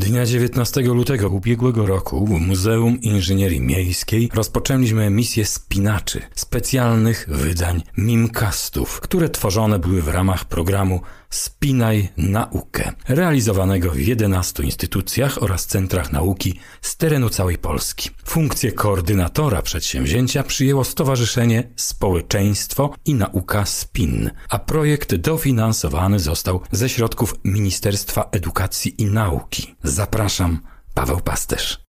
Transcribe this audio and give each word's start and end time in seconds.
Dnia 0.00 0.26
19 0.26 0.80
lutego 0.80 1.28
ubiegłego 1.28 1.86
roku 1.86 2.26
w 2.26 2.30
Muzeum 2.30 3.00
Inżynierii 3.00 3.60
Miejskiej 3.60 4.30
rozpoczęliśmy 4.34 5.02
emisję 5.02 5.44
spinaczy, 5.44 6.22
specjalnych 6.34 7.26
wydań 7.28 7.82
mimcastów, 7.96 9.00
które 9.00 9.28
tworzone 9.28 9.78
były 9.78 10.02
w 10.02 10.08
ramach 10.08 10.44
programu 10.44 11.00
Spinaj 11.30 12.08
Naukę, 12.16 12.92
realizowanego 13.08 13.90
w 13.90 13.98
11 13.98 14.62
instytucjach 14.62 15.42
oraz 15.42 15.66
centrach 15.66 16.12
nauki 16.12 16.60
z 16.80 16.96
terenu 16.96 17.28
całej 17.28 17.58
Polski. 17.58 18.10
Funkcję 18.24 18.72
koordynatora 18.72 19.62
przedsięwzięcia 19.62 20.42
przyjęło 20.42 20.84
Stowarzyszenie 20.84 21.70
Społeczeństwo 21.76 22.94
i 23.04 23.14
Nauka 23.14 23.66
SPIN, 23.66 24.30
a 24.48 24.58
projekt 24.58 25.14
dofinansowany 25.14 26.18
został 26.18 26.60
ze 26.72 26.88
środków 26.88 27.34
Ministerstwa 27.44 28.28
Edukacji 28.32 29.02
i 29.02 29.04
Nauki. 29.04 29.74
Zapraszam, 29.82 30.60
Paweł 30.94 31.20
Pasterz. 31.20 31.80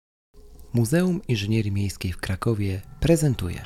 Muzeum 0.72 1.20
Inżynierii 1.28 1.72
Miejskiej 1.72 2.12
w 2.12 2.18
Krakowie 2.18 2.80
prezentuje. 3.00 3.64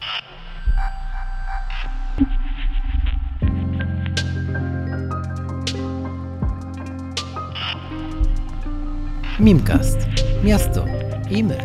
Mimcast. 9.38 10.06
Miasto 10.42 10.86
i 11.30 11.42
my. 11.42 11.56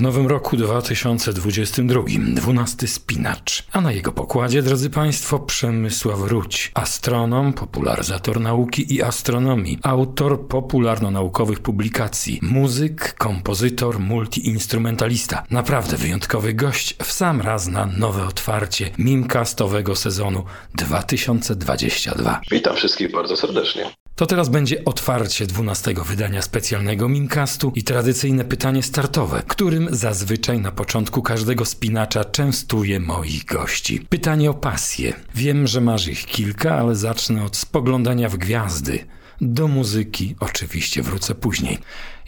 W 0.00 0.02
nowym 0.02 0.26
roku 0.26 0.56
2022 0.56 2.02
dwunasty 2.34 2.88
spinacz, 2.88 3.62
a 3.72 3.80
na 3.80 3.92
jego 3.92 4.12
pokładzie, 4.12 4.62
drodzy 4.62 4.90
Państwo, 4.90 5.38
Przemysław 5.38 6.20
Ruć, 6.20 6.72
astronom, 6.74 7.52
popularyzator 7.52 8.40
nauki 8.40 8.94
i 8.94 9.02
astronomii, 9.02 9.78
autor 9.82 10.48
popularno-naukowych 10.48 11.60
publikacji, 11.60 12.38
muzyk, 12.42 13.14
kompozytor, 13.14 13.98
multiinstrumentalista. 13.98 15.42
Naprawdę 15.50 15.96
wyjątkowy 15.96 16.54
gość 16.54 16.96
w 17.02 17.12
sam 17.12 17.40
raz 17.40 17.68
na 17.68 17.86
nowe 17.86 18.24
otwarcie 18.26 18.90
mimcastowego 18.98 19.96
sezonu 19.96 20.44
2022. 20.74 22.40
Witam 22.50 22.76
wszystkich 22.76 23.12
bardzo 23.12 23.36
serdecznie. 23.36 23.99
To 24.20 24.26
teraz 24.26 24.48
będzie 24.48 24.84
otwarcie 24.84 25.46
12 25.46 25.94
wydania 26.06 26.42
specjalnego 26.42 27.08
Mimcastu 27.08 27.72
i 27.74 27.82
tradycyjne 27.82 28.44
pytanie 28.44 28.82
startowe, 28.82 29.42
którym 29.46 29.88
zazwyczaj 29.90 30.60
na 30.60 30.72
początku 30.72 31.22
każdego 31.22 31.64
spinacza 31.64 32.24
częstuję 32.24 33.00
moich 33.00 33.44
gości. 33.44 34.06
Pytanie 34.08 34.50
o 34.50 34.54
pasję. 34.54 35.12
Wiem, 35.34 35.66
że 35.66 35.80
masz 35.80 36.06
ich 36.06 36.26
kilka, 36.26 36.76
ale 36.76 36.94
zacznę 36.94 37.44
od 37.44 37.56
spoglądania 37.56 38.28
w 38.28 38.36
gwiazdy. 38.36 38.98
Do 39.40 39.68
muzyki 39.68 40.34
oczywiście 40.40 41.02
wrócę 41.02 41.34
później. 41.34 41.78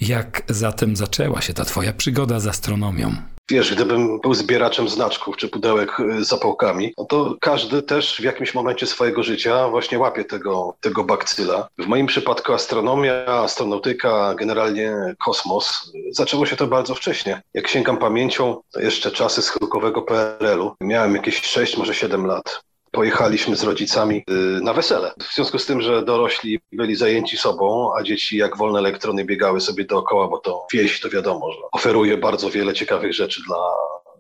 Jak 0.01 0.43
zatem 0.49 0.97
zaczęła 0.97 1.41
się 1.41 1.55
ta 1.55 1.65
twoja 1.65 1.93
przygoda 1.93 2.41
z 2.41 2.47
astronomią? 2.47 3.15
Wiesz, 3.51 3.75
gdybym 3.75 4.21
był 4.21 4.35
zbieraczem 4.35 4.89
znaczków 4.89 5.37
czy 5.37 5.49
pudełek 5.49 6.01
y, 6.01 6.25
z 6.25 6.29
zapałkami, 6.29 6.95
no 6.99 7.05
to 7.05 7.37
każdy 7.41 7.83
też 7.83 8.17
w 8.17 8.25
jakimś 8.25 8.55
momencie 8.55 8.87
swojego 8.87 9.23
życia 9.23 9.69
właśnie 9.69 9.99
łapie 9.99 10.25
tego, 10.25 10.75
tego 10.81 11.05
bakcyla. 11.05 11.69
W 11.79 11.87
moim 11.87 12.07
przypadku 12.07 12.53
astronomia, 12.53 13.27
astronautyka, 13.27 14.35
generalnie 14.35 15.15
kosmos, 15.25 15.93
zaczęło 16.11 16.47
się 16.47 16.57
to 16.57 16.67
bardzo 16.67 16.95
wcześnie. 16.95 17.43
Jak 17.55 17.69
sięgam 17.69 17.97
pamięcią, 17.97 18.61
to 18.73 18.81
jeszcze 18.81 19.11
czasy 19.11 19.43
schyłkowego 19.43 20.03
PRL-u. 20.03 20.73
Miałem 20.81 21.15
jakieś 21.15 21.43
6, 21.43 21.77
może 21.77 21.95
7 21.95 22.27
lat 22.27 22.63
pojechaliśmy 22.93 23.57
z 23.57 23.63
rodzicami 23.63 24.25
y, 24.31 24.61
na 24.63 24.73
wesele. 24.73 25.13
W 25.21 25.35
związku 25.35 25.59
z 25.59 25.67
tym, 25.67 25.81
że 25.81 26.05
dorośli 26.05 26.61
byli 26.73 26.97
zajęci 26.97 27.37
sobą, 27.37 27.91
a 27.99 28.03
dzieci 28.03 28.37
jak 28.37 28.57
wolne 28.57 28.79
elektrony 28.79 29.25
biegały 29.25 29.61
sobie 29.61 29.85
dookoła, 29.85 30.29
bo 30.29 30.39
to 30.39 30.67
wieś, 30.73 31.01
to 31.01 31.11
wiadomo, 31.11 31.53
że 31.53 31.59
oferuje 31.73 32.17
bardzo 32.17 32.51
wiele 32.51 32.75
ciekawych 32.75 33.13
rzeczy 33.13 33.43
dla 33.47 33.57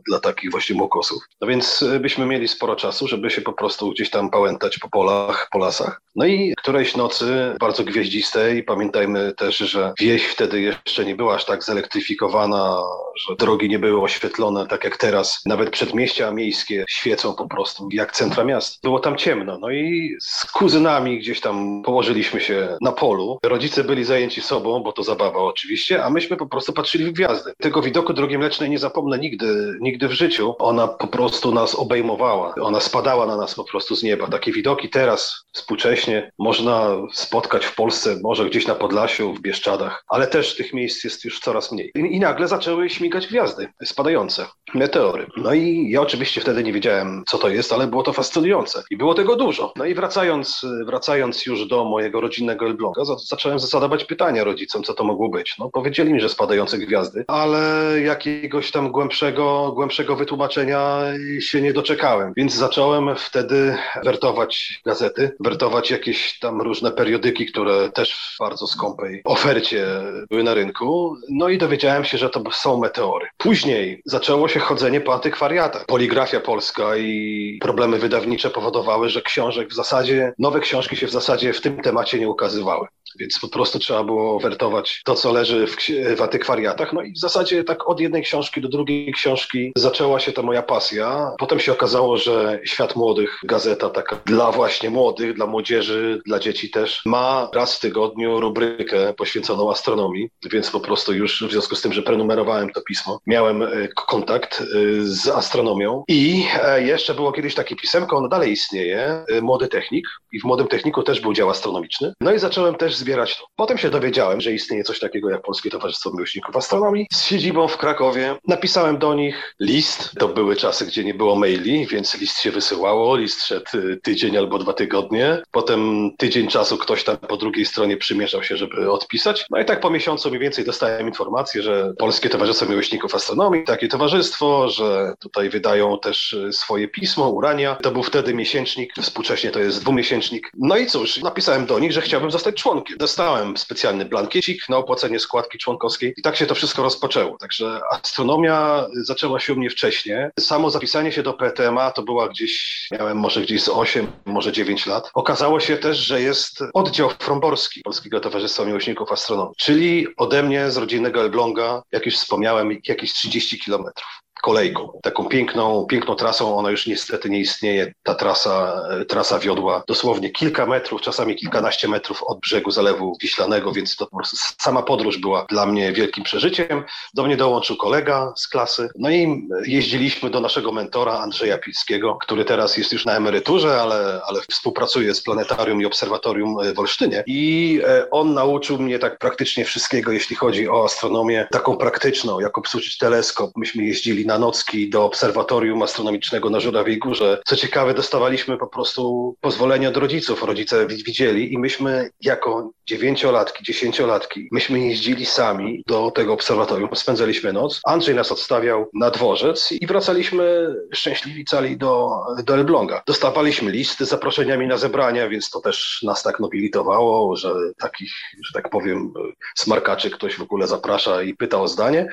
dla 0.06 0.20
takich 0.20 0.50
właśnie 0.50 0.76
mokosów. 0.76 1.22
No 1.40 1.48
więc 1.48 1.82
y, 1.82 2.00
byśmy 2.00 2.26
mieli 2.26 2.48
sporo 2.48 2.76
czasu, 2.76 3.08
żeby 3.08 3.30
się 3.30 3.40
po 3.40 3.52
prostu 3.52 3.90
gdzieś 3.90 4.10
tam 4.10 4.30
pałętać 4.30 4.78
po 4.78 4.88
polach, 4.88 5.48
po 5.52 5.58
lasach. 5.58 6.00
No 6.16 6.26
i 6.26 6.54
którejś 6.58 6.96
nocy, 6.96 7.56
bardzo 7.60 7.84
gwieździstej, 7.84 8.62
pamiętajmy 8.62 9.32
też, 9.36 9.58
że 9.58 9.92
wieś 10.00 10.24
wtedy 10.24 10.60
jeszcze 10.60 11.04
nie 11.04 11.16
była 11.16 11.34
aż 11.34 11.44
tak 11.44 11.64
zelektryfikowana, 11.64 12.82
że 13.28 13.36
drogi 13.36 13.68
nie 13.68 13.78
były 13.78 14.02
oświetlone 14.02 14.66
tak 14.66 14.84
jak 14.84 14.96
teraz. 14.96 15.40
Nawet 15.46 15.70
przedmieścia 15.70 16.30
miejskie 16.30 16.84
świecą 16.88 17.34
po 17.34 17.48
prostu 17.48 17.88
jak 17.92 18.12
centra 18.12 18.44
miast. 18.44 18.82
Było 18.82 19.00
tam 19.00 19.16
ciemno. 19.16 19.58
No 19.58 19.70
i 19.70 20.16
z 20.20 20.46
kuzynami 20.52 21.18
gdzieś 21.18 21.40
tam 21.40 21.82
położyliśmy 21.82 22.40
się 22.40 22.76
na 22.80 22.92
polu. 22.92 23.38
Rodzice 23.44 23.84
byli 23.84 24.04
zajęci 24.04 24.40
sobą, 24.40 24.82
bo 24.82 24.92
to 24.92 25.02
zabawa 25.02 25.38
oczywiście, 25.38 26.04
a 26.04 26.10
myśmy 26.10 26.36
po 26.36 26.46
prostu 26.46 26.72
patrzyli 26.72 27.04
w 27.04 27.12
gwiazdy. 27.12 27.52
Tego 27.58 27.82
widoku 27.82 28.12
drogi 28.12 28.38
mlecznej 28.38 28.70
nie 28.70 28.78
zapomnę 28.78 29.18
nigdy, 29.18 29.78
nigdy 29.80 29.91
nigdy 29.92 30.08
w 30.08 30.12
życiu. 30.12 30.54
Ona 30.58 30.88
po 30.88 31.06
prostu 31.06 31.54
nas 31.54 31.74
obejmowała. 31.74 32.54
Ona 32.60 32.80
spadała 32.80 33.26
na 33.26 33.36
nas 33.36 33.54
po 33.54 33.64
prostu 33.64 33.96
z 33.96 34.02
nieba. 34.02 34.26
Takie 34.26 34.52
widoki 34.52 34.88
teraz 34.88 35.44
współcześnie 35.52 36.30
można 36.38 36.96
spotkać 37.12 37.66
w 37.66 37.74
Polsce, 37.74 38.16
może 38.22 38.46
gdzieś 38.46 38.66
na 38.66 38.74
Podlasiu, 38.74 39.34
w 39.34 39.40
Bieszczadach, 39.40 40.04
ale 40.08 40.26
też 40.26 40.56
tych 40.56 40.72
miejsc 40.72 41.04
jest 41.04 41.24
już 41.24 41.40
coraz 41.40 41.72
mniej. 41.72 41.92
I, 41.94 42.00
i 42.16 42.20
nagle 42.20 42.48
zaczęły 42.48 42.90
śmigać 42.90 43.26
gwiazdy 43.26 43.68
spadające, 43.84 44.46
meteory. 44.74 45.26
No 45.36 45.54
i 45.54 45.90
ja 45.90 46.00
oczywiście 46.00 46.40
wtedy 46.40 46.64
nie 46.64 46.72
wiedziałem, 46.72 47.24
co 47.28 47.38
to 47.38 47.48
jest, 47.48 47.72
ale 47.72 47.86
było 47.86 48.02
to 48.02 48.12
fascynujące 48.12 48.82
i 48.90 48.96
było 48.96 49.14
tego 49.14 49.36
dużo. 49.36 49.72
No 49.76 49.84
i 49.84 49.94
wracając, 49.94 50.66
wracając 50.86 51.46
już 51.46 51.66
do 51.68 51.84
mojego 51.84 52.20
rodzinnego 52.20 52.66
Elbląga, 52.66 53.02
zacząłem 53.28 53.58
zadawać 53.58 54.04
pytania 54.04 54.44
rodzicom, 54.44 54.82
co 54.82 54.94
to 54.94 55.04
mogło 55.04 55.28
być. 55.28 55.54
No 55.58 55.70
powiedzieli 55.70 56.12
mi, 56.12 56.20
że 56.20 56.28
spadające 56.28 56.78
gwiazdy, 56.78 57.24
ale 57.28 58.00
jakiegoś 58.00 58.70
tam 58.70 58.92
głębszego, 58.92 59.72
głębszego 59.74 59.81
wytłumaczenia 60.16 61.00
się 61.40 61.60
nie 61.60 61.72
doczekałem, 61.72 62.32
więc 62.36 62.54
zacząłem 62.54 63.16
wtedy 63.16 63.76
wertować 64.04 64.80
gazety, 64.86 65.36
wertować 65.40 65.90
jakieś 65.90 66.38
tam 66.38 66.60
różne 66.60 66.90
periodyki, 66.90 67.46
które 67.46 67.90
też 67.90 68.14
w 68.14 68.38
bardzo 68.38 68.66
skąpej 68.66 69.20
ofercie 69.24 69.86
były 70.30 70.42
na 70.42 70.54
rynku, 70.54 71.16
no 71.30 71.48
i 71.48 71.58
dowiedziałem 71.58 72.04
się, 72.04 72.18
że 72.18 72.30
to 72.30 72.42
są 72.52 72.80
meteory. 72.80 73.26
Później 73.36 74.02
zaczęło 74.04 74.48
się 74.48 74.60
chodzenie 74.60 75.00
po 75.00 75.14
antykwariatach. 75.14 75.86
Poligrafia 75.86 76.40
polska 76.40 76.96
i 76.96 77.58
problemy 77.62 77.98
wydawnicze 77.98 78.50
powodowały, 78.50 79.08
że 79.08 79.22
książek 79.22 79.68
w 79.68 79.74
zasadzie, 79.74 80.32
nowe 80.38 80.60
książki 80.60 80.96
się 80.96 81.06
w 81.06 81.12
zasadzie 81.12 81.52
w 81.52 81.60
tym 81.60 81.80
temacie 81.80 82.20
nie 82.20 82.28
ukazywały 82.28 82.86
więc 83.18 83.38
po 83.38 83.48
prostu 83.48 83.78
trzeba 83.78 84.04
było 84.04 84.40
wertować 84.40 85.02
to, 85.04 85.14
co 85.14 85.32
leży 85.32 85.66
w, 85.66 85.76
w 86.16 86.22
antykwariatach. 86.22 86.92
No 86.92 87.02
i 87.02 87.12
w 87.12 87.18
zasadzie 87.18 87.64
tak 87.64 87.88
od 87.88 88.00
jednej 88.00 88.22
książki 88.22 88.60
do 88.60 88.68
drugiej 88.68 89.12
książki 89.12 89.71
zaczęła 89.76 90.20
się 90.20 90.32
ta 90.32 90.42
moja 90.42 90.62
pasja. 90.62 91.32
Potem 91.38 91.60
się 91.60 91.72
okazało, 91.72 92.16
że 92.16 92.60
Świat 92.64 92.96
Młodych, 92.96 93.38
gazeta 93.44 93.90
taka 93.90 94.18
dla 94.26 94.52
właśnie 94.52 94.90
młodych, 94.90 95.34
dla 95.34 95.46
młodzieży, 95.46 96.20
dla 96.26 96.38
dzieci 96.38 96.70
też, 96.70 97.02
ma 97.06 97.48
raz 97.54 97.76
w 97.76 97.80
tygodniu 97.80 98.40
rubrykę 98.40 99.14
poświęconą 99.14 99.70
astronomii, 99.70 100.28
więc 100.52 100.70
po 100.70 100.80
prostu 100.80 101.12
już 101.14 101.44
w 101.48 101.50
związku 101.50 101.76
z 101.76 101.82
tym, 101.82 101.92
że 101.92 102.02
prenumerowałem 102.02 102.70
to 102.70 102.80
pismo, 102.80 103.20
miałem 103.26 103.62
e, 103.62 103.68
kontakt 103.88 104.60
e, 104.60 104.64
z 105.02 105.28
astronomią 105.28 106.04
i 106.08 106.46
e, 106.62 106.82
jeszcze 106.82 107.14
było 107.14 107.32
kiedyś 107.32 107.54
takie 107.54 107.76
pisemko, 107.76 108.16
ono 108.16 108.28
dalej 108.28 108.52
istnieje, 108.52 109.24
Młody 109.42 109.68
Technik 109.68 110.08
i 110.32 110.40
w 110.40 110.44
Młodym 110.44 110.66
Techniku 110.66 111.02
też 111.02 111.20
był 111.20 111.32
dział 111.32 111.50
astronomiczny. 111.50 112.12
No 112.20 112.32
i 112.32 112.38
zacząłem 112.38 112.74
też 112.74 112.96
zbierać 112.96 113.38
to. 113.38 113.44
Potem 113.56 113.78
się 113.78 113.90
dowiedziałem, 113.90 114.40
że 114.40 114.52
istnieje 114.52 114.84
coś 114.84 114.98
takiego 114.98 115.30
jak 115.30 115.42
Polskie 115.42 115.70
Towarzystwo 115.70 116.10
Miłośników 116.10 116.56
Astronomii 116.56 117.06
z 117.12 117.24
siedzibą 117.24 117.68
w 117.68 117.76
Krakowie. 117.76 118.36
Napisałem 118.48 118.98
do 118.98 119.14
nich 119.14 119.54
list. 119.62 120.10
To 120.18 120.28
były 120.28 120.56
czasy, 120.56 120.86
gdzie 120.86 121.04
nie 121.04 121.14
było 121.14 121.36
maili, 121.36 121.86
więc 121.86 122.20
list 122.20 122.40
się 122.40 122.50
wysyłało. 122.50 123.16
List 123.16 123.44
szedł 123.44 123.70
y, 123.74 124.00
tydzień 124.02 124.36
albo 124.36 124.58
dwa 124.58 124.72
tygodnie. 124.72 125.42
Potem 125.50 126.10
tydzień 126.16 126.48
czasu 126.48 126.78
ktoś 126.78 127.04
tam 127.04 127.16
po 127.16 127.36
drugiej 127.36 127.66
stronie 127.66 127.96
przymierzał 127.96 128.42
się, 128.42 128.56
żeby 128.56 128.92
odpisać. 128.92 129.46
No 129.50 129.60
i 129.60 129.64
tak 129.64 129.80
po 129.80 129.90
miesiącu 129.90 130.28
mniej 130.28 130.40
więcej 130.40 130.64
dostałem 130.64 131.06
informację, 131.06 131.62
że 131.62 131.92
Polskie 131.98 132.28
Towarzystwo 132.28 132.66
Miłośników 132.66 133.14
Astronomii, 133.14 133.64
takie 133.64 133.88
towarzystwo, 133.88 134.68
że 134.68 135.14
tutaj 135.18 135.50
wydają 135.50 135.98
też 135.98 136.32
y, 136.32 136.52
swoje 136.52 136.88
pismo, 136.88 137.28
Urania. 137.28 137.76
To 137.82 137.90
był 137.90 138.02
wtedy 138.02 138.34
miesięcznik, 138.34 138.92
współcześnie 139.00 139.50
to 139.50 139.60
jest 139.60 139.80
dwumiesięcznik. 139.80 140.52
No 140.58 140.76
i 140.76 140.86
cóż, 140.86 141.20
napisałem 141.20 141.66
do 141.66 141.78
nich, 141.78 141.92
że 141.92 142.00
chciałbym 142.00 142.30
zostać 142.30 142.54
członkiem 142.54 142.98
Dostałem 142.98 143.56
specjalny 143.56 144.04
blankiecik 144.04 144.68
na 144.68 144.76
opłacenie 144.76 145.20
składki 145.20 145.58
członkowskiej 145.58 146.14
i 146.16 146.22
tak 146.22 146.36
się 146.36 146.46
to 146.46 146.54
wszystko 146.54 146.82
rozpoczęło. 146.82 147.38
Także 147.38 147.80
astronomia 147.90 148.86
zaczęła 149.04 149.40
się 149.40 149.51
u 149.52 149.56
mnie 149.56 149.70
wcześniej. 149.70 150.16
Samo 150.40 150.70
zapisanie 150.70 151.12
się 151.12 151.22
do 151.22 151.32
PTMA 151.32 151.90
to 151.90 152.02
była 152.02 152.28
gdzieś, 152.28 152.86
miałem 152.92 153.18
może 153.18 153.40
gdzieś 153.40 153.62
z 153.62 153.68
8, 153.68 154.06
może 154.24 154.52
9 154.52 154.86
lat. 154.86 155.10
Okazało 155.14 155.60
się 155.60 155.76
też, 155.76 155.98
że 155.98 156.20
jest 156.20 156.60
oddział 156.74 157.10
fromborski 157.10 157.80
Polskiego 157.82 158.20
Towarzystwa 158.20 158.64
Miłośników 158.64 159.12
Astronomii, 159.12 159.54
czyli 159.58 160.06
ode 160.16 160.42
mnie 160.42 160.70
z 160.70 160.76
rodzinnego 160.76 161.20
Elbląga, 161.20 161.82
jak 161.92 162.06
już 162.06 162.14
wspomniałem, 162.14 162.78
jakieś 162.86 163.12
30 163.12 163.58
kilometrów 163.58 164.22
kolejką. 164.42 165.00
Taką 165.02 165.24
piękną, 165.24 165.86
piękną 165.86 166.14
trasą, 166.14 166.56
ona 166.56 166.70
już 166.70 166.86
niestety 166.86 167.30
nie 167.30 167.40
istnieje. 167.40 167.94
Ta 168.02 168.14
trasa, 168.14 168.82
e, 168.90 169.04
trasa 169.04 169.38
wiodła 169.38 169.82
dosłownie 169.88 170.30
kilka 170.30 170.66
metrów, 170.66 171.00
czasami 171.00 171.36
kilkanaście 171.36 171.88
metrów 171.88 172.22
od 172.22 172.40
brzegu 172.40 172.70
Zalewu 172.70 173.16
Wiślanego, 173.20 173.72
więc 173.72 173.96
to 173.96 174.06
po 174.06 174.16
prostu 174.16 174.36
sama 174.58 174.82
podróż 174.82 175.18
była 175.18 175.46
dla 175.48 175.66
mnie 175.66 175.92
wielkim 175.92 176.24
przeżyciem. 176.24 176.84
Do 177.14 177.24
mnie 177.24 177.36
dołączył 177.36 177.76
kolega 177.76 178.32
z 178.36 178.48
klasy, 178.48 178.88
no 178.98 179.10
i 179.10 179.48
jeździliśmy 179.66 180.30
do 180.30 180.40
naszego 180.40 180.72
mentora 180.72 181.12
Andrzeja 181.12 181.58
Pilskiego, 181.58 182.18
który 182.20 182.44
teraz 182.44 182.76
jest 182.76 182.92
już 182.92 183.04
na 183.04 183.16
emeryturze, 183.16 183.82
ale, 183.82 184.20
ale 184.26 184.40
współpracuje 184.50 185.14
z 185.14 185.22
Planetarium 185.22 185.82
i 185.82 185.86
Obserwatorium 185.86 186.56
w 186.74 186.78
Olsztynie 186.78 187.24
i 187.26 187.80
e, 187.84 188.10
on 188.10 188.34
nauczył 188.34 188.78
mnie 188.78 188.98
tak 188.98 189.18
praktycznie 189.18 189.64
wszystkiego, 189.64 190.12
jeśli 190.12 190.36
chodzi 190.36 190.68
o 190.68 190.84
astronomię, 190.84 191.46
taką 191.50 191.76
praktyczną, 191.76 192.40
jak 192.40 192.58
obsłużyć 192.58 192.98
teleskop. 192.98 193.50
Myśmy 193.56 193.84
jeździli 193.84 194.26
na 194.26 194.31
na 194.32 194.38
nocki 194.38 194.90
do 194.90 195.04
obserwatorium 195.04 195.82
astronomicznego 195.82 196.50
na 196.50 196.60
Żurawiej 196.60 196.98
Górze. 196.98 197.42
Co 197.46 197.56
ciekawe, 197.56 197.94
dostawaliśmy 197.94 198.58
po 198.58 198.66
prostu 198.66 199.34
pozwolenie 199.40 199.88
od 199.88 199.96
rodziców. 199.96 200.42
Rodzice 200.42 200.86
widzieli 200.86 201.52
i 201.52 201.58
myśmy 201.58 202.10
jako 202.20 202.70
dziewięciolatki, 202.86 203.64
dziesięciolatki, 203.64 204.48
myśmy 204.52 204.80
jeździli 204.80 205.26
sami 205.26 205.82
do 205.86 206.10
tego 206.10 206.32
obserwatorium, 206.32 206.88
spędzaliśmy 206.94 207.52
noc. 207.52 207.80
Andrzej 207.84 208.14
nas 208.14 208.32
odstawiał 208.32 208.88
na 208.94 209.10
dworzec 209.10 209.72
i 209.72 209.86
wracaliśmy 209.86 210.74
szczęśliwi 210.94 211.44
cali 211.44 211.76
do, 211.76 212.10
do 212.44 212.54
Elbląga. 212.54 213.02
Dostawaliśmy 213.06 213.70
listy 213.70 214.06
z 214.06 214.08
zaproszeniami 214.08 214.66
na 214.66 214.76
zebrania, 214.76 215.28
więc 215.28 215.50
to 215.50 215.60
też 215.60 216.00
nas 216.02 216.22
tak 216.22 216.40
nobilitowało, 216.40 217.36
że 217.36 217.54
takich, 217.78 218.12
że 218.46 218.52
tak 218.54 218.70
powiem, 218.70 219.12
smarkaczy 219.56 220.10
ktoś 220.10 220.36
w 220.36 220.42
ogóle 220.42 220.66
zaprasza 220.66 221.22
i 221.22 221.34
pyta 221.34 221.60
o 221.60 221.68
zdanie. 221.68 222.08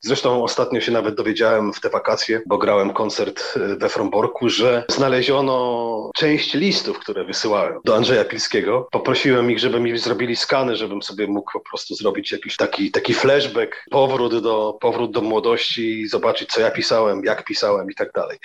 Zresztą 0.00 0.44
ostatnio 0.44 0.80
się 0.80 0.92
nawet 0.92 1.14
dowiedziałem, 1.14 1.59
w 1.72 1.80
te 1.80 1.90
wakacje, 1.90 2.42
bo 2.46 2.58
grałem 2.58 2.92
koncert 2.92 3.54
e, 3.56 3.76
we 3.76 3.88
Fromborku, 3.88 4.48
że 4.48 4.84
znaleziono 4.88 6.10
część 6.16 6.54
listów, 6.54 6.98
które 6.98 7.24
wysyłałem 7.24 7.74
do 7.84 7.96
Andrzeja 7.96 8.24
Pilskiego. 8.24 8.88
Poprosiłem 8.90 9.50
ich, 9.50 9.58
żeby 9.58 9.80
mi 9.80 9.98
zrobili 9.98 10.36
skany, 10.36 10.76
żebym 10.76 11.02
sobie 11.02 11.26
mógł 11.26 11.52
po 11.52 11.60
prostu 11.60 11.94
zrobić 11.94 12.32
jakiś 12.32 12.56
taki, 12.56 12.90
taki 12.90 13.14
flashback, 13.14 13.76
powrót 13.90 14.42
do, 14.42 14.78
powrót 14.80 15.10
do 15.10 15.20
młodości 15.20 16.00
i 16.00 16.08
zobaczyć, 16.08 16.50
co 16.50 16.60
ja 16.60 16.70
pisałem, 16.70 17.24
jak 17.24 17.44
pisałem 17.44 17.90
i 17.90 17.94
tak 17.94 18.12
dalej. 18.12 18.38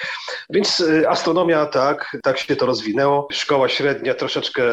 Więc 0.50 0.82
e, 0.82 1.10
astronomia 1.10 1.66
tak, 1.66 2.18
tak 2.24 2.38
się 2.38 2.56
to 2.56 2.66
rozwinęło. 2.66 3.28
Szkoła 3.32 3.70
średnia 3.70 4.14
troszeczkę 4.14 4.64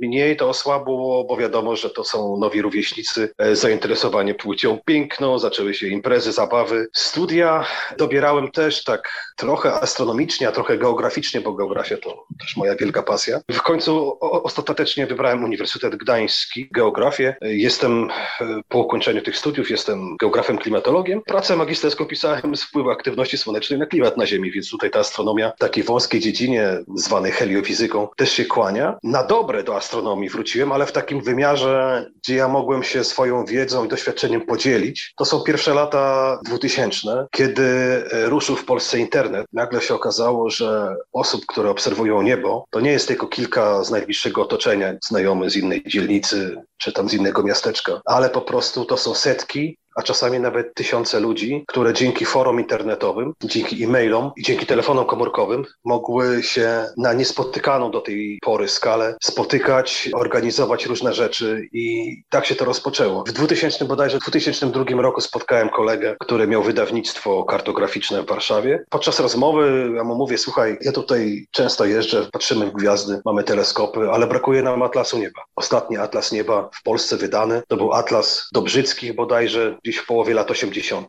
Mniej 0.00 0.36
to 0.36 0.48
osłabło, 0.48 1.24
bo 1.24 1.36
wiadomo, 1.36 1.76
że 1.76 1.90
to 1.90 2.04
są 2.04 2.36
nowi 2.36 2.62
rówieśnicy, 2.62 3.32
e, 3.38 3.56
zainteresowanie 3.56 4.34
płcią 4.34 4.78
piękną, 4.84 5.38
zaczęły 5.38 5.74
się 5.74 5.88
imprezy, 5.88 6.32
zabawy. 6.32 6.88
Studia 6.92 7.64
dobierałem 7.98 8.50
też 8.50 8.84
tak 8.84 9.32
trochę 9.36 9.72
astronomicznie, 9.72 10.48
a 10.48 10.52
trochę 10.52 10.78
geograficznie, 10.78 11.40
bo 11.40 11.52
geografia 11.52 11.96
to 11.96 12.26
też 12.40 12.56
moja 12.56 12.76
wielka 12.76 13.02
pasja. 13.02 13.40
W 13.52 13.62
końcu 13.62 14.18
ostatecznie 14.20 15.06
wybrałem 15.06 15.44
Uniwersytet 15.44 15.96
Gdański, 15.96 16.68
geografię. 16.70 17.36
Jestem 17.40 18.10
e, 18.40 18.60
po 18.68 18.78
ukończeniu 18.78 19.22
tych 19.22 19.36
studiów, 19.36 19.70
jestem 19.70 20.16
geografem 20.16 20.58
klimatologiem. 20.58 21.22
Pracę 21.26 21.56
magisterską 21.56 22.06
pisałem 22.06 22.56
z 22.56 22.62
wpływu 22.62 22.90
aktywności 22.90 23.38
słonecznej 23.38 23.78
na 23.78 23.86
klimat 23.86 24.16
na 24.16 24.26
Ziemi, 24.26 24.50
więc 24.50 24.70
tutaj 24.70 24.90
ta 24.90 24.98
astronomia 24.98 25.52
w 25.56 25.58
takiej 25.58 25.84
wąskiej 25.84 26.20
dziedzinie 26.20 26.78
zwanej 26.96 27.32
heliofizyką 27.32 28.08
też 28.16 28.32
się 28.32 28.44
kłania. 28.44 28.98
Na 29.02 29.24
dobre 29.24 29.62
do 29.62 29.76
astronomii 29.76 29.89
astronomii 29.90 30.28
wróciłem, 30.28 30.72
ale 30.72 30.86
w 30.86 30.92
takim 30.92 31.20
wymiarze, 31.20 32.06
gdzie 32.22 32.34
ja 32.34 32.48
mogłem 32.48 32.82
się 32.82 33.04
swoją 33.04 33.44
wiedzą 33.44 33.84
i 33.84 33.88
doświadczeniem 33.88 34.40
podzielić. 34.40 35.12
To 35.16 35.24
są 35.24 35.40
pierwsze 35.40 35.74
lata 35.74 36.38
2000, 36.44 37.26
kiedy 37.30 37.62
e, 37.62 38.28
ruszył 38.28 38.56
w 38.56 38.64
Polsce 38.64 38.98
internet. 38.98 39.46
Nagle 39.52 39.80
się 39.80 39.94
okazało, 39.94 40.50
że 40.50 40.96
osób, 41.12 41.46
które 41.46 41.70
obserwują 41.70 42.22
niebo, 42.22 42.64
to 42.70 42.80
nie 42.80 42.90
jest 42.90 43.08
tylko 43.08 43.26
kilka 43.26 43.84
z 43.84 43.90
najbliższego 43.90 44.42
otoczenia, 44.42 44.94
znajomych 45.08 45.50
z 45.50 45.56
innej 45.56 45.82
dzielnicy 45.86 46.56
czy 46.80 46.92
tam 46.92 47.08
z 47.08 47.14
innego 47.14 47.42
miasteczka, 47.42 48.00
ale 48.04 48.30
po 48.30 48.40
prostu 48.40 48.84
to 48.84 48.96
są 48.96 49.14
setki 49.14 49.76
a 49.96 50.02
czasami 50.02 50.40
nawet 50.40 50.74
tysiące 50.74 51.20
ludzi, 51.20 51.64
które 51.68 51.92
dzięki 51.94 52.24
forum 52.24 52.60
internetowym, 52.60 53.32
dzięki 53.44 53.84
e-mailom 53.84 54.30
i 54.36 54.42
dzięki 54.42 54.66
telefonom 54.66 55.06
komórkowym 55.06 55.64
mogły 55.84 56.42
się 56.42 56.86
na 56.96 57.12
niespotykaną 57.12 57.90
do 57.90 58.00
tej 58.00 58.38
pory 58.42 58.68
skalę 58.68 59.16
spotykać, 59.22 60.10
organizować 60.14 60.86
różne 60.86 61.14
rzeczy 61.14 61.68
i 61.72 62.16
tak 62.28 62.46
się 62.46 62.54
to 62.54 62.64
rozpoczęło. 62.64 63.24
W 63.26 63.32
2000 63.32 63.84
bodajże 63.84 64.18
2002 64.18 64.84
roku 65.02 65.20
spotkałem 65.20 65.68
kolegę, 65.68 66.16
który 66.20 66.46
miał 66.46 66.62
wydawnictwo 66.62 67.44
kartograficzne 67.44 68.22
w 68.22 68.26
Warszawie. 68.26 68.84
Podczas 68.90 69.20
rozmowy 69.20 69.92
ja 69.96 70.04
mu 70.04 70.14
mówię, 70.14 70.38
słuchaj, 70.38 70.78
ja 70.80 70.92
tutaj 70.92 71.46
często 71.50 71.84
jeżdżę, 71.84 72.28
patrzymy 72.32 72.66
w 72.66 72.72
gwiazdy, 72.72 73.20
mamy 73.24 73.44
teleskopy, 73.44 74.10
ale 74.10 74.26
brakuje 74.26 74.62
nam 74.62 74.82
atlasu 74.82 75.18
nieba. 75.18 75.42
Ostatni 75.56 75.96
atlas 75.96 76.32
nieba 76.32 76.69
w 76.72 76.82
Polsce 76.82 77.16
wydany 77.16 77.62
to 77.68 77.76
był 77.76 77.92
atlas 77.92 78.48
Dobrzyckich 78.52 79.14
bodajże, 79.14 79.78
gdzieś 79.82 79.96
w 79.96 80.06
połowie 80.06 80.34
lat 80.34 80.50
80. 80.50 81.08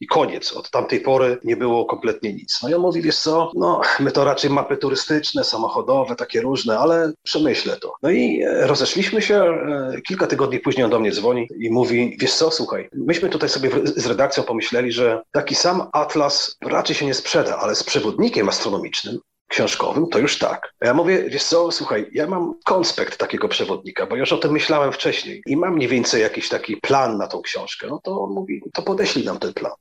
I 0.00 0.06
koniec. 0.06 0.52
Od 0.52 0.70
tamtej 0.70 1.00
pory 1.00 1.38
nie 1.44 1.56
było 1.56 1.84
kompletnie 1.84 2.32
nic. 2.32 2.58
No 2.62 2.68
i 2.68 2.74
on 2.74 2.80
mówi, 2.80 3.02
wiesz 3.02 3.18
co, 3.18 3.50
no 3.54 3.80
my 4.00 4.12
to 4.12 4.24
raczej 4.24 4.50
mapy 4.50 4.76
turystyczne, 4.76 5.44
samochodowe, 5.44 6.16
takie 6.16 6.40
różne, 6.40 6.78
ale 6.78 7.12
przemyślę 7.22 7.76
to. 7.76 7.92
No 8.02 8.10
i 8.10 8.42
e, 8.42 8.66
rozeszliśmy 8.66 9.22
się, 9.22 9.34
e, 9.34 10.00
kilka 10.06 10.26
tygodni 10.26 10.60
później 10.60 10.84
on 10.84 10.90
do 10.90 11.00
mnie 11.00 11.12
dzwoni 11.12 11.48
i 11.60 11.70
mówi, 11.70 12.16
wiesz 12.20 12.34
co, 12.34 12.50
słuchaj, 12.50 12.88
myśmy 12.92 13.28
tutaj 13.28 13.48
sobie 13.48 13.70
z 13.84 14.06
redakcją 14.06 14.42
pomyśleli, 14.42 14.92
że 14.92 15.22
taki 15.32 15.54
sam 15.54 15.88
atlas 15.92 16.56
raczej 16.62 16.96
się 16.96 17.06
nie 17.06 17.14
sprzeda, 17.14 17.58
ale 17.58 17.74
z 17.74 17.82
przewodnikiem 17.84 18.48
astronomicznym 18.48 19.18
książkowym, 19.48 20.06
to 20.08 20.18
już 20.18 20.38
tak. 20.38 20.74
Ja 20.80 20.94
mówię, 20.94 21.24
wiesz 21.30 21.44
co, 21.44 21.72
słuchaj, 21.72 22.10
ja 22.12 22.26
mam 22.26 22.54
konspekt 22.64 23.18
takiego 23.18 23.48
przewodnika, 23.48 24.06
bo 24.06 24.16
już 24.16 24.32
o 24.32 24.38
tym 24.38 24.52
myślałem 24.52 24.92
wcześniej 24.92 25.42
i 25.46 25.56
mam 25.56 25.74
mniej 25.74 25.88
więcej 25.88 26.22
jakiś 26.22 26.48
taki 26.48 26.76
plan 26.76 27.18
na 27.18 27.26
tą 27.26 27.42
książkę. 27.42 27.86
No 27.86 28.00
to 28.02 28.26
mówi, 28.26 28.62
to 28.72 28.82
podeślij 28.82 29.24
nam 29.24 29.38
ten 29.38 29.54
plan. 29.54 29.72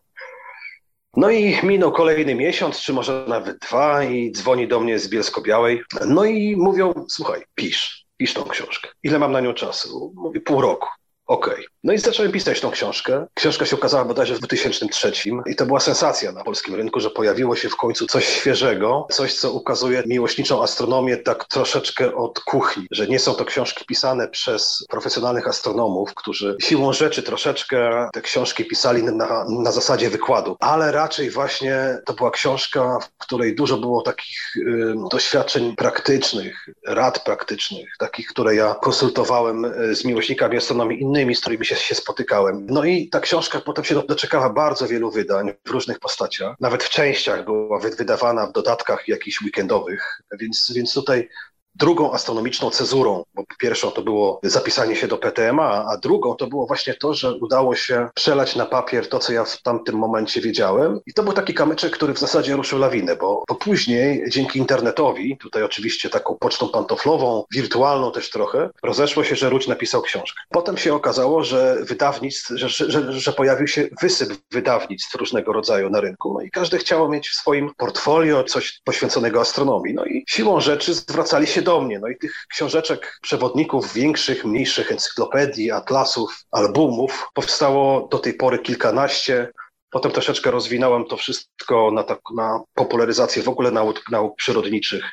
No 1.17 1.29
i 1.29 1.59
minął 1.63 1.91
kolejny 1.91 2.35
miesiąc, 2.35 2.81
czy 2.81 2.93
może 2.93 3.25
nawet 3.27 3.57
dwa 3.59 4.03
i 4.03 4.31
dzwoni 4.31 4.67
do 4.67 4.79
mnie 4.79 4.99
z 4.99 5.09
Bielsko-Białej. 5.09 5.83
No 6.05 6.25
i 6.25 6.55
mówią, 6.55 7.05
słuchaj, 7.09 7.43
pisz, 7.55 8.05
pisz 8.17 8.33
tą 8.33 8.43
książkę. 8.43 8.89
Ile 9.03 9.19
mam 9.19 9.31
na 9.31 9.41
nią 9.41 9.53
czasu? 9.53 10.13
Mówię, 10.15 10.41
pół 10.41 10.61
roku. 10.61 10.87
Okej. 11.25 11.53
Okay. 11.53 11.65
No 11.85 11.93
i 11.93 11.97
zacząłem 11.97 12.31
pisać 12.31 12.61
tą 12.61 12.71
książkę. 12.71 13.25
Książka 13.33 13.65
się 13.65 13.75
ukazała 13.75 14.05
bodajże 14.05 14.35
w 14.35 14.39
2003 14.39 15.11
i 15.45 15.55
to 15.55 15.65
była 15.65 15.79
sensacja 15.79 16.31
na 16.31 16.43
polskim 16.43 16.75
rynku, 16.75 16.99
że 16.99 17.09
pojawiło 17.09 17.55
się 17.55 17.69
w 17.69 17.75
końcu 17.75 18.07
coś 18.07 18.25
świeżego, 18.25 19.07
coś, 19.11 19.33
co 19.33 19.51
ukazuje 19.51 20.03
miłośniczą 20.05 20.63
astronomię 20.63 21.17
tak 21.17 21.45
troszeczkę 21.45 22.15
od 22.15 22.39
kuchni, 22.39 22.87
że 22.91 23.07
nie 23.07 23.19
są 23.19 23.33
to 23.33 23.45
książki 23.45 23.85
pisane 23.85 24.27
przez 24.27 24.85
profesjonalnych 24.89 25.47
astronomów, 25.47 26.13
którzy 26.13 26.57
siłą 26.61 26.93
rzeczy 26.93 27.23
troszeczkę 27.23 28.09
te 28.13 28.21
książki 28.21 28.65
pisali 28.65 29.03
na, 29.03 29.45
na 29.49 29.71
zasadzie 29.71 30.09
wykładu, 30.09 30.57
ale 30.59 30.91
raczej 30.91 31.29
właśnie 31.29 31.97
to 32.05 32.13
była 32.13 32.31
książka, 32.31 32.97
w 33.01 33.25
której 33.25 33.55
dużo 33.55 33.77
było 33.77 34.01
takich 34.01 34.55
y, 34.57 34.93
doświadczeń 35.11 35.75
praktycznych, 35.75 36.69
rad 36.87 37.23
praktycznych, 37.23 37.89
takich, 37.99 38.27
które 38.27 38.55
ja 38.55 38.75
konsultowałem 38.81 39.65
y, 39.65 39.95
z 39.95 40.05
miłośnikami 40.05 40.57
astronomii 40.57 41.01
innymi, 41.01 41.35
z 41.35 41.41
którymi 41.41 41.65
się 41.65 41.74
się 41.79 41.95
spotykałem. 41.95 42.65
No 42.69 42.83
i 42.83 43.09
ta 43.09 43.19
książka 43.19 43.59
potem 43.59 43.83
się 43.83 44.03
doczekała 44.07 44.49
bardzo 44.49 44.87
wielu 44.87 45.11
wydań 45.11 45.51
w 45.65 45.69
różnych 45.69 45.99
postaciach. 45.99 46.55
Nawet 46.59 46.83
w 46.83 46.89
częściach 46.89 47.45
była 47.45 47.79
wydawana 47.79 48.47
w 48.47 48.51
dodatkach 48.51 49.07
jakichś 49.07 49.41
weekendowych, 49.41 50.21
więc, 50.39 50.71
więc 50.75 50.93
tutaj 50.93 51.29
drugą 51.75 52.13
astronomiczną 52.13 52.69
cezurą, 52.69 53.23
bo 53.35 53.43
pierwszą 53.59 53.91
to 53.91 54.01
było 54.01 54.39
zapisanie 54.43 54.95
się 54.95 55.07
do 55.07 55.17
PTMA, 55.17 55.85
a 55.91 55.97
drugą 55.97 56.35
to 56.35 56.47
było 56.47 56.67
właśnie 56.67 56.93
to, 56.93 57.13
że 57.13 57.33
udało 57.33 57.75
się 57.75 58.09
przelać 58.15 58.55
na 58.55 58.65
papier 58.65 59.09
to, 59.09 59.19
co 59.19 59.33
ja 59.33 59.43
w 59.43 59.61
tamtym 59.61 59.95
momencie 59.95 60.41
wiedziałem. 60.41 60.99
I 61.05 61.13
to 61.13 61.23
był 61.23 61.33
taki 61.33 61.53
kamyczek, 61.53 61.93
który 61.93 62.13
w 62.13 62.19
zasadzie 62.19 62.55
ruszył 62.55 62.79
lawinę, 62.79 63.15
bo, 63.15 63.43
bo 63.47 63.55
później 63.55 64.25
dzięki 64.29 64.59
internetowi, 64.59 65.37
tutaj 65.37 65.63
oczywiście 65.63 66.09
taką 66.09 66.37
pocztą 66.39 66.69
pantoflową, 66.69 67.43
wirtualną 67.51 68.11
też 68.11 68.29
trochę, 68.29 68.69
rozeszło 68.83 69.23
się, 69.23 69.35
że 69.35 69.49
Ruć 69.49 69.67
napisał 69.67 70.01
książkę. 70.01 70.41
Potem 70.49 70.77
się 70.77 70.93
okazało, 70.93 71.43
że 71.43 71.77
wydawnictw, 71.81 72.49
że, 72.55 72.69
że, 72.69 73.13
że 73.13 73.33
pojawił 73.33 73.67
się 73.67 73.87
wysyp 74.01 74.33
wydawnictw 74.51 75.15
różnego 75.15 75.53
rodzaju 75.53 75.89
na 75.89 76.01
rynku, 76.01 76.33
no 76.33 76.41
i 76.41 76.51
każdy 76.51 76.77
chciał 76.77 77.09
mieć 77.09 77.29
w 77.29 77.35
swoim 77.35 77.71
portfolio 77.77 78.43
coś 78.43 78.81
poświęconego 78.83 79.41
astronomii. 79.41 79.93
No 79.93 80.05
i 80.05 80.23
siłą 80.27 80.59
rzeczy 80.59 80.93
zwracali 80.93 81.47
się 81.47 81.61
do 81.65 81.81
mnie. 81.81 81.99
No 81.99 82.07
i 82.07 82.17
tych 82.17 82.45
książeczek, 82.51 83.17
przewodników 83.21 83.93
większych, 83.93 84.45
mniejszych, 84.45 84.91
encyklopedii, 84.91 85.71
atlasów, 85.71 86.45
albumów 86.51 87.27
powstało 87.33 88.07
do 88.11 88.19
tej 88.19 88.33
pory 88.33 88.59
kilkanaście. 88.59 89.51
Potem 89.89 90.11
troszeczkę 90.11 90.51
rozwinąłem 90.51 91.05
to 91.05 91.17
wszystko 91.17 91.91
na, 91.91 92.03
tak, 92.03 92.19
na 92.35 92.59
popularyzację 92.73 93.43
w 93.43 93.49
ogóle 93.49 93.71
nauk, 93.71 94.01
nauk 94.11 94.35
przyrodniczych. 94.37 95.03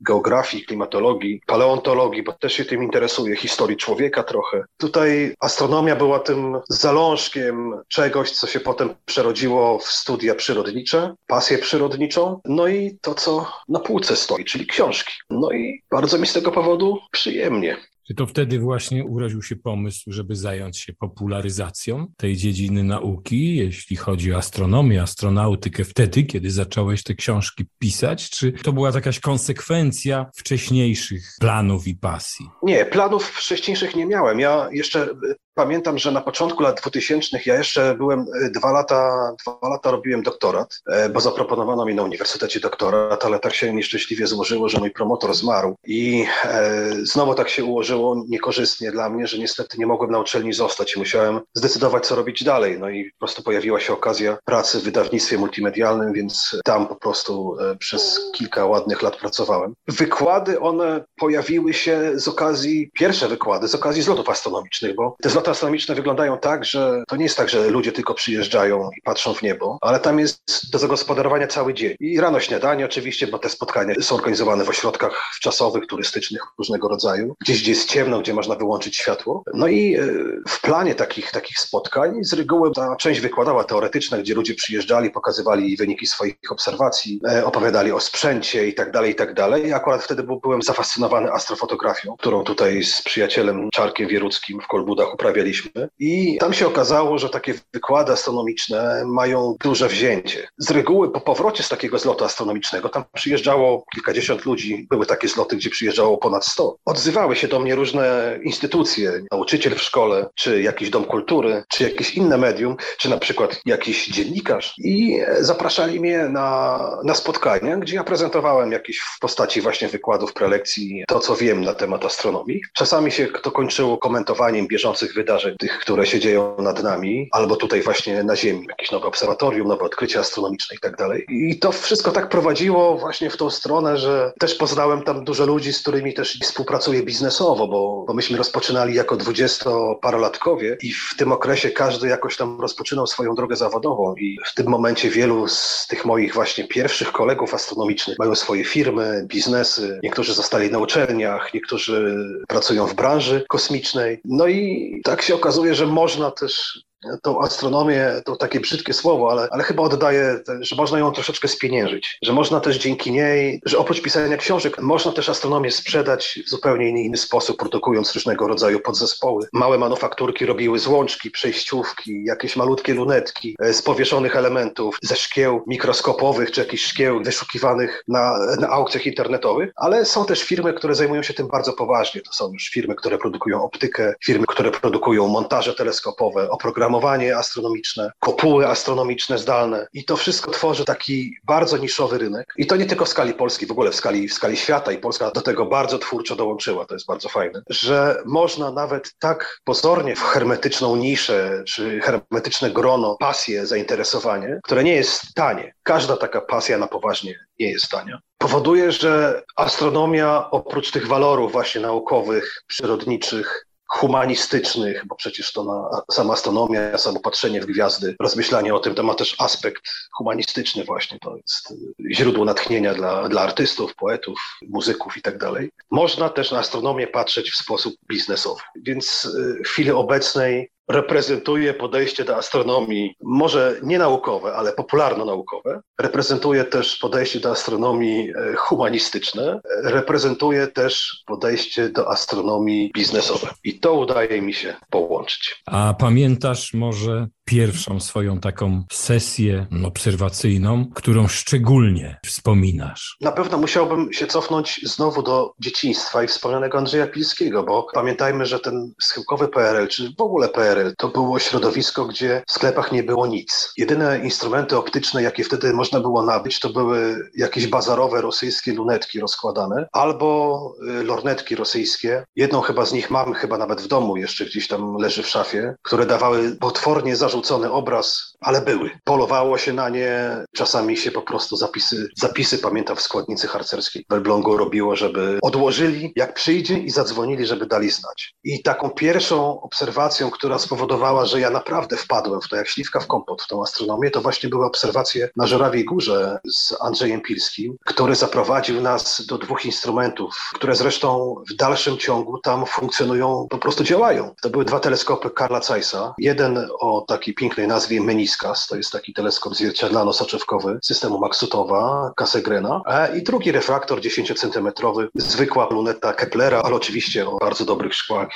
Geografii, 0.00 0.64
klimatologii, 0.64 1.40
paleontologii, 1.46 2.22
bo 2.22 2.32
też 2.32 2.52
się 2.52 2.64
tym 2.64 2.82
interesuję, 2.82 3.36
historii 3.36 3.76
człowieka 3.76 4.22
trochę. 4.22 4.64
Tutaj 4.76 5.34
astronomia 5.40 5.96
była 5.96 6.18
tym 6.18 6.58
zalążkiem 6.68 7.74
czegoś, 7.88 8.30
co 8.30 8.46
się 8.46 8.60
potem 8.60 8.94
przerodziło 9.04 9.78
w 9.78 9.84
studia 9.84 10.34
przyrodnicze, 10.34 11.14
pasję 11.26 11.58
przyrodniczą, 11.58 12.40
no 12.44 12.68
i 12.68 12.98
to, 13.00 13.14
co 13.14 13.52
na 13.68 13.80
półce 13.80 14.16
stoi, 14.16 14.44
czyli 14.44 14.66
książki. 14.66 15.12
No 15.30 15.50
i 15.50 15.82
bardzo 15.90 16.18
mi 16.18 16.26
z 16.26 16.32
tego 16.32 16.52
powodu 16.52 16.98
przyjemnie. 17.10 17.76
Czy 18.10 18.14
to 18.14 18.26
wtedy 18.26 18.58
właśnie 18.58 19.04
urodził 19.04 19.42
się 19.42 19.56
pomysł, 19.56 20.12
żeby 20.12 20.36
zająć 20.36 20.78
się 20.78 20.92
popularyzacją 20.92 22.06
tej 22.16 22.36
dziedziny 22.36 22.84
nauki, 22.84 23.56
jeśli 23.56 23.96
chodzi 23.96 24.34
o 24.34 24.36
astronomię, 24.36 25.02
astronautykę, 25.02 25.84
wtedy, 25.84 26.22
kiedy 26.22 26.50
zacząłeś 26.50 27.02
te 27.02 27.14
książki 27.14 27.64
pisać? 27.78 28.30
Czy 28.30 28.52
to 28.52 28.72
była 28.72 28.90
jakaś 28.90 29.20
konsekwencja 29.20 30.26
wcześniejszych 30.36 31.36
planów 31.40 31.86
i 31.86 31.94
pasji? 31.94 32.46
Nie, 32.62 32.84
planów 32.84 33.26
wcześniejszych 33.26 33.96
nie 33.96 34.06
miałem. 34.06 34.40
Ja 34.40 34.68
jeszcze 34.72 35.08
Pamiętam, 35.54 35.98
że 35.98 36.12
na 36.12 36.20
początku 36.20 36.62
lat 36.62 36.80
2000 36.80 37.40
ja 37.46 37.54
jeszcze 37.54 37.94
byłem 37.94 38.20
e, 38.20 38.50
dwa 38.50 38.72
lata, 38.72 39.32
dwa 39.42 39.68
lata 39.68 39.90
robiłem 39.90 40.22
doktorat, 40.22 40.82
e, 40.86 41.08
bo 41.08 41.20
zaproponowano 41.20 41.84
mi 41.84 41.94
na 41.94 42.02
uniwersytecie 42.02 42.60
doktorat, 42.60 43.24
ale 43.24 43.38
tak 43.38 43.54
się 43.54 43.72
nieszczęśliwie 43.72 44.26
złożyło, 44.26 44.68
że 44.68 44.78
mój 44.78 44.90
promotor 44.90 45.34
zmarł 45.34 45.76
i 45.84 46.24
e, 46.44 46.72
znowu 47.02 47.34
tak 47.34 47.48
się 47.48 47.64
ułożyło 47.64 48.24
niekorzystnie 48.28 48.92
dla 48.92 49.08
mnie, 49.10 49.26
że 49.26 49.38
niestety 49.38 49.78
nie 49.78 49.86
mogłem 49.86 50.10
na 50.10 50.18
uczelni 50.18 50.52
zostać 50.52 50.96
i 50.96 50.98
musiałem 50.98 51.40
zdecydować, 51.54 52.06
co 52.06 52.16
robić 52.16 52.44
dalej. 52.44 52.78
No 52.80 52.90
i 52.90 53.04
po 53.04 53.18
prostu 53.18 53.42
pojawiła 53.42 53.80
się 53.80 53.92
okazja 53.92 54.38
pracy 54.44 54.80
w 54.80 54.82
wydawnictwie 54.82 55.38
multimedialnym, 55.38 56.12
więc 56.12 56.60
tam 56.64 56.88
po 56.88 56.96
prostu 56.96 57.56
przez 57.78 58.20
kilka 58.34 58.66
ładnych 58.66 59.02
lat 59.02 59.16
pracowałem. 59.16 59.74
Wykłady 59.88 60.60
one 60.60 61.04
pojawiły 61.16 61.74
się 61.74 62.12
z 62.14 62.28
okazji, 62.28 62.90
pierwsze 62.94 63.28
wykłady 63.28 63.68
z 63.68 63.74
okazji 63.74 64.02
zlotów 64.02 64.28
astronomicznych, 64.28 64.94
bo 64.94 65.16
te 65.22 65.30
zloty 65.30 65.39
astronomiczne 65.48 65.94
wyglądają 65.94 66.38
tak, 66.38 66.64
że 66.64 67.02
to 67.08 67.16
nie 67.16 67.24
jest 67.24 67.36
tak, 67.36 67.48
że 67.48 67.70
ludzie 67.70 67.92
tylko 67.92 68.14
przyjeżdżają 68.14 68.90
i 68.98 69.02
patrzą 69.02 69.34
w 69.34 69.42
niebo, 69.42 69.78
ale 69.80 70.00
tam 70.00 70.18
jest 70.18 70.70
do 70.72 70.78
zagospodarowania 70.78 71.46
cały 71.46 71.74
dzień. 71.74 71.94
I 72.00 72.20
rano 72.20 72.40
śniadanie 72.40 72.84
oczywiście, 72.84 73.26
bo 73.26 73.38
te 73.38 73.48
spotkania 73.48 73.94
są 74.00 74.14
organizowane 74.14 74.64
w 74.64 74.68
ośrodkach 74.68 75.30
wczasowych, 75.36 75.86
turystycznych 75.86 76.42
różnego 76.58 76.88
rodzaju, 76.88 77.36
gdzieś 77.40 77.62
gdzie 77.62 77.70
jest 77.70 77.88
ciemno, 77.88 78.20
gdzie 78.20 78.34
można 78.34 78.54
wyłączyć 78.54 78.96
światło. 78.96 79.42
No 79.54 79.68
i 79.68 79.94
e, 79.96 80.00
w 80.48 80.60
planie 80.60 80.94
takich, 80.94 81.30
takich 81.30 81.58
spotkań 81.58 82.24
z 82.24 82.32
reguły 82.32 82.72
ta 82.74 82.96
część 82.96 83.20
wykładała 83.20 83.64
teoretyczna, 83.64 84.18
gdzie 84.18 84.34
ludzie 84.34 84.54
przyjeżdżali, 84.54 85.10
pokazywali 85.10 85.76
wyniki 85.76 86.06
swoich 86.06 86.36
obserwacji, 86.50 87.20
e, 87.28 87.44
opowiadali 87.44 87.92
o 87.92 88.00
sprzęcie 88.00 88.68
i 88.68 88.74
tak 88.74 88.90
dalej, 88.90 89.12
i 89.12 89.14
tak 89.14 89.34
dalej. 89.34 89.66
I 89.66 89.72
akurat 89.72 90.02
wtedy 90.02 90.22
byłem 90.42 90.62
zafascynowany 90.62 91.32
astrofotografią, 91.32 92.16
którą 92.18 92.44
tutaj 92.44 92.84
z 92.84 93.02
przyjacielem 93.02 93.70
Czarkiem 93.70 94.08
Wieruckim 94.08 94.60
w 94.60 94.66
Kolbudach 94.66 95.14
uprawiałem 95.14 95.29
rozmawialiśmy 95.30 95.88
i 95.98 96.38
tam 96.40 96.52
się 96.52 96.66
okazało, 96.66 97.18
że 97.18 97.28
takie 97.28 97.54
wykłady 97.74 98.12
astronomiczne 98.12 99.02
mają 99.06 99.56
duże 99.64 99.88
wzięcie. 99.88 100.48
Z 100.58 100.70
reguły 100.70 101.12
po 101.12 101.20
powrocie 101.20 101.62
z 101.62 101.68
takiego 101.68 101.98
zlotu 101.98 102.24
astronomicznego, 102.24 102.88
tam 102.88 103.04
przyjeżdżało 103.14 103.84
kilkadziesiąt 103.94 104.44
ludzi, 104.44 104.86
były 104.90 105.06
takie 105.06 105.28
zloty, 105.28 105.56
gdzie 105.56 105.70
przyjeżdżało 105.70 106.18
ponad 106.18 106.46
sto. 106.46 106.76
Odzywały 106.84 107.36
się 107.36 107.48
do 107.48 107.60
mnie 107.60 107.74
różne 107.74 108.38
instytucje, 108.42 109.12
nauczyciel 109.32 109.74
w 109.74 109.82
szkole, 109.82 110.26
czy 110.34 110.62
jakiś 110.62 110.90
dom 110.90 111.04
kultury, 111.04 111.62
czy 111.68 111.84
jakieś 111.84 112.14
inne 112.14 112.38
medium, 112.38 112.76
czy 112.98 113.10
na 113.10 113.18
przykład 113.18 113.60
jakiś 113.66 114.08
dziennikarz 114.08 114.74
i 114.78 115.20
zapraszali 115.40 116.00
mnie 116.00 116.18
na, 116.18 116.80
na 117.04 117.14
spotkania, 117.14 117.76
gdzie 117.76 117.96
ja 117.96 118.04
prezentowałem 118.04 118.72
jakieś 118.72 118.98
w 118.98 119.18
postaci 119.20 119.60
właśnie 119.60 119.88
wykładów, 119.88 120.32
prelekcji, 120.32 121.04
to 121.08 121.20
co 121.20 121.36
wiem 121.36 121.64
na 121.64 121.74
temat 121.74 122.04
astronomii. 122.04 122.60
Czasami 122.74 123.12
się 123.12 123.26
to 123.26 123.50
kończyło 123.50 123.98
komentowaniem 123.98 124.66
bieżących 124.66 125.14
wydarzeń, 125.14 125.19
tych, 125.58 125.78
które 125.78 126.06
się 126.06 126.20
dzieją 126.20 126.56
nad 126.58 126.82
nami, 126.82 127.28
albo 127.32 127.56
tutaj 127.56 127.82
właśnie 127.82 128.22
na 128.22 128.36
Ziemi, 128.36 128.66
jakieś 128.68 128.90
nowe 128.90 129.06
obserwatorium, 129.06 129.68
nowe 129.68 129.84
odkrycia 129.84 130.20
astronomiczne 130.20 130.76
i 130.76 130.80
tak 130.80 130.96
dalej. 130.96 131.24
I 131.28 131.58
to 131.58 131.72
wszystko 131.72 132.10
tak 132.10 132.28
prowadziło 132.28 132.98
właśnie 132.98 133.30
w 133.30 133.36
tą 133.36 133.50
stronę, 133.50 133.98
że 133.98 134.32
też 134.38 134.54
poznałem 134.54 135.02
tam 135.02 135.24
dużo 135.24 135.46
ludzi, 135.46 135.72
z 135.72 135.82
którymi 135.82 136.14
też 136.14 136.38
współpracuję 136.42 137.02
biznesowo, 137.02 137.68
bo, 137.68 138.04
bo 138.06 138.14
myśmy 138.14 138.38
rozpoczynali 138.38 138.94
jako 138.94 139.16
dwudziestoparolatkowie 139.16 140.76
i 140.82 140.92
w 140.92 141.14
tym 141.18 141.32
okresie 141.32 141.70
każdy 141.70 142.08
jakoś 142.08 142.36
tam 142.36 142.60
rozpoczynał 142.60 143.06
swoją 143.06 143.34
drogę 143.34 143.56
zawodową 143.56 144.14
i 144.14 144.36
w 144.46 144.54
tym 144.54 144.66
momencie 144.66 145.10
wielu 145.10 145.48
z 145.48 145.86
tych 145.88 146.04
moich 146.04 146.34
właśnie 146.34 146.68
pierwszych 146.68 147.12
kolegów 147.12 147.54
astronomicznych 147.54 148.18
mają 148.18 148.34
swoje 148.34 148.64
firmy, 148.64 149.24
biznesy, 149.28 150.00
niektórzy 150.02 150.34
zostali 150.34 150.70
na 150.70 150.78
uczelniach, 150.78 151.54
niektórzy 151.54 152.16
pracują 152.48 152.86
w 152.86 152.94
branży 152.94 153.44
kosmicznej. 153.48 154.20
No 154.24 154.46
i 154.46 155.00
tak 155.10 155.22
się 155.22 155.34
okazuje, 155.34 155.74
że 155.74 155.86
można 155.86 156.30
też 156.30 156.84
tą 157.22 157.40
astronomię, 157.40 158.22
to 158.24 158.36
takie 158.36 158.60
brzydkie 158.60 158.92
słowo, 158.92 159.30
ale, 159.32 159.48
ale 159.50 159.62
chyba 159.64 159.82
oddaje, 159.82 160.40
że 160.60 160.76
można 160.76 160.98
ją 160.98 161.12
troszeczkę 161.12 161.48
spieniężyć, 161.48 162.18
że 162.22 162.32
można 162.32 162.60
też 162.60 162.78
dzięki 162.78 163.12
niej, 163.12 163.60
że 163.64 163.78
oprócz 163.78 164.02
pisania 164.02 164.36
książek, 164.36 164.82
można 164.82 165.12
też 165.12 165.28
astronomię 165.28 165.70
sprzedać 165.70 166.40
w 166.46 166.50
zupełnie 166.50 166.88
inny 166.88 167.16
sposób, 167.16 167.56
produkując 167.56 168.14
różnego 168.14 168.48
rodzaju 168.48 168.80
podzespoły. 168.80 169.46
Małe 169.52 169.78
manufakturki 169.78 170.46
robiły 170.46 170.78
złączki, 170.78 171.30
przejściówki, 171.30 172.24
jakieś 172.24 172.56
malutkie 172.56 172.94
lunetki 172.94 173.56
e, 173.60 173.72
z 173.72 173.82
powieszonych 173.82 174.36
elementów, 174.36 174.96
ze 175.02 175.16
szkieł 175.16 175.64
mikroskopowych, 175.66 176.50
czy 176.50 176.60
jakichś 176.60 176.84
szkieł 176.84 177.22
wyszukiwanych 177.22 178.04
na, 178.08 178.32
na 178.60 178.68
aukcjach 178.68 179.06
internetowych, 179.06 179.72
ale 179.76 180.04
są 180.04 180.24
też 180.24 180.42
firmy, 180.42 180.72
które 180.72 180.94
zajmują 180.94 181.22
się 181.22 181.34
tym 181.34 181.48
bardzo 181.48 181.72
poważnie. 181.72 182.20
To 182.20 182.32
są 182.32 182.52
już 182.52 182.68
firmy, 182.68 182.94
które 182.94 183.18
produkują 183.18 183.62
optykę, 183.62 184.14
firmy, 184.24 184.46
które 184.46 184.70
produkują 184.70 185.28
montaże 185.28 185.74
teleskopowe, 185.74 186.50
oprogramowanie 186.50 186.89
oprogramowanie 186.90 187.36
astronomiczne, 187.36 188.12
kopuły 188.18 188.68
astronomiczne 188.68 189.38
zdalne 189.38 189.86
i 189.92 190.04
to 190.04 190.16
wszystko 190.16 190.50
tworzy 190.50 190.84
taki 190.84 191.36
bardzo 191.44 191.76
niszowy 191.76 192.18
rynek. 192.18 192.54
I 192.56 192.66
to 192.66 192.76
nie 192.76 192.86
tylko 192.86 193.04
w 193.04 193.08
skali 193.08 193.34
Polski, 193.34 193.66
w 193.66 193.70
ogóle 193.70 193.90
w 193.90 193.94
skali, 193.94 194.28
w 194.28 194.34
skali 194.34 194.56
świata 194.56 194.92
i 194.92 194.98
Polska 194.98 195.30
do 195.30 195.40
tego 195.40 195.66
bardzo 195.66 195.98
twórczo 195.98 196.36
dołączyła, 196.36 196.86
to 196.86 196.94
jest 196.94 197.06
bardzo 197.06 197.28
fajne, 197.28 197.62
że 197.68 198.22
można 198.26 198.70
nawet 198.70 199.14
tak 199.18 199.60
pozornie 199.64 200.16
w 200.16 200.22
hermetyczną 200.22 200.96
niszę 200.96 201.62
czy 201.66 202.00
hermetyczne 202.00 202.70
grono, 202.70 203.16
pasję, 203.20 203.66
zainteresowanie, 203.66 204.60
które 204.64 204.84
nie 204.84 204.94
jest 204.94 205.34
tanie. 205.34 205.74
Każda 205.82 206.16
taka 206.16 206.40
pasja 206.40 206.78
na 206.78 206.86
poważnie 206.86 207.34
nie 207.58 207.70
jest 207.70 207.88
tania 207.88 208.20
powoduje, 208.40 208.92
że 208.92 209.42
astronomia 209.56 210.50
oprócz 210.50 210.90
tych 210.90 211.06
walorów 211.06 211.52
właśnie 211.52 211.80
naukowych, 211.80 212.62
przyrodniczych, 212.66 213.66
humanistycznych, 213.90 215.06
bo 215.06 215.14
przecież 215.14 215.52
to 215.52 215.64
na, 215.64 216.02
sama 216.14 216.32
astronomia, 216.32 216.98
samo 216.98 217.20
patrzenie 217.20 217.60
w 217.60 217.66
gwiazdy, 217.66 218.16
rozmyślanie 218.20 218.74
o 218.74 218.78
tym, 218.78 218.94
to 218.94 219.02
ma 219.02 219.14
też 219.14 219.36
aspekt 219.38 219.82
humanistyczny 220.16 220.84
właśnie, 220.84 221.18
to 221.18 221.36
jest 221.36 221.74
źródło 222.10 222.44
natchnienia 222.44 222.94
dla, 222.94 223.28
dla 223.28 223.42
artystów, 223.42 223.94
poetów, 223.94 224.38
muzyków 224.68 225.16
i 225.16 225.22
tak 225.22 225.38
dalej. 225.38 225.70
Można 225.90 226.28
też 226.28 226.50
na 226.50 226.58
astronomię 226.58 227.06
patrzeć 227.06 227.50
w 227.50 227.56
sposób 227.56 227.94
biznesowy, 228.08 228.60
więc 228.76 229.24
y, 229.24 229.62
w 229.64 229.68
chwili 229.68 229.90
obecnej 229.90 230.70
reprezentuje 230.90 231.74
podejście 231.74 232.24
do 232.24 232.36
astronomii, 232.36 233.14
może 233.22 233.76
nie 233.82 233.98
naukowe, 233.98 234.54
ale 234.54 234.72
popularno-naukowe. 234.72 235.80
Reprezentuje 236.00 236.64
też 236.64 236.96
podejście 236.96 237.40
do 237.40 237.50
astronomii 237.50 238.30
e, 238.30 238.54
humanistyczne. 238.56 239.60
Reprezentuje 239.84 240.66
też 240.66 241.22
podejście 241.26 241.88
do 241.88 242.10
astronomii 242.10 242.90
biznesowe. 242.94 243.48
I 243.64 243.80
to 243.80 243.94
udaje 243.94 244.42
mi 244.42 244.54
się 244.54 244.74
połączyć. 244.90 245.62
A 245.66 245.94
pamiętasz 245.98 246.74
może 246.74 247.26
pierwszą 247.50 248.00
swoją 248.00 248.40
taką 248.40 248.84
sesję 248.92 249.66
obserwacyjną, 249.84 250.84
którą 250.94 251.28
szczególnie 251.28 252.18
wspominasz? 252.24 253.16
Na 253.20 253.32
pewno 253.32 253.58
musiałbym 253.58 254.12
się 254.12 254.26
cofnąć 254.26 254.80
znowu 254.84 255.22
do 255.22 255.52
dzieciństwa 255.58 256.22
i 256.22 256.26
wspomnianego 256.26 256.78
Andrzeja 256.78 257.06
Pilskiego, 257.06 257.62
bo 257.62 257.86
pamiętajmy, 257.94 258.46
że 258.46 258.60
ten 258.60 258.92
schyłkowy 259.02 259.48
PRL, 259.48 259.88
czy 259.88 260.14
w 260.18 260.20
ogóle 260.20 260.48
PRL, 260.48 260.94
to 260.98 261.08
było 261.08 261.38
środowisko, 261.38 262.04
gdzie 262.04 262.42
w 262.46 262.52
sklepach 262.52 262.92
nie 262.92 263.02
było 263.02 263.26
nic. 263.26 263.72
Jedyne 263.76 264.18
instrumenty 264.18 264.76
optyczne, 264.76 265.22
jakie 265.22 265.44
wtedy 265.44 265.72
można 265.72 266.00
było 266.00 266.22
nabyć, 266.22 266.60
to 266.60 266.68
były 266.68 267.30
jakieś 267.36 267.66
bazarowe 267.66 268.20
rosyjskie 268.20 268.72
lunetki 268.72 269.20
rozkładane 269.20 269.88
albo 269.92 270.60
y, 271.00 271.04
lornetki 271.04 271.56
rosyjskie. 271.56 272.24
Jedną 272.36 272.60
chyba 272.60 272.84
z 272.86 272.92
nich 272.92 273.10
mam 273.10 273.34
chyba 273.34 273.58
nawet 273.58 273.80
w 273.80 273.88
domu, 273.88 274.16
jeszcze 274.16 274.44
gdzieś 274.44 274.68
tam 274.68 274.96
leży 274.96 275.22
w 275.22 275.28
szafie, 275.28 275.74
które 275.82 276.06
dawały 276.06 276.56
potwornie 276.56 277.16
zarzut 277.16 277.39
narzucony 277.40 277.72
obraz, 277.72 278.36
ale 278.40 278.60
były. 278.60 278.90
Polowało 279.04 279.58
się 279.58 279.72
na 279.72 279.88
nie, 279.88 280.44
czasami 280.56 280.96
się 280.96 281.10
po 281.10 281.22
prostu 281.22 281.56
zapisy, 281.56 282.08
zapisy 282.16 282.58
pamiętam 282.58 282.96
w 282.96 283.00
składnicy 283.00 283.48
harcerskiej 283.48 284.04
w 284.10 284.12
Elblągu 284.12 284.56
robiło, 284.56 284.96
żeby 284.96 285.38
odłożyli 285.42 286.12
jak 286.16 286.34
przyjdzie 286.34 286.78
i 286.78 286.90
zadzwonili, 286.90 287.46
żeby 287.46 287.66
dali 287.66 287.90
znać. 287.90 288.34
I 288.44 288.62
taką 288.62 288.90
pierwszą 288.90 289.60
obserwacją, 289.60 290.30
która 290.30 290.58
spowodowała, 290.58 291.26
że 291.26 291.40
ja 291.40 291.50
naprawdę 291.50 291.96
wpadłem 291.96 292.40
w 292.40 292.48
to 292.48 292.56
jak 292.56 292.68
śliwka 292.68 293.00
w 293.00 293.06
kompot, 293.06 293.42
w 293.42 293.48
tą 293.48 293.62
astronomię, 293.62 294.10
to 294.10 294.20
właśnie 294.20 294.48
były 294.48 294.66
obserwacje 294.66 295.28
na 295.36 295.46
Żurawiej 295.46 295.84
Górze 295.84 296.38
z 296.52 296.74
Andrzejem 296.80 297.20
Pilskim, 297.20 297.76
który 297.84 298.14
zaprowadził 298.14 298.80
nas 298.80 299.26
do 299.26 299.38
dwóch 299.38 299.64
instrumentów, 299.64 300.50
które 300.54 300.74
zresztą 300.74 301.34
w 301.50 301.54
dalszym 301.54 301.98
ciągu 301.98 302.38
tam 302.38 302.66
funkcjonują, 302.66 303.46
po 303.50 303.58
prostu 303.58 303.84
działają. 303.84 304.34
To 304.42 304.50
były 304.50 304.64
dwa 304.64 304.80
teleskopy 304.80 305.30
Karla 305.30 305.60
Zeissa. 305.60 306.14
Jeden 306.18 306.68
o 306.80 307.04
takiej 307.08 307.29
pięknej 307.34 307.68
nazwie 307.68 308.00
Meniskas, 308.00 308.66
to 308.66 308.76
jest 308.76 308.92
taki 308.92 309.12
teleskop 309.12 309.52
zwierciadlano-soczewkowy 309.52 310.78
systemu 310.82 311.18
Maxutowa, 311.18 312.12
Cassegrena, 312.16 312.82
i 313.16 313.22
drugi 313.22 313.52
refraktor 313.52 314.00
10-centymetrowy, 314.00 315.08
zwykła 315.14 315.68
luneta 315.70 316.12
Keplera, 316.12 316.62
ale 316.64 316.74
oczywiście 316.74 317.28
o 317.28 317.36
bardzo 317.36 317.64
dobrych 317.64 317.94
szkłach, 317.94 318.28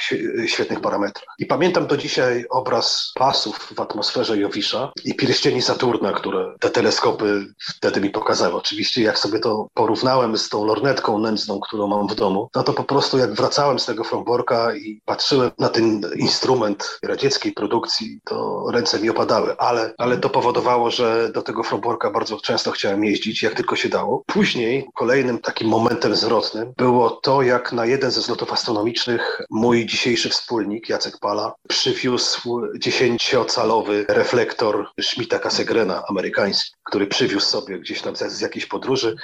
świetnych 0.47 0.81
parametrach. 0.81 1.35
I 1.39 1.47
pamiętam 1.47 1.87
do 1.87 1.97
dzisiaj 1.97 2.45
obraz 2.51 3.13
pasów 3.15 3.73
w 3.77 3.81
atmosferze 3.81 4.39
Jowisza 4.39 4.93
i 5.05 5.15
pierścieni 5.15 5.63
Saturna, 5.63 6.13
które 6.13 6.55
te 6.61 6.71
teleskopy 6.71 7.47
wtedy 7.77 8.01
mi 8.01 8.11
pokazały. 8.11 8.55
Oczywiście 8.55 9.03
jak 9.03 9.19
sobie 9.19 9.39
to 9.39 9.69
porównałem 9.75 10.39
z 10.39 10.49
tą 10.49 10.65
lornetką 10.65 11.19
nędzną, 11.19 11.61
którą 11.61 11.87
mam 11.87 12.09
w 12.09 12.15
domu, 12.15 12.49
no 12.55 12.63
to 12.63 12.73
po 12.73 12.85
prostu 12.85 13.19
jak 13.19 13.35
wracałem 13.35 13.79
z 13.79 13.87
tego 13.87 14.05
Fromborka 14.05 14.75
i 14.75 15.01
patrzyłem 15.05 15.51
na 15.59 15.69
ten 15.69 16.01
instrument 16.17 16.99
radzieckiej 17.03 17.53
produkcji, 17.53 18.21
to 18.25 18.65
ręce 18.75 19.01
mi 19.01 19.11
opadały, 19.11 19.57
ale, 19.59 19.95
ale 19.99 20.17
to 20.17 20.31
powodowało, 20.31 20.91
że 20.91 21.31
do 21.35 21.43
tego 21.43 21.63
Fromborka 21.63 22.11
bardzo 22.11 22.41
często 22.41 22.71
chciałem 22.71 23.05
jeździć, 23.05 23.43
jak 23.43 23.55
tylko 23.55 23.77
się 23.77 23.89
dało. 23.89 24.23
Później 24.27 24.87
kolejnym 24.95 25.39
takim 25.39 25.69
momentem 25.69 26.17
zwrotnym 26.17 26.73
było 26.77 27.11
to, 27.11 27.43
jak 27.43 27.73
na 27.73 27.87
jeden 27.87 28.11
ze 28.11 28.21
zlotów 28.21 28.53
astronomicznych 28.53 29.43
mój 29.51 29.87
dzisiejszy 29.87 30.31
wspólnik, 30.31 30.89
Jacek 30.89 31.19
Pala, 31.19 31.55
przywiózł 31.69 32.61
dziesięciocalowy 32.79 34.05
reflektor 34.09 34.87
Schmidta 35.01 35.39
Cassegrena 35.39 36.03
amerykański, 36.09 36.73
który 36.85 37.07
przywiózł 37.07 37.47
sobie 37.47 37.79
gdzieś 37.79 38.03
tam 38.03 38.17
z, 38.17 38.23
z 38.23 38.41
jakiejś 38.41 38.67
podróży 38.67 39.17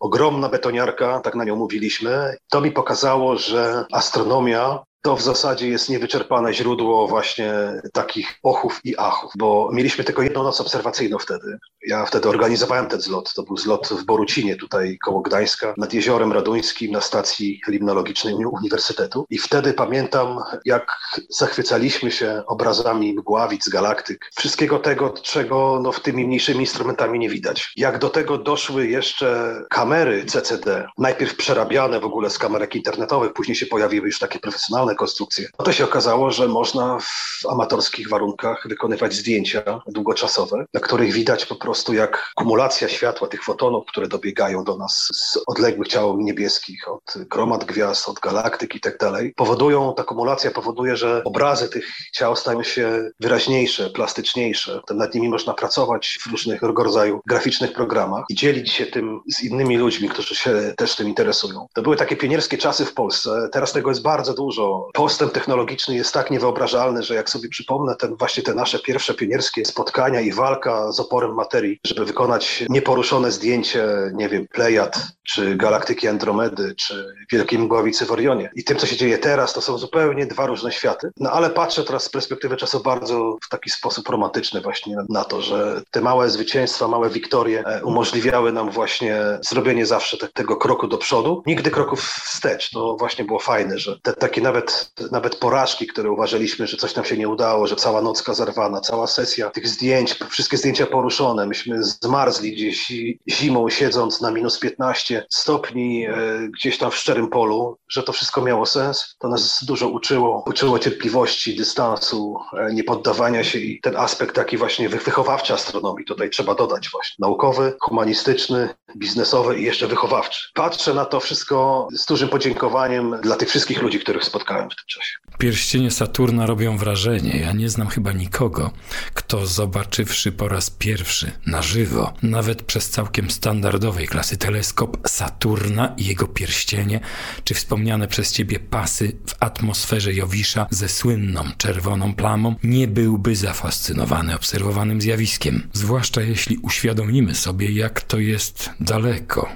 ogromna 0.00 0.48
betoniarka, 0.48 1.20
tak 1.20 1.34
na 1.34 1.44
nią 1.44 1.56
mówiliśmy. 1.56 2.36
To 2.50 2.60
mi 2.60 2.72
pokazało, 2.72 3.36
że 3.36 3.84
astronomia 3.92 4.84
to 5.06 5.16
w 5.16 5.22
zasadzie 5.22 5.68
jest 5.68 5.88
niewyczerpane 5.88 6.54
źródło 6.54 7.08
właśnie 7.08 7.52
takich 7.92 8.38
ochów 8.42 8.80
i 8.84 8.98
achów, 8.98 9.32
bo 9.38 9.70
mieliśmy 9.72 10.04
tylko 10.04 10.22
jedną 10.22 10.42
noc 10.42 10.60
obserwacyjną 10.60 11.18
wtedy. 11.18 11.58
Ja 11.86 12.06
wtedy 12.06 12.28
organizowałem 12.28 12.86
ten 12.86 13.00
zlot. 13.00 13.32
To 13.34 13.42
był 13.42 13.56
zlot 13.56 13.88
w 13.88 14.04
Borucinie, 14.04 14.56
tutaj 14.56 14.98
koło 15.04 15.20
Gdańska, 15.20 15.74
nad 15.76 15.94
Jeziorem 15.94 16.32
Raduńskim, 16.32 16.92
na 16.92 17.00
stacji 17.00 17.60
limnologicznej 17.68 18.34
Uniwersytetu. 18.34 19.26
I 19.30 19.38
wtedy 19.38 19.72
pamiętam, 19.72 20.38
jak 20.64 20.86
zachwycaliśmy 21.28 22.10
się 22.10 22.42
obrazami 22.46 23.14
mgławic, 23.14 23.68
galaktyk, 23.68 24.30
wszystkiego 24.36 24.78
tego, 24.78 25.10
czego 25.10 25.80
no, 25.82 25.92
w 25.92 26.00
tymi 26.00 26.24
mniejszymi 26.24 26.60
instrumentami 26.60 27.18
nie 27.18 27.28
widać. 27.28 27.72
Jak 27.76 27.98
do 27.98 28.10
tego 28.10 28.38
doszły 28.38 28.86
jeszcze 28.86 29.60
kamery 29.70 30.24
CCD, 30.24 30.88
najpierw 30.98 31.36
przerabiane 31.36 32.00
w 32.00 32.04
ogóle 32.04 32.30
z 32.30 32.38
kamerek 32.38 32.76
internetowych, 32.76 33.32
później 33.32 33.56
się 33.56 33.66
pojawiły 33.66 34.06
już 34.06 34.18
takie 34.18 34.38
profesjonalne 34.38 34.95
konstrukcje. 34.96 35.48
No 35.58 35.64
to 35.64 35.72
się 35.72 35.84
okazało, 35.84 36.30
że 36.30 36.48
można 36.48 36.98
w 37.00 37.46
amatorskich 37.46 38.08
warunkach 38.08 38.68
wykonywać 38.68 39.14
zdjęcia 39.14 39.80
długoczasowe, 39.86 40.64
na 40.74 40.80
których 40.80 41.12
widać 41.12 41.46
po 41.46 41.56
prostu 41.56 41.94
jak 41.94 42.32
kumulacja 42.34 42.88
światła, 42.88 43.28
tych 43.28 43.44
fotonów, 43.44 43.86
które 43.86 44.08
dobiegają 44.08 44.64
do 44.64 44.76
nas 44.76 45.08
z 45.12 45.38
odległych 45.46 45.88
ciał 45.88 46.16
niebieskich, 46.20 46.88
od 46.88 47.14
gromad 47.28 47.64
gwiazd, 47.64 48.08
od 48.08 48.20
galaktyk 48.20 48.74
i 48.74 48.80
tak 48.80 48.98
dalej, 48.98 49.32
powodują, 49.36 49.94
ta 49.96 50.04
kumulacja 50.04 50.50
powoduje, 50.50 50.96
że 50.96 51.22
obrazy 51.24 51.68
tych 51.68 51.86
ciał 52.12 52.36
stają 52.36 52.62
się 52.62 53.10
wyraźniejsze, 53.20 53.90
plastyczniejsze. 53.90 54.80
Nad 54.90 55.14
nimi 55.14 55.28
można 55.28 55.54
pracować 55.54 56.18
w 56.22 56.30
różnego 56.30 56.84
rodzaju 56.84 57.20
graficznych 57.26 57.72
programach 57.72 58.24
i 58.28 58.34
dzielić 58.34 58.72
się 58.72 58.86
tym 58.86 59.20
z 59.36 59.42
innymi 59.42 59.76
ludźmi, 59.76 60.08
którzy 60.08 60.34
się 60.34 60.74
też 60.76 60.96
tym 60.96 61.08
interesują. 61.08 61.66
To 61.74 61.82
były 61.82 61.96
takie 61.96 62.16
pionierskie 62.16 62.58
czasy 62.58 62.84
w 62.84 62.94
Polsce. 62.94 63.48
Teraz 63.52 63.72
tego 63.72 63.90
jest 63.90 64.02
bardzo 64.02 64.34
dużo 64.34 64.75
postęp 64.94 65.32
technologiczny 65.32 65.94
jest 65.94 66.14
tak 66.14 66.30
niewyobrażalny, 66.30 67.02
że 67.02 67.14
jak 67.14 67.30
sobie 67.30 67.48
przypomnę 67.48 67.96
ten, 67.96 68.16
właśnie 68.16 68.42
te 68.42 68.54
nasze 68.54 68.78
pierwsze 68.78 69.14
pionierskie 69.14 69.64
spotkania 69.64 70.20
i 70.20 70.32
walka 70.32 70.92
z 70.92 71.00
oporem 71.00 71.34
materii, 71.34 71.80
żeby 71.86 72.04
wykonać 72.04 72.64
nieporuszone 72.68 73.32
zdjęcie, 73.32 73.86
nie 74.14 74.28
wiem, 74.28 74.46
Plejad, 74.48 74.98
czy 75.22 75.56
galaktyki 75.56 76.08
Andromedy, 76.08 76.74
czy 76.74 77.14
Wielkiej 77.32 77.58
Mgławicy 77.58 78.06
w 78.06 78.12
Orionie. 78.12 78.50
I 78.54 78.64
tym, 78.64 78.76
co 78.76 78.86
się 78.86 78.96
dzieje 78.96 79.18
teraz, 79.18 79.52
to 79.52 79.60
są 79.60 79.78
zupełnie 79.78 80.26
dwa 80.26 80.46
różne 80.46 80.72
światy. 80.72 81.10
No 81.16 81.30
ale 81.30 81.50
patrzę 81.50 81.84
teraz 81.84 82.04
z 82.04 82.08
perspektywy 82.08 82.56
czasu 82.56 82.80
bardzo 82.82 83.36
w 83.46 83.48
taki 83.48 83.70
sposób 83.70 84.08
romantyczny 84.08 84.60
właśnie 84.60 84.96
na 85.08 85.24
to, 85.24 85.42
że 85.42 85.82
te 85.90 86.00
małe 86.00 86.30
zwycięstwa, 86.30 86.88
małe 86.88 87.10
wiktorie 87.10 87.64
e, 87.66 87.84
umożliwiały 87.84 88.52
nam 88.52 88.70
właśnie 88.70 89.22
zrobienie 89.40 89.86
zawsze 89.86 90.16
te, 90.16 90.28
tego 90.28 90.56
kroku 90.56 90.88
do 90.88 90.98
przodu, 90.98 91.42
nigdy 91.46 91.70
kroków 91.70 92.00
wstecz. 92.00 92.70
To 92.70 92.96
właśnie 92.98 93.24
było 93.24 93.38
fajne, 93.38 93.78
że 93.78 94.00
te 94.02 94.12
takie 94.12 94.40
nawet 94.40 94.65
nawet, 95.12 95.36
porażki, 95.36 95.86
które 95.86 96.10
uważaliśmy, 96.10 96.66
że 96.66 96.76
coś 96.76 96.94
nam 96.94 97.04
się 97.04 97.16
nie 97.16 97.28
udało, 97.28 97.66
że 97.66 97.76
cała 97.76 98.02
nocka 98.02 98.34
zarwana, 98.34 98.80
cała 98.80 99.06
sesja 99.06 99.50
tych 99.50 99.68
zdjęć, 99.68 100.18
wszystkie 100.30 100.56
zdjęcia 100.56 100.86
poruszone. 100.86 101.46
Myśmy 101.46 101.84
zmarzli 101.84 102.52
gdzieś 102.52 102.92
zimą, 103.28 103.70
siedząc 103.70 104.20
na 104.20 104.30
minus 104.30 104.58
15 104.58 105.26
stopni 105.30 106.06
e, 106.06 106.14
gdzieś 106.48 106.78
tam 106.78 106.90
w 106.90 106.96
szczerym 106.96 107.28
polu, 107.28 107.78
że 107.88 108.02
to 108.02 108.12
wszystko 108.12 108.42
miało 108.42 108.66
sens. 108.66 109.16
To 109.18 109.28
nas 109.28 109.64
dużo 109.64 109.88
uczyło. 109.88 110.44
Uczyło 110.46 110.78
cierpliwości, 110.78 111.56
dystansu, 111.56 112.36
e, 112.58 112.74
niepoddawania 112.74 113.44
się 113.44 113.58
i 113.58 113.80
ten 113.80 113.96
aspekt 113.96 114.34
taki 114.34 114.56
właśnie 114.56 114.88
wychowawczy 114.88 115.54
astronomii 115.54 116.04
tutaj 116.04 116.30
trzeba 116.30 116.54
dodać 116.54 116.90
właśnie. 116.90 117.16
Naukowy, 117.18 117.76
humanistyczny, 117.80 118.68
biznesowy 118.96 119.58
i 119.58 119.64
jeszcze 119.64 119.86
wychowawczy. 119.86 120.48
Patrzę 120.54 120.94
na 120.94 121.04
to 121.04 121.20
wszystko 121.20 121.88
z 121.92 122.06
dużym 122.06 122.28
podziękowaniem 122.28 123.16
dla 123.22 123.36
tych 123.36 123.48
wszystkich 123.48 123.82
ludzi, 123.82 124.00
których 124.00 124.24
spotkałem 124.24 124.55
w 124.64 124.76
tym 124.76 124.84
czasie. 124.86 125.16
Pierścienie 125.38 125.90
Saturna 125.90 126.46
robią 126.46 126.76
wrażenie. 126.76 127.38
Ja 127.38 127.52
nie 127.52 127.68
znam 127.68 127.88
chyba 127.88 128.12
nikogo, 128.12 128.70
kto 129.14 129.46
zobaczywszy 129.46 130.32
po 130.32 130.48
raz 130.48 130.70
pierwszy 130.70 131.32
na 131.46 131.62
żywo, 131.62 132.12
nawet 132.22 132.62
przez 132.62 132.90
całkiem 132.90 133.30
standardowej 133.30 134.08
klasy 134.08 134.36
teleskop 134.36 135.08
Saturna 135.08 135.94
i 135.96 136.04
jego 136.04 136.26
pierścienie, 136.26 137.00
czy 137.44 137.54
wspomniane 137.54 138.08
przez 138.08 138.32
ciebie 138.32 138.60
pasy 138.60 139.12
w 139.26 139.34
atmosferze 139.40 140.14
Jowisza 140.14 140.66
ze 140.70 140.88
słynną 140.88 141.44
czerwoną 141.58 142.14
plamą, 142.14 142.54
nie 142.62 142.88
byłby 142.88 143.36
zafascynowany 143.36 144.34
obserwowanym 144.34 145.00
zjawiskiem. 145.00 145.70
Zwłaszcza 145.72 146.20
jeśli 146.20 146.58
uświadomimy 146.58 147.34
sobie, 147.34 147.70
jak 147.70 148.02
to 148.02 148.18
jest 148.18 148.70
daleko, 148.80 149.48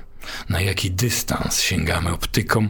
na 0.49 0.61
jaki 0.61 0.91
dystans 0.91 1.61
sięgamy 1.61 2.11
optyką, 2.11 2.69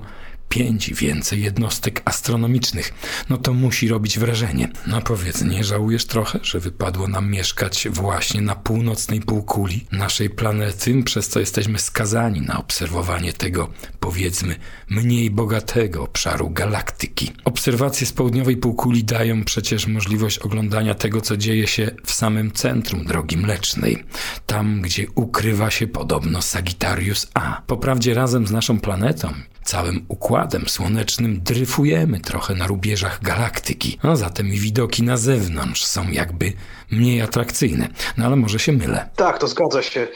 pięć 0.51 0.89
i 0.89 0.95
więcej 0.95 1.43
jednostek 1.43 2.03
astronomicznych. 2.05 2.95
No 3.29 3.37
to 3.39 3.55
musi 3.55 3.89
robić 3.89 4.19
wrażenie. 4.19 4.69
No 4.87 5.01
powiedz, 5.01 5.43
nie 5.43 5.65
żałujesz 5.65 6.05
trochę, 6.05 6.39
że 6.43 6.61
wypadło 6.61 7.09
nam 7.09 7.31
mieszkać 7.31 7.89
właśnie 7.91 8.41
na 8.41 8.55
północnej 8.55 9.21
półkuli 9.21 9.87
naszej 9.93 10.31
planety, 10.31 11.03
przez 11.03 11.29
co 11.29 11.41
jesteśmy 11.41 11.79
skazani 11.79 12.41
na 12.41 12.59
obserwowanie 12.59 13.33
tego, 13.33 13.69
powiedzmy, 14.01 14.57
mniej 14.89 15.31
bogatego 15.31 16.03
obszaru 16.03 16.51
galaktyki. 16.51 17.33
Obserwacje 17.45 18.07
z 18.07 18.13
południowej 18.13 18.57
półkuli 18.57 19.05
dają 19.05 19.45
przecież 19.45 19.87
możliwość 19.87 20.39
oglądania 20.39 20.95
tego, 20.95 21.21
co 21.21 21.37
dzieje 21.37 21.67
się 21.67 21.91
w 22.05 22.13
samym 22.13 22.53
centrum 22.53 23.05
drogi 23.05 23.37
mlecznej, 23.37 24.05
tam 24.47 24.81
gdzie 24.83 25.07
ukrywa 25.15 25.71
się 25.71 25.87
podobno 25.87 26.43
Sagittarius 26.43 27.27
A. 27.35 27.63
Poprawdzie 27.67 28.15
razem 28.15 28.47
z 28.47 28.51
naszą 28.51 28.81
planetą 28.81 29.33
całym 29.65 30.05
układem 30.09 30.69
słonecznym 30.69 31.41
dryfujemy 31.43 32.21
trochę 32.21 32.55
na 32.55 32.67
rubieżach 32.67 33.23
galaktyki, 33.23 33.99
a 34.03 34.17
zatem 34.17 34.51
widoki 34.51 35.03
na 35.03 35.17
zewnątrz 35.17 35.85
są 35.85 36.09
jakby 36.09 36.53
mniej 36.91 37.21
atrakcyjne. 37.23 37.89
No 38.17 38.27
ale 38.27 38.37
może 38.37 38.59
się 38.59 38.73
mylę. 38.73 39.09
Tak, 39.17 39.39
to 39.39 39.49
zgadza 39.49 39.83
się. 39.83 40.09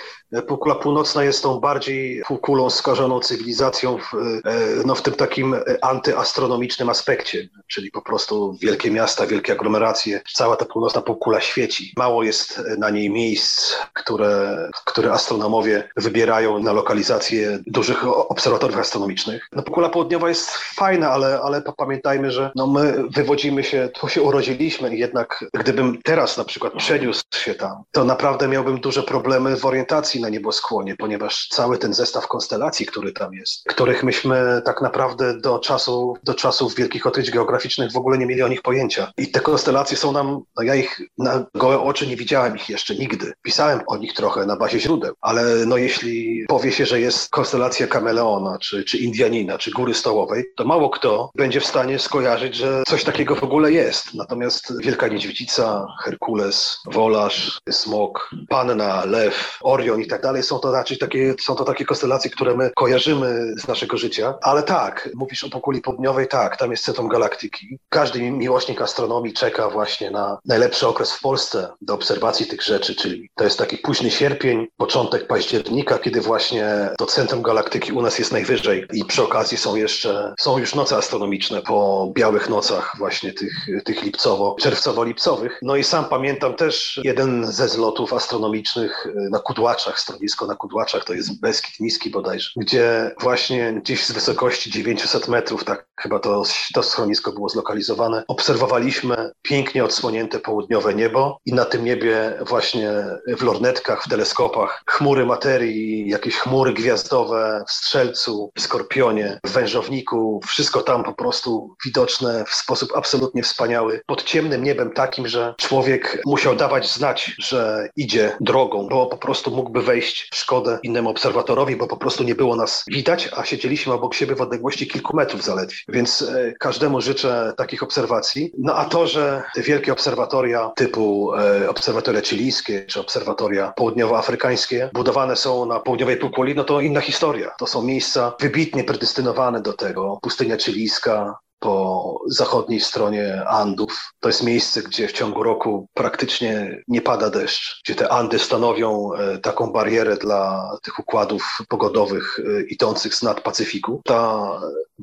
Półkula 0.43 0.75
północna 0.75 1.25
jest 1.25 1.43
tą 1.43 1.61
bardziej 1.61 2.23
półkulą 2.27 2.71
skażoną 2.71 3.21
cywilizacją 3.21 3.99
w, 3.99 4.15
e, 4.15 4.41
no, 4.85 4.95
w 4.95 5.03
tym 5.03 5.15
takim 5.15 5.57
antyastronomicznym 5.83 6.89
aspekcie, 6.89 7.49
czyli 7.67 7.91
po 7.91 8.03
prostu 8.03 8.57
wielkie 8.61 8.91
miasta, 8.91 9.27
wielkie 9.27 9.53
aglomeracje, 9.53 10.21
cała 10.33 10.57
ta 10.57 10.65
północna 10.65 11.03
półkula 11.03 11.41
świeci. 11.41 11.93
Mało 11.97 12.23
jest 12.23 12.63
na 12.79 12.91
niej 12.91 13.11
miejsc, 13.11 13.75
które, 13.93 14.69
które 14.85 15.13
astronomowie 15.13 15.89
wybierają 15.97 16.59
na 16.59 16.73
lokalizację 16.73 17.59
dużych 17.67 18.09
obserwatoriów 18.09 18.79
astronomicznych. 18.79 19.49
No, 19.53 19.63
kula 19.63 19.89
południowa 19.89 20.29
jest 20.29 20.51
fajna, 20.51 21.11
ale, 21.11 21.41
ale 21.41 21.63
pamiętajmy, 21.77 22.31
że 22.31 22.51
no, 22.55 22.67
my 22.67 23.05
wywodzimy 23.11 23.65
się, 23.65 23.89
tu 24.01 24.09
się 24.09 24.23
urodziliśmy 24.23 24.97
i 24.97 24.99
jednak 24.99 25.45
gdybym 25.55 26.03
teraz 26.03 26.37
na 26.37 26.45
przykład 26.45 26.73
przeniósł 26.73 27.23
się 27.35 27.55
tam, 27.55 27.83
to 27.93 28.05
naprawdę 28.05 28.49
miałbym 28.49 28.81
duże 28.81 29.03
problemy 29.03 29.57
w 29.57 29.67
orientacji 29.67 30.24
na 30.25 30.31
nieboskłonie, 30.31 30.97
ponieważ 30.97 31.49
cały 31.49 31.79
ten 31.79 31.95
zestaw 31.95 32.29
konstelacji, 32.29 32.87
który 32.87 33.13
tam 33.13 33.35
jest, 33.35 33.65
których 33.69 34.05
myśmy 34.05 34.63
tak 34.65 34.83
naprawdę 34.83 35.41
do 35.41 35.59
czasu, 35.59 36.17
do 36.23 36.35
czasów 36.35 36.75
wielkich 36.75 37.07
odkryć 37.07 37.31
geograficznych 37.31 37.93
w 37.93 37.97
ogóle 37.97 38.19
nie 38.19 38.27
mieli 38.27 38.43
o 38.43 38.49
nich 38.49 38.63
pojęcia. 38.63 39.13
I 39.17 39.31
te 39.31 39.41
konstelacje 39.41 39.97
są 39.97 40.13
nam, 40.13 40.43
no 40.57 40.63
ja 40.63 40.75
ich 40.75 41.01
na 41.19 41.47
gołe 41.55 41.81
oczy 41.81 42.07
nie 42.07 42.17
widziałem 42.17 42.57
ich 42.57 42.69
jeszcze 42.69 42.95
nigdy. 42.95 43.33
Pisałem 43.43 43.81
o 43.87 43.97
nich 43.97 44.13
trochę 44.13 44.47
na 44.47 44.57
bazie 44.57 44.81
źródeł, 44.81 45.15
ale 45.21 45.43
no 45.67 45.77
jeśli 45.77 46.45
powie 46.49 46.73
się, 46.73 46.87
że 46.87 47.01
jest 47.01 47.31
konstelacja 47.31 47.87
Kameleona, 47.87 48.59
czy, 48.59 48.85
czy 48.85 48.99
Indianina, 48.99 49.59
czy 49.59 49.71
Góry 49.71 49.95
Stołowej, 49.95 50.45
to 50.57 50.65
mało 50.65 50.91
kto 50.91 51.31
będzie 51.35 51.61
w 51.61 51.67
stanie 51.67 51.99
skojarzyć, 51.99 52.55
że 52.55 52.83
coś 52.87 53.05
takiego 53.05 53.37
w 53.37 53.45
ogóle 53.45 53.73
jest. 53.73 54.15
Natomiast 54.15 54.81
Wielka 54.81 55.09
Niedźwiedzica, 55.09 55.87
Herkules, 56.05 56.79
Wolarz, 56.93 57.61
Smok, 57.71 58.31
Panna, 58.49 59.05
Lew, 59.05 59.59
Orion 59.63 60.01
i 60.01 60.07
tak 60.15 60.23
dalej 60.23 60.43
są 60.43 60.59
to 60.59 60.73
raczej 60.73 60.99
takie, 60.99 61.35
są 61.41 61.55
to 61.55 61.65
takie 61.65 61.85
konstelacje, 61.85 62.31
które 62.31 62.57
my 62.57 62.71
kojarzymy 62.75 63.55
z 63.57 63.69
naszego 63.69 63.97
życia. 63.97 64.35
Ale 64.43 64.63
tak, 64.63 65.09
mówisz 65.15 65.45
o 65.45 65.51
pokuli 65.51 65.81
południowej, 65.81 66.29
tak, 66.29 66.57
tam 66.57 66.71
jest 66.71 66.85
centrum 66.85 67.09
galaktyki. 67.09 67.79
Każdy 67.89 68.31
miłośnik 68.31 68.83
astronomii 68.83 69.33
czeka 69.33 69.71
właśnie 69.71 70.11
na 70.11 70.39
najlepszy 70.45 70.89
okres 70.89 71.13
w 71.13 71.21
Polsce 71.21 71.69
do 71.81 71.95
obserwacji 71.95 72.47
tych 72.47 72.63
rzeczy, 72.63 72.95
czyli 72.95 73.31
to 73.35 73.45
jest 73.45 73.59
taki 73.59 73.79
późny 73.79 74.11
sierpień, 74.11 74.67
początek 74.77 75.27
października, 75.27 75.99
kiedy 75.99 76.21
właśnie 76.21 76.91
to 76.99 77.07
centrum 77.07 77.43
galaktyki 77.43 77.93
u 77.93 78.03
nas 78.03 78.19
jest 78.19 78.33
najwyżej 78.33 78.87
i 78.93 79.05
przy 79.05 79.23
okazji 79.23 79.59
są 79.59 79.77
jeszcze, 79.77 80.35
są 80.41 80.59
już 80.59 80.75
noce 80.75 80.97
astronomiczne 80.97 81.63
po 81.63 82.09
białych 82.15 82.49
nocach 82.49 82.95
właśnie 82.99 83.33
tych, 83.33 83.53
tych 83.85 84.03
lipcowo, 84.03 84.57
czerwcowo-lipcowych. 84.61 85.51
No 85.63 85.77
i 85.77 85.85
sam 85.85 86.05
pamiętam 86.05 86.55
też 86.55 87.01
jeden 87.05 87.53
ze 87.53 87.69
zlotów 87.69 88.13
astronomicznych 88.13 89.07
na 89.31 89.39
Kudłaczach, 89.39 89.94
stanowisko 90.01 90.47
na 90.47 90.55
Kudłaczach, 90.55 91.05
to 91.05 91.15
jest 91.15 91.41
Beskid 91.41 91.81
Niski 91.81 92.11
bodajże, 92.11 92.51
gdzie 92.57 93.15
właśnie 93.21 93.73
gdzieś 93.73 94.07
z 94.07 94.13
wysokości 94.13 94.71
900 94.71 95.29
metrów, 95.29 95.65
tak 95.65 95.87
chyba 96.01 96.19
to, 96.19 96.43
to 96.75 96.83
schronisko 96.83 97.33
było 97.33 97.49
zlokalizowane, 97.49 98.25
obserwowaliśmy 98.29 99.33
pięknie 99.43 99.85
odsłonięte 99.85 100.39
południowe 100.39 100.95
niebo 100.95 101.39
i 101.47 101.53
na 101.53 101.65
tym 101.65 101.85
niebie 101.85 102.39
właśnie 102.49 102.91
w 103.39 103.43
lornetkach, 103.43 104.05
w 104.05 104.09
teleskopach 104.09 104.83
chmury 104.87 105.27
materii, 105.27 106.09
jakieś 106.09 106.37
chmury 106.37 106.73
gwiazdowe 106.73 107.65
w 107.69 107.73
Strzelcu, 107.73 108.53
w 108.57 108.61
Skorpionie, 108.61 109.41
w 109.47 109.51
Wężowniku, 109.51 110.41
wszystko 110.47 110.83
tam 110.83 111.05
po 111.05 111.13
prostu 111.13 111.75
widoczne 111.85 112.45
w 112.49 112.55
sposób 112.55 112.93
absolutnie 112.97 113.43
wspaniały, 113.43 114.01
pod 114.07 114.23
ciemnym 114.23 114.65
niebem 114.65 114.91
takim, 114.91 115.29
że 115.29 115.55
człowiek 115.59 116.23
musiał 116.27 116.57
dawać 116.57 116.93
znać, 116.93 117.37
że 117.39 117.89
idzie 117.97 118.37
drogą, 118.41 118.89
bo 118.89 119.07
po 119.07 119.17
prostu 119.17 119.51
mógłby 119.51 119.83
wejść 119.85 120.29
w 120.33 120.37
szkodę 120.37 120.79
innemu 120.83 121.11
obserwatorowi, 121.11 121.77
bo 121.77 121.87
po 121.87 121.97
prostu 121.97 122.25
nie 122.25 122.35
było 122.35 122.57
nas 122.57 122.85
widać, 122.87 123.29
a 123.37 123.45
siedzieliśmy 123.45 123.93
obok 123.93 124.15
siebie 124.15 124.35
w 124.35 124.41
odległości 124.41 124.87
kilku 124.87 125.17
metrów 125.17 125.45
zaledwie. 125.45 125.77
Więc 125.89 126.23
e, 126.23 126.53
każdemu 126.61 127.01
życzę 127.01 127.53
takich 127.57 127.83
obserwacji. 127.83 128.53
No 128.59 128.77
a 128.77 128.85
to, 128.85 129.07
że 129.07 129.43
te 129.55 129.63
wielkie 129.63 129.93
obserwatoria 129.93 130.71
typu 130.77 131.35
e, 131.35 131.71
obserwatoria 131.71 132.23
chilijskie 132.23 132.85
czy 132.87 133.01
obserwatoria 133.01 133.73
południowoafrykańskie 133.77 134.91
budowane 134.95 135.37
są 135.37 135.67
na 135.67 135.81
południowej 135.81 136.17
półkuli, 136.17 136.55
no 136.55 136.65
to 136.65 136.81
inna 136.81 137.01
historia. 137.01 137.51
To 137.59 137.67
są 137.67 137.83
miejsca 137.83 138.33
wybitnie 138.41 138.85
predestynowane 138.85 139.63
do 139.63 139.73
tego. 139.73 140.19
Pustynia 140.23 140.57
chilijska, 140.57 141.39
po 141.65 142.21
zachodniej 142.27 142.81
stronie 142.81 143.45
Andów. 143.49 144.13
To 144.21 144.29
jest 144.29 144.43
miejsce, 144.43 144.83
gdzie 144.83 145.09
w 145.09 145.13
ciągu 145.13 145.43
roku 145.43 145.89
praktycznie 145.95 146.83
nie 146.89 147.03
pada 147.03 147.31
deszcz, 147.31 147.81
gdzie 147.85 147.95
te 147.95 148.09
Andy 148.09 148.39
stanowią 148.39 149.15
e, 149.15 149.39
taką 149.39 149.73
barierę 149.73 150.17
dla 150.17 150.71
tych 150.83 150.99
układów 150.99 151.59
pogodowych 151.69 152.39
e, 152.39 152.63
idących 152.63 153.15
z 153.15 153.23
nad 153.23 153.41
Pacyfiku. 153.41 154.01
Ta 154.05 154.51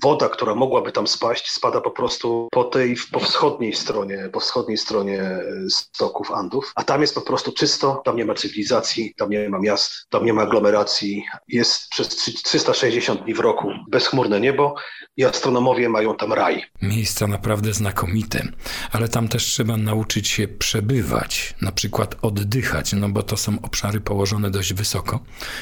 woda, 0.02 0.30
która 0.30 0.56
mogłaby 0.56 0.91
tam 0.91 1.08
spaść, 1.08 1.52
spada 1.52 1.82
po 1.82 1.91
prostu 1.91 2.47
po 2.52 2.63
tej, 2.63 2.95
po 3.12 3.19
wschodniej 3.19 3.74
stronie, 3.74 4.30
po 4.34 4.39
wschodniej 4.39 4.78
stronie 4.78 5.21
e, 5.21 5.43
stoków 5.69 6.32
Andów, 6.32 6.71
a 6.76 6.84
tam 6.84 7.02
jest 7.02 7.15
po 7.15 7.21
prostu 7.21 7.52
czysto, 7.52 8.02
tam 8.06 8.15
nie 8.15 8.26
ma 8.26 8.34
cywilizacji, 8.34 9.13
tam 9.17 9.30
nie 9.30 9.50
ma 9.50 9.60
miast, 9.60 9.91
tam 10.10 10.26
nie 10.26 10.34
ma 10.34 10.41
aglomeracji, 10.41 11.26
jest 11.47 11.89
przez 11.89 12.08
360 12.43 13.24
dni 13.24 13.34
w 13.34 13.39
roku 13.39 13.71
bezchmurne 13.89 14.39
niebo 14.39 14.76
i 15.17 15.26
astronomowie 15.26 15.89
mają 15.89 16.15
tam 16.15 16.34
raj 16.34 16.50
kraj. 16.51 16.71
Miejsca 16.81 17.27
naprawdę 17.27 17.73
znakomite, 17.73 18.47
ale 18.91 19.09
tam 19.09 19.27
też 19.27 19.45
trzeba 19.45 19.77
nauczyć 19.77 20.27
się 20.27 20.47
przebywać, 20.47 21.55
na 21.61 21.71
przykład 21.71 22.15
oddychać, 22.21 22.93
no 22.93 23.09
bo 23.09 23.23
to 23.23 23.37
są 23.37 23.61
obszary 23.61 24.01
położone 24.01 24.51
dość 24.51 24.73
wysoko 24.73 25.19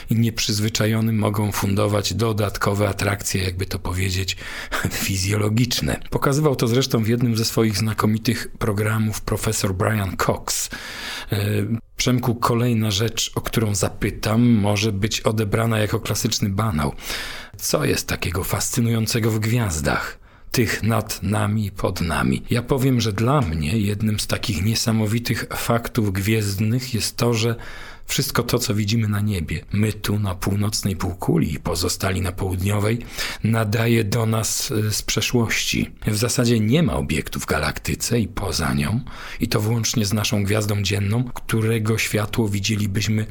i 0.09 0.15
nieprzyzwyczajonym 0.15 1.19
mogą 1.19 1.51
fundować 1.51 2.13
dodatkowe 2.13 2.89
atrakcje, 2.89 3.43
jakby 3.43 3.65
to 3.65 3.79
powiedzieć, 3.79 4.37
fizjologiczne. 5.03 5.99
Pokazywał 6.09 6.55
to 6.55 6.67
zresztą 6.67 7.03
w 7.03 7.07
jednym 7.07 7.37
ze 7.37 7.45
swoich 7.45 7.77
znakomitych 7.77 8.51
programów 8.59 9.21
profesor 9.21 9.75
Brian 9.75 10.17
Cox. 10.17 10.69
E, 11.31 11.37
Przemku, 11.97 12.35
kolejna 12.35 12.91
rzecz, 12.91 13.31
o 13.35 13.41
którą 13.41 13.75
zapytam, 13.75 14.49
może 14.49 14.91
być 14.91 15.21
odebrana 15.21 15.79
jako 15.79 15.99
klasyczny 15.99 16.49
banał. 16.49 16.93
Co 17.57 17.85
jest 17.85 18.07
takiego 18.07 18.43
fascynującego 18.43 19.31
w 19.31 19.39
gwiazdach? 19.39 20.18
Tych 20.51 20.83
nad 20.83 21.23
nami 21.23 21.71
pod 21.71 22.01
nami. 22.01 22.43
Ja 22.49 22.61
powiem, 22.61 23.01
że 23.01 23.13
dla 23.13 23.41
mnie 23.41 23.77
jednym 23.77 24.19
z 24.19 24.27
takich 24.27 24.65
niesamowitych 24.65 25.45
faktów 25.55 26.13
gwiezdnych 26.13 26.93
jest 26.93 27.17
to, 27.17 27.33
że 27.33 27.55
wszystko 28.09 28.43
to, 28.43 28.59
co 28.59 28.75
widzimy 28.75 29.07
na 29.07 29.21
niebie, 29.21 29.65
my 29.71 29.93
tu 29.93 30.19
na 30.19 30.35
północnej 30.35 30.95
półkuli 30.95 31.53
i 31.53 31.59
pozostali 31.59 32.21
na 32.21 32.31
południowej, 32.31 32.99
nadaje 33.43 34.03
do 34.03 34.25
nas 34.25 34.71
e, 34.71 34.91
z 34.91 35.01
przeszłości. 35.01 35.91
W 36.07 36.17
zasadzie 36.17 36.59
nie 36.59 36.83
ma 36.83 36.93
obiektu 36.93 37.39
w 37.39 37.45
galaktyce 37.45 38.19
i 38.19 38.27
poza 38.27 38.73
nią, 38.73 38.99
i 39.39 39.47
to 39.47 39.61
wyłącznie 39.61 40.05
z 40.05 40.13
naszą 40.13 40.43
gwiazdą 40.43 40.81
dzienną, 40.81 41.23
którego 41.23 41.97
światło 41.97 42.49
widzielibyśmy 42.49 43.25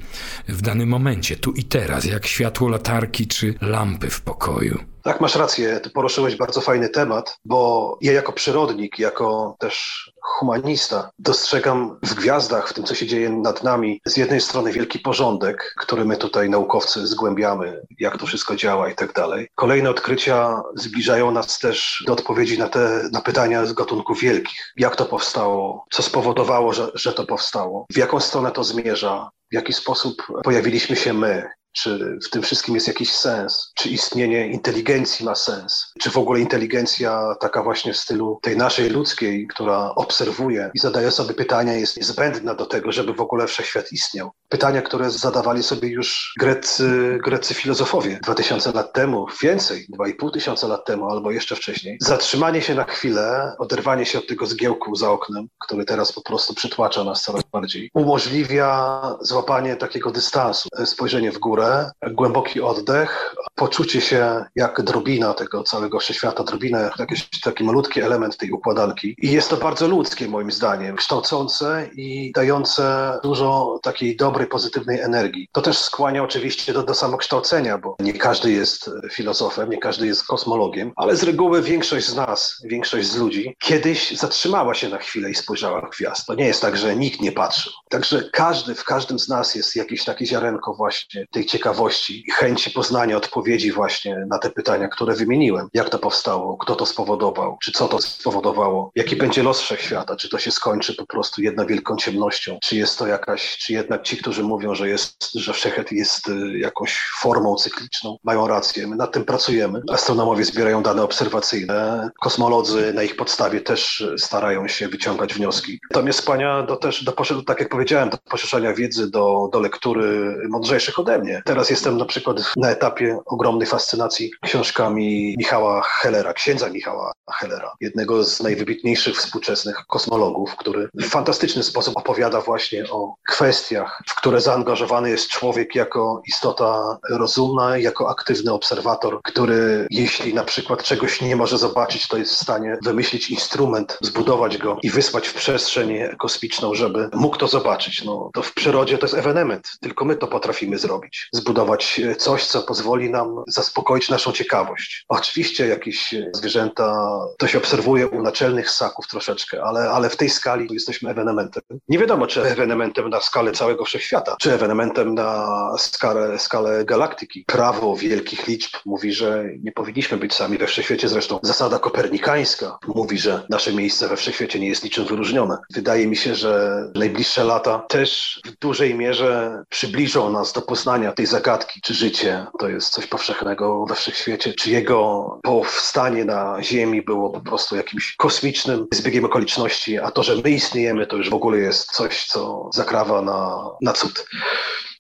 w 0.48 0.62
danym 0.62 0.88
momencie, 0.88 1.37
tu 1.37 1.52
i 1.52 1.64
teraz, 1.64 2.04
jak 2.04 2.26
światło 2.26 2.68
latarki 2.68 3.26
czy 3.26 3.54
lampy 3.61 4.11
w 4.11 4.20
pokoju. 4.20 4.78
Tak, 5.02 5.20
masz 5.20 5.37
rację. 5.37 5.80
Ty 5.80 5.90
poruszyłeś 5.90 6.37
bardzo 6.37 6.61
fajny 6.61 6.88
temat, 6.88 7.38
bo 7.44 7.98
ja 8.00 8.12
jako 8.12 8.32
przyrodnik, 8.32 8.98
jako 8.98 9.56
też 9.58 10.04
humanista 10.22 11.11
dostrzegam 11.18 11.98
w 12.02 12.14
gwiazdach, 12.14 12.68
w 12.68 12.72
tym, 12.72 12.84
co 12.84 12.94
się 12.94 13.06
dzieje 13.06 13.30
nad 13.30 13.62
nami, 13.62 14.00
z 14.06 14.16
jednej 14.16 14.40
strony 14.40 14.72
wielki 14.72 14.98
porządek, 14.98 15.74
który 15.78 16.04
my 16.04 16.16
tutaj 16.16 16.50
naukowcy 16.50 17.06
zgłębiamy, 17.06 17.82
jak 17.98 18.18
to 18.18 18.26
wszystko 18.26 18.56
działa 18.56 18.88
i 18.88 18.94
tak 18.94 19.12
dalej. 19.12 19.48
Kolejne 19.54 19.90
odkrycia 19.90 20.62
zbliżają 20.76 21.30
nas 21.30 21.58
też 21.58 22.04
do 22.06 22.12
odpowiedzi 22.12 22.58
na 22.58 22.68
te 22.68 23.08
na 23.12 23.20
pytania 23.20 23.66
z 23.66 23.72
gatunku 23.72 24.14
wielkich. 24.14 24.72
Jak 24.76 24.96
to 24.96 25.04
powstało? 25.04 25.87
Co 25.90 26.02
spowodowało, 26.02 26.72
że, 26.72 26.90
że 26.94 27.12
to 27.12 27.26
powstało? 27.26 27.87
W 27.92 27.96
jaką 27.96 28.20
stronę 28.20 28.50
to 28.50 28.64
zmierza? 28.64 29.30
W 29.50 29.54
jaki 29.54 29.72
sposób 29.72 30.26
pojawiliśmy 30.44 30.96
się 30.96 31.12
my? 31.12 31.48
Czy 31.82 32.18
w 32.26 32.30
tym 32.30 32.42
wszystkim 32.42 32.74
jest 32.74 32.88
jakiś 32.88 33.12
sens? 33.12 33.72
Czy 33.74 33.88
istnienie 33.88 34.48
inteligencji 34.48 35.24
ma 35.24 35.34
sens? 35.34 35.92
Czy 36.00 36.10
w 36.10 36.16
ogóle 36.16 36.40
inteligencja 36.40 37.34
taka 37.40 37.62
właśnie 37.62 37.92
w 37.92 37.96
stylu 37.96 38.38
tej 38.42 38.56
naszej 38.56 38.90
ludzkiej, 38.90 39.46
która 39.46 39.94
obserwuje 39.94 40.70
i 40.74 40.78
zadaje 40.78 41.10
sobie 41.10 41.34
pytania, 41.34 41.72
jest 41.72 41.96
niezbędna 41.96 42.54
do 42.54 42.66
tego, 42.66 42.92
żeby 42.92 43.14
w 43.14 43.20
ogóle 43.20 43.46
wszechświat 43.46 43.92
istniał? 43.92 44.30
Pytania, 44.48 44.82
które 44.82 45.10
zadawali 45.10 45.62
sobie 45.62 45.88
już 45.88 46.34
grecy, 46.38 47.54
filozofowie 47.54 48.18
2000 48.22 48.72
lat 48.72 48.92
temu, 48.92 49.26
więcej, 49.42 49.86
2,5 49.98 50.32
tysiąca 50.32 50.66
lat 50.66 50.84
temu 50.84 51.10
albo 51.10 51.30
jeszcze 51.30 51.56
wcześniej. 51.56 51.98
Zatrzymanie 52.00 52.62
się 52.62 52.74
na 52.74 52.84
chwilę, 52.84 53.54
oderwanie 53.58 54.06
się 54.06 54.18
od 54.18 54.26
tego 54.26 54.46
zgiełku 54.46 54.96
za 54.96 55.10
oknem, 55.10 55.48
który 55.64 55.84
teraz 55.84 56.12
po 56.12 56.22
prostu 56.22 56.54
przytłacza 56.54 57.04
nas 57.04 57.22
coraz 57.22 57.42
bardziej, 57.52 57.90
umożliwia 57.94 59.00
złapanie 59.20 59.76
takiego 59.76 60.10
dystansu, 60.10 60.68
spojrzenie 60.84 61.32
w 61.32 61.38
górę, 61.38 61.67
głęboki 62.11 62.61
oddech, 62.61 63.35
poczucie 63.54 64.00
się 64.00 64.44
jak 64.57 64.83
drobina 64.83 65.35
tego 65.35 65.62
całego 65.62 65.98
wszechświata, 65.98 66.44
drobina, 66.44 66.90
jakiś 66.98 67.40
taki 67.40 67.64
malutki 67.64 68.00
element 68.00 68.37
tej 68.37 68.50
układanki. 68.50 69.16
I 69.22 69.33
jest 69.33 69.50
to 69.50 69.57
bardzo 69.57 69.88
ludzkie 69.88 70.28
moim 70.28 70.50
zdaniem, 70.50 70.96
kształcące 70.96 71.88
i 71.92 72.33
dające 72.35 73.12
dużo 73.22 73.78
takiej 73.83 74.16
dobrej, 74.16 74.46
pozytywnej 74.46 75.00
energii. 75.00 75.48
To 75.52 75.62
też 75.62 75.78
skłania 75.78 76.22
oczywiście 76.22 76.72
do, 76.72 76.83
do 76.83 76.94
samokształcenia, 76.94 77.78
bo 77.78 77.96
nie 78.00 78.12
każdy 78.12 78.52
jest 78.52 78.90
filozofem, 79.12 79.70
nie 79.70 79.78
każdy 79.78 80.07
jest 80.07 80.26
kosmologiem, 80.26 80.92
ale 80.96 81.16
z 81.16 81.22
reguły 81.22 81.62
większość 81.62 82.07
z 82.07 82.16
nas, 82.16 82.62
większość 82.64 83.09
z 83.09 83.16
ludzi 83.16 83.57
kiedyś 83.59 84.16
zatrzymała 84.16 84.74
się 84.74 84.88
na 84.88 84.98
chwilę 84.98 85.31
i 85.31 85.35
spojrzała 85.35 85.81
w 85.81 85.90
gwiazd. 85.90 86.26
To 86.26 86.35
nie 86.35 86.46
jest 86.46 86.62
tak, 86.62 86.76
że 86.76 86.96
nikt 86.96 87.20
nie 87.20 87.33
patrzył. 87.33 87.72
Także 87.88 88.31
każdy, 88.33 88.74
w 88.74 88.85
każdym 88.85 89.18
z 89.18 89.28
nas 89.28 89.54
jest 89.54 89.76
jakieś 89.76 90.04
takie 90.04 90.26
ziarenko 90.26 90.74
właśnie 90.74 91.26
tej 91.31 91.46
ciekawości 91.48 92.24
i 92.26 92.30
chęci 92.30 92.70
poznania 92.70 93.16
odpowiedzi 93.16 93.72
właśnie 93.72 94.26
na 94.28 94.38
te 94.38 94.50
pytania, 94.50 94.88
które 94.88 95.14
wymieniłem. 95.14 95.68
Jak 95.74 95.90
to 95.90 95.98
powstało, 95.98 96.56
kto 96.56 96.74
to 96.76 96.87
spowodował, 96.87 97.58
czy 97.62 97.72
co 97.72 97.88
to 97.88 98.00
spowodowało, 98.00 98.90
jaki 98.94 99.16
będzie 99.16 99.42
los 99.42 99.61
wszechświata, 99.61 100.16
czy 100.16 100.28
to 100.28 100.38
się 100.38 100.50
skończy 100.50 100.94
po 100.94 101.06
prostu 101.06 101.42
jedną 101.42 101.66
wielką 101.66 101.96
ciemnością, 101.96 102.58
czy 102.62 102.76
jest 102.76 102.98
to 102.98 103.06
jakaś, 103.06 103.58
czy 103.58 103.72
jednak 103.72 104.02
ci, 104.02 104.16
którzy 104.16 104.42
mówią, 104.42 104.74
że 104.74 104.88
jest, 104.88 105.32
że 105.34 105.52
wszechświat 105.52 105.92
jest 105.92 106.28
y, 106.28 106.58
jakąś 106.58 107.11
formą 107.20 107.56
cykliczną, 107.56 108.16
mają 108.24 108.46
rację. 108.46 108.87
My 108.87 108.96
nad 108.96 109.12
tym 109.12 109.24
pracujemy. 109.24 109.82
Astronomowie 109.92 110.44
zbierają 110.44 110.82
dane 110.82 111.02
obserwacyjne, 111.02 112.11
kosmolodzy 112.20 112.92
na 112.94 113.02
ich 113.02 113.16
podstawie 113.16 113.61
też 113.61 114.04
starają 114.16 114.68
się 114.68 114.88
wyciągać 114.88 115.34
wnioski. 115.34 115.80
Natomiast 115.90 116.26
Pania 116.26 116.62
do, 116.62 116.76
też 116.76 117.04
do, 117.04 117.12
tak 117.46 117.61
jak 117.61 117.68
powiedziałem, 117.68 118.11
do 118.11 118.18
poszerzania 118.30 118.74
wiedzy, 118.74 119.11
do, 119.11 119.48
do 119.52 119.61
lektury 119.61 120.37
mądrzejszych 120.48 120.98
ode 120.98 121.18
mnie. 121.18 121.38
Teraz 121.44 121.70
jestem 121.70 121.96
na 121.96 122.05
przykład 122.05 122.37
na 122.57 122.70
etapie 122.70 123.18
ogromnej 123.27 123.66
fascynacji 123.66 124.31
książkami 124.44 125.35
Michała 125.38 125.83
Hellera, 125.83 126.33
księdza 126.33 126.70
Michała 126.70 127.12
Hellera, 127.33 127.72
jednego 127.81 128.24
z 128.24 128.40
najwybitniejszych 128.40 129.16
współczesnych 129.16 129.77
kosmologów, 129.88 130.57
który 130.57 130.88
w 130.94 131.09
fantastyczny 131.09 131.62
sposób 131.62 131.96
opowiada 131.96 132.40
właśnie 132.40 132.90
o 132.90 133.14
kwestiach, 133.29 134.03
w 134.07 134.14
które 134.14 134.40
zaangażowany 134.40 135.11
jest 135.11 135.29
człowiek 135.29 135.74
jako 135.74 136.22
istota 136.29 136.98
rozumna, 137.11 137.79
jako 137.79 138.11
aktywny 138.11 138.53
obserwator, 138.53 139.20
który 139.22 139.87
jeśli 139.90 140.35
na 140.35 140.44
przykład 140.44 140.83
czegoś 140.83 141.20
nie 141.20 141.37
może 141.37 141.59
zobaczyć, 141.59 142.09
to 142.09 142.16
jest 142.16 142.33
w 142.33 142.42
stanie 142.42 142.79
wymyślić 142.85 143.31
instrument, 143.31 143.98
zbudować 144.03 144.59
go 144.59 144.77
i 144.83 144.90
wysłać 144.90 145.29
w 145.29 145.35
przestrzeń 145.35 145.98
kosmiczną, 146.18 146.74
żeby 146.74 147.09
mógł 147.12 147.37
to 147.37 147.48
zobaczyć. 147.48 148.05
No, 148.05 148.31
to 148.35 148.42
w 148.42 148.55
przyrodzie 148.55 148.98
to 148.98 149.07
jest 149.07 149.18
ewenement, 149.18 149.68
tylko 149.81 150.05
my 150.05 150.16
to 150.16 150.27
potrafimy 150.27 150.79
zrobić. 150.79 151.27
Zbudować 151.32 152.00
coś, 152.18 152.46
co 152.46 152.62
pozwoli 152.62 153.10
nam 153.10 153.44
zaspokoić 153.48 154.08
naszą 154.08 154.32
ciekawość. 154.32 155.04
Oczywiście 155.08 155.66
jakieś 155.66 156.14
zwierzęta, 156.32 157.18
to 157.38 157.46
się 157.46 157.58
obserwuje 157.58 158.08
u 158.08 158.22
naczelnych 158.22 158.70
ssaków 158.70 159.06
troszeczkę, 159.06 159.62
ale, 159.64 159.90
ale 159.90 160.10
w 160.10 160.16
tej 160.16 160.30
skali 160.30 160.68
jesteśmy 160.70 161.10
ewenementem. 161.10 161.62
Nie 161.88 161.98
wiadomo, 161.98 162.26
czy 162.26 162.42
ewenementem 162.42 163.10
na 163.10 163.20
skalę 163.20 163.52
całego 163.52 163.84
wszechświata, 163.84 164.36
czy 164.40 164.52
ewenementem 164.52 165.14
na 165.14 165.48
skalę, 165.78 166.38
skalę 166.38 166.84
galaktyki. 166.84 167.44
Prawo 167.46 167.96
wielkich 167.96 168.46
liczb 168.46 168.76
mówi, 168.86 169.12
że 169.12 169.44
nie 169.62 169.72
powinniśmy 169.72 170.16
być 170.16 170.34
sami 170.34 170.58
we 170.58 170.66
wszechświecie. 170.66 171.08
Zresztą 171.08 171.38
zasada 171.42 171.78
kopernikańska 171.78 172.78
mówi, 172.94 173.18
że 173.18 173.46
nasze 173.50 173.72
miejsce 173.72 174.08
we 174.08 174.16
wszechświecie 174.16 174.60
nie 174.60 174.68
jest 174.68 174.84
niczym 174.84 175.04
wyróżnione. 175.04 175.58
Wydaje 175.74 176.06
mi 176.06 176.16
się, 176.16 176.34
że 176.34 176.82
najbliższe 176.94 177.44
lata 177.44 177.78
też 177.78 178.40
w 178.46 178.58
dużej 178.58 178.94
mierze 178.94 179.62
przybliżą 179.68 180.32
nas 180.32 180.52
do 180.52 180.62
poznania 180.62 181.12
tej 181.18 181.26
zagadki, 181.26 181.81
czy 181.81 181.94
życie 181.94 182.46
to 182.59 182.68
jest 182.68 182.92
coś 182.92 183.07
powszechnego 183.07 183.87
we 183.87 183.94
wszechświecie, 183.94 184.54
czy 184.54 184.70
jego 184.70 185.38
powstanie 185.42 186.24
na 186.24 186.62
Ziemi 186.62 187.02
było 187.02 187.31
po 187.31 187.40
prostu 187.40 187.76
jakimś 187.76 188.16
kosmicznym 188.16 188.87
zbiegiem 188.92 189.24
okoliczności, 189.24 189.98
a 189.98 190.11
to, 190.11 190.22
że 190.22 190.37
my 190.44 190.50
istniejemy, 190.50 191.07
to 191.07 191.16
już 191.16 191.31
w 191.31 191.35
ogóle 191.35 191.59
jest 191.59 191.92
coś, 191.92 192.26
co 192.26 192.70
zakrawa 192.74 193.22
na, 193.22 193.70
na 193.83 193.92
cud 193.92 194.26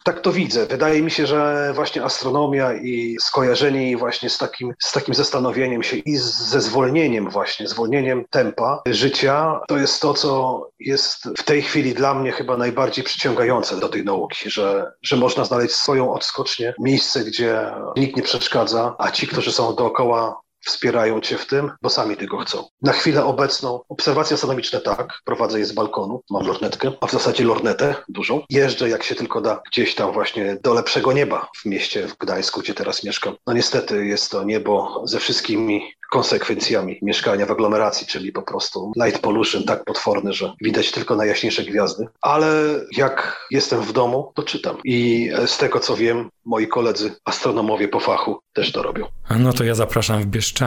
tak 0.08 0.20
to 0.20 0.32
widzę. 0.32 0.66
Wydaje 0.66 1.02
mi 1.02 1.10
się, 1.10 1.26
że 1.26 1.72
właśnie 1.74 2.04
astronomia 2.04 2.72
i 2.72 3.16
skojarzenie 3.20 3.82
jej 3.82 3.96
właśnie 3.96 4.30
z 4.30 4.38
takim, 4.38 4.74
z 4.78 4.92
takim 4.92 5.14
zastanowieniem 5.14 5.82
się 5.82 5.96
i 5.96 6.16
ze 6.16 6.60
zwolnieniem 6.60 7.30
właśnie, 7.30 7.68
zwolnieniem 7.68 8.24
tempa 8.30 8.82
życia, 8.86 9.60
to 9.68 9.78
jest 9.78 10.02
to, 10.02 10.14
co 10.14 10.60
jest 10.80 11.28
w 11.38 11.42
tej 11.42 11.62
chwili 11.62 11.94
dla 11.94 12.14
mnie 12.14 12.32
chyba 12.32 12.56
najbardziej 12.56 13.04
przyciągające 13.04 13.80
do 13.80 13.88
tej 13.88 14.04
nauki, 14.04 14.50
że, 14.50 14.92
że 15.02 15.16
można 15.16 15.44
znaleźć 15.44 15.74
swoją 15.74 16.12
odskocznię, 16.12 16.74
miejsce, 16.80 17.24
gdzie 17.24 17.74
nikt 17.96 18.16
nie 18.16 18.22
przeszkadza, 18.22 18.94
a 18.98 19.10
ci, 19.10 19.26
którzy 19.26 19.52
są 19.52 19.74
dookoła 19.74 20.40
wspierają 20.68 21.20
cię 21.20 21.38
w 21.38 21.46
tym, 21.46 21.70
bo 21.82 21.90
sami 21.90 22.16
tego 22.16 22.38
chcą. 22.38 22.64
Na 22.82 22.92
chwilę 22.92 23.24
obecną 23.24 23.80
obserwacje 23.88 24.34
astronomiczne 24.34 24.80
tak, 24.80 25.20
prowadzę 25.24 25.58
je 25.58 25.64
z 25.64 25.72
balkonu, 25.72 26.22
mam 26.30 26.46
lornetkę, 26.46 26.92
a 27.00 27.06
w 27.06 27.12
zasadzie 27.12 27.44
lornetę 27.44 27.94
dużą. 28.08 28.42
Jeżdżę 28.50 28.88
jak 28.88 29.02
się 29.02 29.14
tylko 29.14 29.40
da 29.40 29.60
gdzieś 29.72 29.94
tam 29.94 30.12
właśnie 30.12 30.58
do 30.62 30.74
lepszego 30.74 31.12
nieba 31.12 31.48
w 31.56 31.64
mieście 31.64 32.08
w 32.08 32.16
Gdańsku, 32.18 32.60
gdzie 32.60 32.74
teraz 32.74 33.04
mieszkam. 33.04 33.34
No 33.46 33.52
niestety 33.52 34.06
jest 34.06 34.30
to 34.30 34.44
niebo 34.44 35.02
ze 35.04 35.18
wszystkimi 35.18 35.82
konsekwencjami 36.10 36.98
mieszkania 37.02 37.46
w 37.46 37.50
aglomeracji, 37.50 38.06
czyli 38.06 38.32
po 38.32 38.42
prostu 38.42 38.92
light 39.04 39.22
pollution 39.22 39.64
tak 39.64 39.84
potworny, 39.84 40.32
że 40.32 40.52
widać 40.60 40.92
tylko 40.92 41.16
najjaśniejsze 41.16 41.62
gwiazdy. 41.62 42.06
Ale 42.22 42.48
jak 42.96 43.46
jestem 43.50 43.82
w 43.82 43.92
domu, 43.92 44.32
to 44.34 44.42
czytam. 44.42 44.76
I 44.84 45.30
z 45.46 45.58
tego 45.58 45.80
co 45.80 45.96
wiem, 45.96 46.30
moi 46.44 46.68
koledzy 46.68 47.14
astronomowie 47.24 47.88
po 47.88 48.00
fachu 48.00 48.40
też 48.52 48.72
to 48.72 48.82
robią. 48.82 49.06
No 49.38 49.52
to 49.52 49.64
ja 49.64 49.74
zapraszam 49.74 50.22
w 50.22 50.26
Bieszczady, 50.26 50.57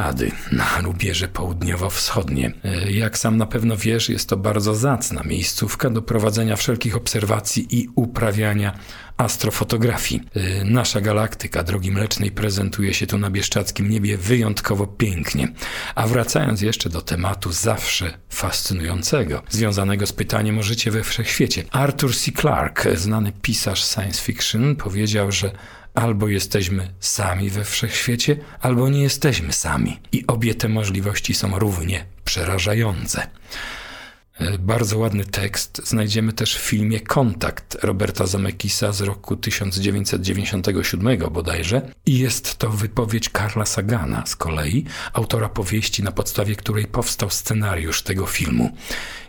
na 0.51 0.81
rubieże 0.81 1.27
południowo-wschodnie. 1.27 2.51
Jak 2.89 3.17
sam 3.17 3.37
na 3.37 3.45
pewno 3.45 3.77
wiesz, 3.77 4.09
jest 4.09 4.29
to 4.29 4.37
bardzo 4.37 4.75
zacna 4.75 5.23
miejscówka 5.23 5.89
do 5.89 6.01
prowadzenia 6.01 6.55
wszelkich 6.55 6.95
obserwacji 6.95 7.79
i 7.79 7.89
uprawiania 7.95 8.73
astrofotografii. 9.17 10.21
Y, 10.37 10.65
nasza 10.65 11.01
galaktyka 11.01 11.63
Drogi 11.63 11.91
Mlecznej 11.91 12.31
prezentuje 12.31 12.93
się 12.93 13.07
tu 13.07 13.17
na 13.17 13.29
bieszczackim 13.29 13.89
niebie 13.89 14.17
wyjątkowo 14.17 14.87
pięknie. 14.87 15.47
A 15.95 16.07
wracając 16.07 16.61
jeszcze 16.61 16.89
do 16.89 17.01
tematu 17.01 17.51
zawsze 17.51 18.17
fascynującego, 18.29 19.43
związanego 19.49 20.07
z 20.07 20.13
pytaniem 20.13 20.59
o 20.59 20.63
życie 20.63 20.91
we 20.91 21.03
wszechświecie. 21.03 21.63
Arthur 21.71 22.15
C. 22.15 22.31
Clarke, 22.31 22.97
znany 22.97 23.31
pisarz 23.41 23.83
science 23.83 24.21
fiction, 24.21 24.75
powiedział, 24.75 25.31
że 25.31 25.51
albo 25.93 26.27
jesteśmy 26.27 26.93
sami 26.99 27.49
we 27.49 27.63
wszechświecie, 27.63 28.37
albo 28.61 28.89
nie 28.89 29.01
jesteśmy 29.01 29.53
sami. 29.53 29.99
I 30.11 30.27
obie 30.27 30.55
te 30.55 30.69
możliwości 30.69 31.33
są 31.33 31.59
równie 31.59 32.05
przerażające. 32.25 33.27
E, 34.39 34.57
bardzo 34.57 34.97
ładny 34.97 35.25
tekst 35.25 35.81
znajdziemy 35.85 36.33
też 36.33 36.55
w 36.55 36.61
filmie 36.61 36.99
Kontakt 36.99 37.77
Roberta 37.83 38.27
Zamekisa 38.27 38.91
z 38.91 39.01
roku 39.01 39.35
1997 39.35 41.19
bodajże 41.31 41.81
i 42.05 42.19
jest 42.19 42.57
to 42.57 42.69
wypowiedź 42.69 43.29
Karla 43.29 43.65
Sagana 43.65 44.25
z 44.25 44.35
kolei, 44.35 44.85
autora 45.13 45.49
powieści, 45.49 46.03
na 46.03 46.11
podstawie 46.11 46.55
której 46.55 46.85
powstał 46.85 47.29
scenariusz 47.29 48.01
tego 48.01 48.25
filmu. 48.25 48.77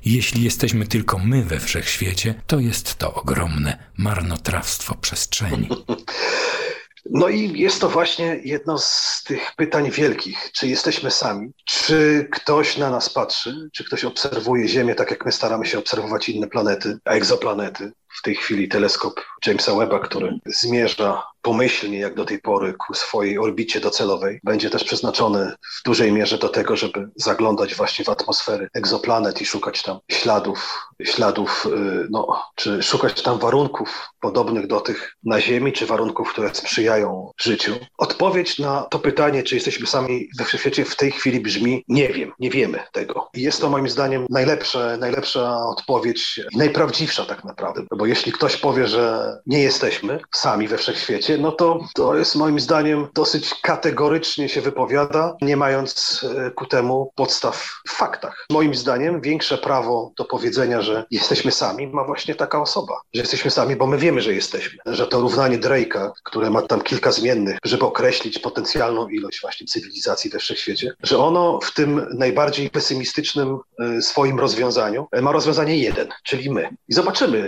Jeśli 0.05 0.43
jesteśmy 0.43 0.87
tylko 0.87 1.19
my 1.19 1.45
we 1.45 1.61
wszechświecie, 1.61 2.35
to 2.47 2.61
jest 2.61 2.95
to 2.95 3.15
ogromne 3.15 3.79
marnotrawstwo 3.97 4.95
przestrzeni. 4.95 5.69
No 7.11 7.29
i 7.29 7.61
jest 7.61 7.81
to 7.81 7.89
właśnie 7.89 8.41
jedno 8.45 8.79
z 8.79 9.23
tych 9.27 9.53
pytań 9.57 9.91
wielkich. 9.91 10.51
Czy 10.53 10.67
jesteśmy 10.67 11.11
sami? 11.11 11.53
Czy 11.65 12.29
ktoś 12.33 12.77
na 12.77 12.91
nas 12.91 13.11
patrzy? 13.11 13.71
Czy 13.73 13.85
ktoś 13.85 14.05
obserwuje 14.05 14.69
Ziemię 14.69 14.95
tak, 14.95 15.11
jak 15.11 15.27
my 15.27 15.33
staramy 15.33 15.67
się 15.67 15.79
obserwować 15.79 16.29
inne 16.29 16.47
planety, 16.47 16.99
egzoplanety? 17.05 17.93
W 18.19 18.23
tej 18.23 18.35
chwili 18.35 18.69
teleskop 18.69 19.21
Jamesa 19.47 19.75
Webba, 19.75 19.99
który 19.99 20.39
zmierza 20.47 21.23
pomyślnie 21.43 21.99
jak 21.99 22.15
do 22.15 22.25
tej 22.25 22.39
pory 22.39 22.75
ku 22.75 22.95
swojej 22.95 23.39
orbicie 23.39 23.81
docelowej, 23.81 24.41
będzie 24.45 24.71
też 24.71 24.85
przeznaczony 24.85 25.53
w 25.81 25.83
dużej 25.85 26.13
mierze 26.13 26.39
do 26.39 26.49
tego, 26.49 26.77
żeby 26.77 27.09
zaglądać 27.17 27.75
właśnie 27.75 28.05
w 28.05 28.09
atmosfery 28.09 28.69
egzoplanet 28.75 29.41
i 29.41 29.47
szukać 29.47 29.83
tam 29.83 29.99
śladów, 30.11 30.89
śladów, 31.03 31.67
y, 31.67 32.07
no, 32.11 32.43
czy 32.55 32.83
szukać 32.83 33.23
tam 33.23 33.39
warunków 33.39 34.09
podobnych 34.21 34.67
do 34.67 34.81
tych 34.81 35.17
na 35.25 35.41
Ziemi, 35.41 35.73
czy 35.73 35.87
warunków, 35.87 36.33
które 36.33 36.55
sprzyjają 36.55 37.31
życiu. 37.41 37.75
Odpowiedź 37.99 38.59
na 38.59 38.83
to 38.91 38.99
pytanie, 38.99 39.43
czy 39.43 39.55
jesteśmy 39.55 39.87
sami 39.87 40.29
we 40.39 40.45
wszechświecie 40.45 40.85
w 40.85 40.97
tej 40.97 41.13
chwili 41.13 41.41
brzmi 41.41 41.85
nie 41.89 42.09
wiem, 42.09 42.33
nie 42.39 42.51
wiemy 42.51 42.79
tego. 42.93 43.29
I 43.35 43.43
jest 43.43 43.61
to 43.61 43.71
moim 43.71 43.89
zdaniem 43.89 44.27
najlepsze, 44.31 44.97
najlepsza 45.01 45.57
odpowiedź 45.67 46.41
najprawdziwsza 46.57 47.25
tak 47.25 47.45
naprawdę, 47.45 47.83
bo 47.97 48.07
jeśli 48.07 48.33
ktoś 48.33 48.57
powie, 48.57 48.87
że 48.87 49.37
nie 49.47 49.63
jesteśmy 49.63 50.21
sami 50.35 50.69
we 50.69 50.79
wszechświecie, 50.79 51.32
no 51.39 51.53
to 51.53 51.81
to 51.95 52.17
jest 52.17 52.37
moim 52.37 52.61
zdaniem 52.61 53.07
dosyć 53.15 53.55
kategorycznie 53.63 54.49
się 54.49 54.61
wypowiada, 54.61 55.37
nie 55.43 55.57
mając 55.57 56.21
e, 56.39 56.51
ku 56.51 56.67
temu 56.67 57.13
podstaw 57.15 57.83
w 57.89 57.93
faktach. 57.93 58.47
Moim 58.51 58.75
zdaniem 58.75 59.21
większe 59.21 59.59
prawo 59.59 60.13
do 60.17 60.25
powiedzenia, 60.25 60.83
że 60.83 61.05
jesteśmy 61.11 61.53
sami, 61.53 61.87
ma 61.87 62.05
właśnie 62.05 62.35
taka 62.35 62.61
osoba. 62.61 62.95
Że 63.15 63.21
jesteśmy 63.21 63.51
sami, 63.51 63.77
bo 63.77 63.87
my 63.87 63.99
wiemy, 63.99 64.21
że 64.21 64.35
jesteśmy. 64.35 64.79
Że 64.87 65.07
to 65.07 65.21
równanie 65.21 65.59
Drake'a, 65.59 66.11
które 66.25 66.51
ma 66.51 66.63
tam 66.63 66.81
kilka 66.81 67.13
zmiennych, 67.13 67.59
żeby 67.65 67.85
określić 67.85 68.39
potencjalną 68.39 69.09
ilość 69.09 69.41
właśnie 69.41 69.67
cywilizacji 69.67 70.31
we 70.31 70.39
wszechświecie, 70.39 70.95
że 71.03 71.19
ono 71.19 71.59
w 71.63 71.75
tym 71.75 72.07
najbardziej 72.15 72.71
pesymistycznym 72.71 73.59
e, 73.79 74.03
swoim 74.03 74.41
rozwiązaniu 74.41 75.07
e, 75.13 75.23
ma 75.23 75.33
rozwiązanie 75.33 75.79
jeden, 75.79 76.09
czyli 76.25 76.51
my. 76.51 76.69
I 76.89 76.95
zobaczymy. 76.95 77.43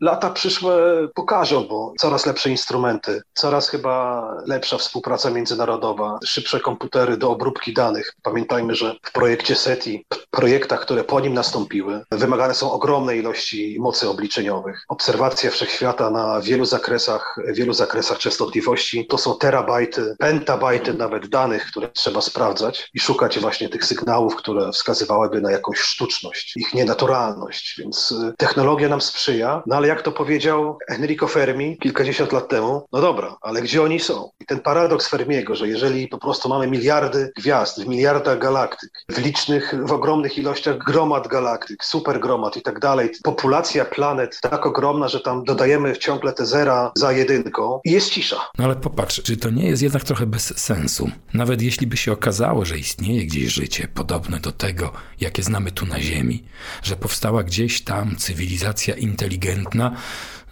Lata 0.00 0.30
przyszłe 0.30 1.08
pokażą, 1.14 1.64
bo 1.68 1.92
coraz 1.98 2.26
lepsze 2.26 2.50
instrumenty, 2.50 3.22
coraz 3.34 3.68
chyba 3.68 4.24
lepsza 4.46 4.78
współpraca 4.78 5.30
międzynarodowa, 5.30 6.18
szybsze 6.24 6.60
komputery 6.60 7.16
do 7.16 7.30
obróbki 7.30 7.72
danych. 7.72 8.14
Pamiętajmy, 8.22 8.74
że 8.74 8.94
w 9.02 9.12
projekcie 9.12 9.56
SETI, 9.56 10.06
w 10.12 10.30
projektach, 10.30 10.80
które 10.80 11.04
po 11.04 11.20
nim 11.20 11.34
nastąpiły, 11.34 12.04
wymagane 12.10 12.54
są 12.54 12.72
ogromne 12.72 13.16
ilości 13.16 13.76
mocy 13.80 14.08
obliczeniowych. 14.08 14.84
Obserwacja 14.88 15.50
wszechświata 15.50 16.10
na 16.10 16.40
wielu 16.40 16.64
zakresach, 16.64 17.36
wielu 17.54 17.72
zakresach 17.72 18.18
częstotliwości 18.18 19.06
to 19.06 19.18
są 19.18 19.38
terabajty, 19.38 20.16
pentabajty 20.18 20.94
nawet 20.94 21.28
danych, 21.28 21.66
które 21.66 21.88
trzeba 21.88 22.20
sprawdzać 22.20 22.90
i 22.94 23.00
szukać 23.00 23.38
właśnie 23.38 23.68
tych 23.68 23.84
sygnałów, 23.84 24.36
które 24.36 24.72
wskazywałyby 24.72 25.40
na 25.40 25.50
jakąś 25.50 25.78
sztuczność, 25.78 26.56
ich 26.56 26.74
nienaturalność. 26.74 27.74
Więc 27.78 28.12
y, 28.12 28.34
technologia 28.38 28.88
nam 28.88 29.00
sprzyja, 29.00 29.62
no 29.66 29.76
ale 29.76 29.88
jak 29.88 30.02
to 30.02 30.12
powiedział 30.12 30.78
Enrico 30.88 31.28
Fermi 31.28 31.78
kilkadziesiąt 31.78 32.32
lat 32.32 32.48
temu, 32.48 32.86
no 32.92 33.00
dobra, 33.00 33.19
ale 33.40 33.62
gdzie 33.62 33.82
oni 33.82 34.00
są? 34.00 34.30
I 34.40 34.46
ten 34.46 34.60
paradoks 34.60 35.08
Fermiego, 35.08 35.56
że 35.56 35.68
jeżeli 35.68 36.08
po 36.08 36.18
prostu 36.18 36.48
mamy 36.48 36.66
miliardy 36.66 37.32
gwiazd 37.36 37.82
w 37.82 37.88
miliardach 37.88 38.38
galaktyk, 38.38 38.90
w 39.08 39.18
licznych, 39.18 39.74
w 39.86 39.92
ogromnych 39.92 40.38
ilościach 40.38 40.78
gromad 40.78 41.28
galaktyk, 41.28 41.84
supergromad 41.84 42.56
i 42.56 42.62
tak 42.62 42.80
dalej, 42.80 43.10
populacja 43.22 43.84
planet 43.84 44.40
tak 44.40 44.66
ogromna, 44.66 45.08
że 45.08 45.20
tam 45.20 45.44
dodajemy 45.44 45.96
ciągle 45.96 46.32
te 46.32 46.46
zera 46.46 46.92
za 46.94 47.12
jedynką 47.12 47.80
i 47.84 47.90
jest 47.90 48.10
cisza. 48.10 48.36
No 48.58 48.64
ale 48.64 48.76
popatrz, 48.76 49.22
czy 49.22 49.36
to 49.36 49.50
nie 49.50 49.68
jest 49.68 49.82
jednak 49.82 50.04
trochę 50.04 50.26
bez 50.26 50.58
sensu? 50.58 51.10
Nawet 51.34 51.62
jeśli 51.62 51.86
by 51.86 51.96
się 51.96 52.12
okazało, 52.12 52.64
że 52.64 52.78
istnieje 52.78 53.26
gdzieś 53.26 53.52
życie 53.52 53.88
podobne 53.94 54.40
do 54.40 54.52
tego, 54.52 54.92
jakie 55.20 55.42
znamy 55.42 55.70
tu 55.72 55.86
na 55.86 56.00
Ziemi, 56.00 56.44
że 56.82 56.96
powstała 56.96 57.42
gdzieś 57.42 57.84
tam 57.84 58.16
cywilizacja 58.16 58.94
inteligentna, 58.94 59.96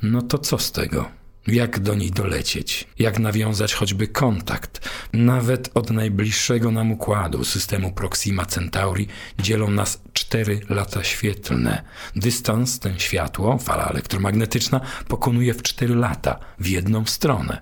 no 0.03 0.23
to 0.23 0.39
co 0.39 0.59
z 0.59 0.73
tego? 0.73 1.18
Jak 1.49 1.79
do 1.81 1.95
niej 1.95 2.11
dolecieć? 2.11 2.89
Jak 2.99 3.19
nawiązać 3.19 3.75
choćby 3.75 4.09
kontakt? 4.09 4.91
Nawet 5.13 5.71
od 5.75 5.91
najbliższego 5.91 6.71
nam 6.71 6.93
układu, 6.93 7.45
systemu 7.45 7.93
Proxima 7.93 8.47
Centauri, 8.47 9.09
dzielą 9.39 9.71
nas 9.71 10.01
cztery 10.13 10.61
lata 10.69 11.05
świetlne. 11.05 11.83
Dystans 12.17 12.79
ten 12.79 12.99
światło, 12.99 13.59
fala 13.59 13.87
elektromagnetyczna, 13.87 14.81
pokonuje 15.09 15.55
w 15.55 15.63
cztery 15.63 15.95
lata, 15.95 16.39
w 16.59 16.67
jedną 16.67 17.05
stronę. 17.07 17.61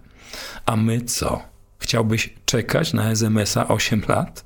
A 0.66 0.76
my 0.76 1.00
co? 1.00 1.42
Chciałbyś 1.78 2.34
czekać 2.44 2.92
na 2.92 3.10
SMS-a 3.10 3.68
8 3.68 4.02
lat? 4.08 4.44